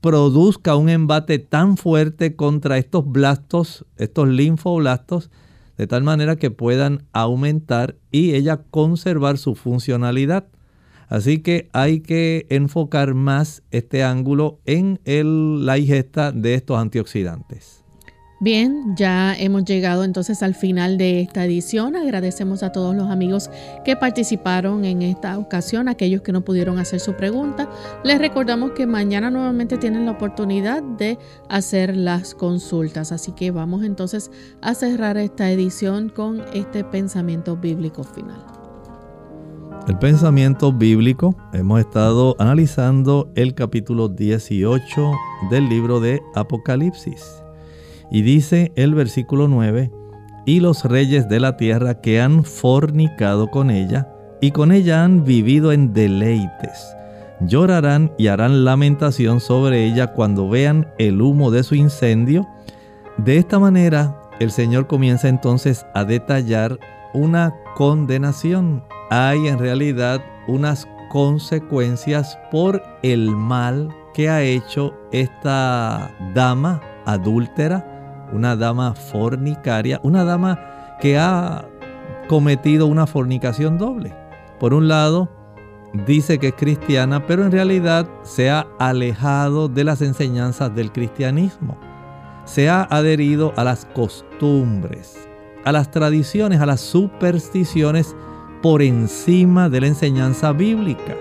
produzca 0.00 0.74
un 0.76 0.88
embate 0.88 1.38
tan 1.38 1.76
fuerte 1.76 2.34
contra 2.34 2.78
estos 2.78 3.06
blastos, 3.06 3.84
estos 3.98 4.28
linfoblastos, 4.28 5.30
de 5.76 5.86
tal 5.86 6.02
manera 6.02 6.36
que 6.36 6.50
puedan 6.50 7.06
aumentar 7.12 7.96
y 8.10 8.34
ella 8.34 8.62
conservar 8.70 9.38
su 9.38 9.54
funcionalidad. 9.54 10.46
Así 11.08 11.40
que 11.40 11.68
hay 11.72 12.00
que 12.00 12.46
enfocar 12.48 13.14
más 13.14 13.62
este 13.70 14.02
ángulo 14.02 14.60
en 14.64 14.98
la 15.04 15.78
ingesta 15.78 16.32
de 16.32 16.54
estos 16.54 16.78
antioxidantes. 16.78 17.81
Bien, 18.42 18.96
ya 18.96 19.36
hemos 19.36 19.64
llegado 19.64 20.02
entonces 20.02 20.42
al 20.42 20.56
final 20.56 20.98
de 20.98 21.20
esta 21.20 21.44
edición. 21.44 21.94
Agradecemos 21.94 22.64
a 22.64 22.72
todos 22.72 22.92
los 22.96 23.08
amigos 23.08 23.48
que 23.84 23.94
participaron 23.94 24.84
en 24.84 25.02
esta 25.02 25.38
ocasión, 25.38 25.86
aquellos 25.86 26.22
que 26.22 26.32
no 26.32 26.40
pudieron 26.40 26.80
hacer 26.80 26.98
su 26.98 27.14
pregunta. 27.14 27.70
Les 28.02 28.18
recordamos 28.18 28.72
que 28.72 28.84
mañana 28.84 29.30
nuevamente 29.30 29.78
tienen 29.78 30.06
la 30.06 30.10
oportunidad 30.10 30.82
de 30.82 31.20
hacer 31.48 31.96
las 31.96 32.34
consultas. 32.34 33.12
Así 33.12 33.30
que 33.30 33.52
vamos 33.52 33.84
entonces 33.84 34.28
a 34.60 34.74
cerrar 34.74 35.18
esta 35.18 35.48
edición 35.48 36.08
con 36.08 36.42
este 36.52 36.82
pensamiento 36.82 37.56
bíblico 37.56 38.02
final. 38.02 38.44
El 39.86 40.00
pensamiento 40.00 40.72
bíblico, 40.72 41.36
hemos 41.52 41.78
estado 41.78 42.34
analizando 42.40 43.30
el 43.36 43.54
capítulo 43.54 44.08
18 44.08 45.12
del 45.48 45.68
libro 45.68 46.00
de 46.00 46.20
Apocalipsis. 46.34 47.41
Y 48.12 48.20
dice 48.20 48.72
el 48.76 48.94
versículo 48.94 49.48
9, 49.48 49.90
y 50.44 50.60
los 50.60 50.84
reyes 50.84 51.30
de 51.30 51.40
la 51.40 51.56
tierra 51.56 52.02
que 52.02 52.20
han 52.20 52.44
fornicado 52.44 53.50
con 53.50 53.70
ella, 53.70 54.06
y 54.42 54.50
con 54.50 54.70
ella 54.70 55.02
han 55.02 55.24
vivido 55.24 55.72
en 55.72 55.94
deleites, 55.94 56.94
llorarán 57.40 58.12
y 58.18 58.26
harán 58.26 58.66
lamentación 58.66 59.40
sobre 59.40 59.86
ella 59.86 60.08
cuando 60.08 60.50
vean 60.50 60.92
el 60.98 61.22
humo 61.22 61.50
de 61.50 61.62
su 61.62 61.74
incendio. 61.74 62.46
De 63.16 63.38
esta 63.38 63.58
manera, 63.58 64.20
el 64.40 64.50
Señor 64.50 64.88
comienza 64.88 65.30
entonces 65.30 65.86
a 65.94 66.04
detallar 66.04 66.78
una 67.14 67.54
condenación. 67.76 68.84
Hay 69.08 69.48
en 69.48 69.58
realidad 69.58 70.20
unas 70.48 70.86
consecuencias 71.10 72.38
por 72.50 72.82
el 73.02 73.30
mal 73.30 73.88
que 74.12 74.28
ha 74.28 74.42
hecho 74.42 74.92
esta 75.12 76.10
dama 76.34 76.82
adúltera 77.06 77.91
una 78.32 78.56
dama 78.56 78.94
fornicaria, 78.94 80.00
una 80.02 80.24
dama 80.24 80.58
que 81.00 81.18
ha 81.18 81.68
cometido 82.28 82.86
una 82.86 83.06
fornicación 83.06 83.78
doble. 83.78 84.14
Por 84.58 84.74
un 84.74 84.88
lado, 84.88 85.28
dice 86.06 86.38
que 86.38 86.48
es 86.48 86.54
cristiana, 86.54 87.26
pero 87.26 87.44
en 87.44 87.52
realidad 87.52 88.08
se 88.22 88.50
ha 88.50 88.66
alejado 88.78 89.68
de 89.68 89.84
las 89.84 90.02
enseñanzas 90.02 90.74
del 90.74 90.92
cristianismo. 90.92 91.76
Se 92.44 92.68
ha 92.68 92.82
adherido 92.84 93.52
a 93.56 93.64
las 93.64 93.84
costumbres, 93.86 95.28
a 95.64 95.72
las 95.72 95.90
tradiciones, 95.90 96.60
a 96.60 96.66
las 96.66 96.80
supersticiones 96.80 98.16
por 98.62 98.82
encima 98.82 99.68
de 99.68 99.80
la 99.80 99.86
enseñanza 99.88 100.52
bíblica. 100.52 101.16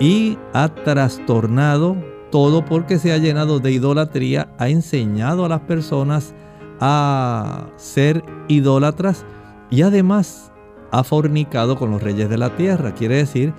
Y 0.00 0.38
ha 0.52 0.68
trastornado 0.68 1.96
todo 2.34 2.64
porque 2.64 2.98
se 2.98 3.12
ha 3.12 3.18
llenado 3.18 3.60
de 3.60 3.70
idolatría, 3.70 4.48
ha 4.58 4.68
enseñado 4.68 5.44
a 5.44 5.48
las 5.48 5.60
personas 5.60 6.34
a 6.80 7.68
ser 7.76 8.24
idólatras 8.48 9.24
y 9.70 9.82
además 9.82 10.50
ha 10.90 11.04
fornicado 11.04 11.78
con 11.78 11.92
los 11.92 12.02
reyes 12.02 12.28
de 12.28 12.36
la 12.36 12.56
tierra. 12.56 12.92
Quiere 12.92 13.18
decir 13.18 13.54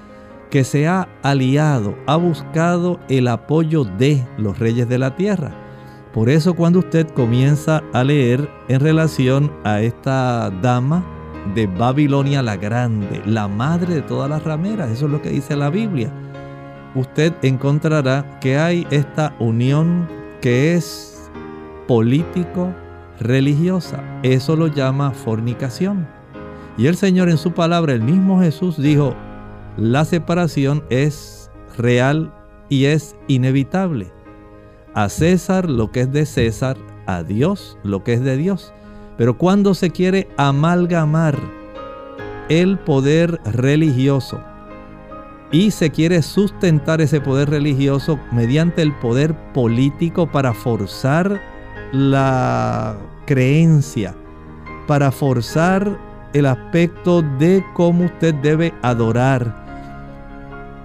que 0.52 0.66
se 0.66 0.90
ha 0.90 1.08
aliado, 1.24 1.96
ha 2.06 2.18
buscado 2.18 3.00
el 3.08 3.30
apoyo 3.30 3.86
de 3.86 4.28
los 4.38 4.60
reyes 4.60 4.90
de 4.90 4.98
la 4.98 5.16
tierra. 5.16 5.52
Por 6.14 6.28
eso 6.28 6.54
cuando 6.54 6.80
usted 6.80 7.08
comienza 7.08 7.82
a 7.94 8.04
leer 8.04 8.50
en 8.68 8.82
relación 8.82 9.54
a 9.64 9.80
esta 9.80 10.50
dama 10.62 11.02
de 11.56 11.68
Babilonia 11.68 12.42
la 12.42 12.58
Grande, 12.58 13.22
la 13.26 13.48
madre 13.48 13.96
de 13.96 14.02
todas 14.02 14.30
las 14.30 14.44
rameras, 14.44 14.92
eso 14.92 15.06
es 15.06 15.14
lo 15.14 15.22
que 15.22 15.30
dice 15.30 15.56
la 15.56 15.70
Biblia 15.70 16.12
usted 16.96 17.34
encontrará 17.42 18.40
que 18.40 18.58
hay 18.58 18.88
esta 18.90 19.36
unión 19.40 20.08
que 20.42 20.74
es 20.74 21.30
político-religiosa. 21.88 24.04
Eso 24.24 24.56
lo 24.56 24.68
llama 24.68 25.12
fornicación. 25.12 26.08
Y 26.78 26.88
el 26.88 26.96
Señor 26.96 27.30
en 27.30 27.38
su 27.38 27.52
palabra, 27.52 27.94
el 27.94 28.02
mismo 28.02 28.42
Jesús 28.42 28.82
dijo, 28.82 29.14
la 29.78 30.06
separación 30.06 30.84
es 30.90 31.52
real 31.78 32.34
y 32.70 32.86
es 32.86 33.16
inevitable. 33.28 34.12
A 34.94 35.10
César 35.10 35.70
lo 35.70 35.92
que 35.92 36.00
es 36.02 36.12
de 36.12 36.26
César, 36.26 36.78
a 37.06 37.22
Dios 37.24 37.78
lo 37.84 38.04
que 38.04 38.14
es 38.14 38.22
de 38.22 38.38
Dios. 38.38 38.74
Pero 39.18 39.38
cuando 39.38 39.74
se 39.74 39.92
quiere 39.92 40.28
amalgamar 40.38 41.38
el 42.50 42.78
poder 42.80 43.40
religioso 43.46 44.42
y 45.52 45.72
se 45.72 45.92
quiere 45.92 46.22
sustentar 46.22 47.02
ese 47.02 47.22
poder 47.22 47.50
religioso 47.50 48.20
mediante 48.32 48.82
el 48.82 48.94
poder 48.94 49.36
político 49.54 50.32
para 50.32 50.54
forzar 50.54 51.42
la 51.92 52.98
creencia, 53.26 54.16
para 54.88 55.12
forzar 55.12 55.98
el 56.34 56.46
aspecto 56.46 57.22
de 57.22 57.64
cómo 57.74 58.06
usted 58.06 58.34
debe 58.36 58.74
adorar, 58.82 59.64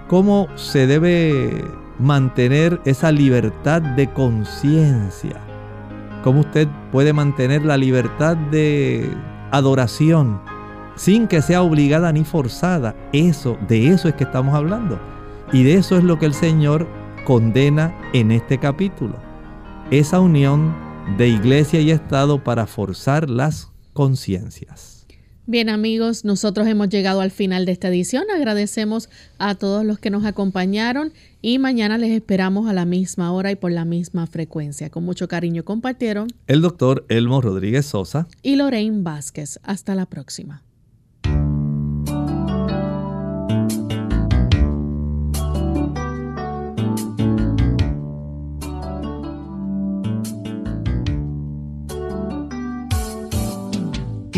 cómo 0.08 0.46
se 0.56 0.86
debe 0.86 1.64
mantener 1.98 2.80
esa 2.84 3.10
libertad 3.10 3.82
de 3.82 4.12
conciencia, 4.12 5.40
cómo 6.22 6.40
usted 6.40 6.68
puede 6.92 7.12
mantener 7.12 7.64
la 7.64 7.76
libertad 7.76 8.36
de 8.36 9.10
adoración 9.50 10.40
sin 10.96 11.28
que 11.28 11.42
sea 11.42 11.62
obligada 11.62 12.12
ni 12.12 12.24
forzada. 12.24 12.94
Eso, 13.12 13.58
de 13.68 13.88
eso 13.88 14.08
es 14.08 14.14
que 14.14 14.24
estamos 14.24 14.54
hablando. 14.54 14.98
Y 15.52 15.62
de 15.62 15.74
eso 15.74 15.96
es 15.96 16.04
lo 16.04 16.18
que 16.18 16.26
el 16.26 16.34
Señor 16.34 16.86
condena 17.24 17.94
en 18.12 18.30
este 18.30 18.58
capítulo. 18.58 19.16
Esa 19.90 20.20
unión 20.20 20.74
de 21.16 21.28
iglesia 21.28 21.80
y 21.80 21.90
Estado 21.90 22.42
para 22.44 22.66
forzar 22.66 23.28
las 23.28 23.70
conciencias. 23.92 25.00
Bien 25.46 25.68
amigos, 25.68 26.24
nosotros 26.24 26.68
hemos 26.68 26.88
llegado 26.90 27.20
al 27.20 27.32
final 27.32 27.66
de 27.66 27.72
esta 27.72 27.88
edición. 27.88 28.22
Agradecemos 28.32 29.10
a 29.38 29.56
todos 29.56 29.84
los 29.84 29.98
que 29.98 30.08
nos 30.08 30.24
acompañaron 30.24 31.12
y 31.42 31.58
mañana 31.58 31.98
les 31.98 32.12
esperamos 32.12 32.68
a 32.68 32.72
la 32.72 32.84
misma 32.84 33.32
hora 33.32 33.50
y 33.50 33.56
por 33.56 33.72
la 33.72 33.84
misma 33.84 34.28
frecuencia. 34.28 34.90
Con 34.90 35.04
mucho 35.04 35.26
cariño 35.26 35.64
compartieron 35.64 36.28
el 36.46 36.60
doctor 36.60 37.04
Elmo 37.08 37.40
Rodríguez 37.40 37.86
Sosa 37.86 38.28
y 38.44 38.54
Lorraine 38.54 39.02
Vázquez. 39.02 39.58
Hasta 39.64 39.96
la 39.96 40.06
próxima. 40.06 40.62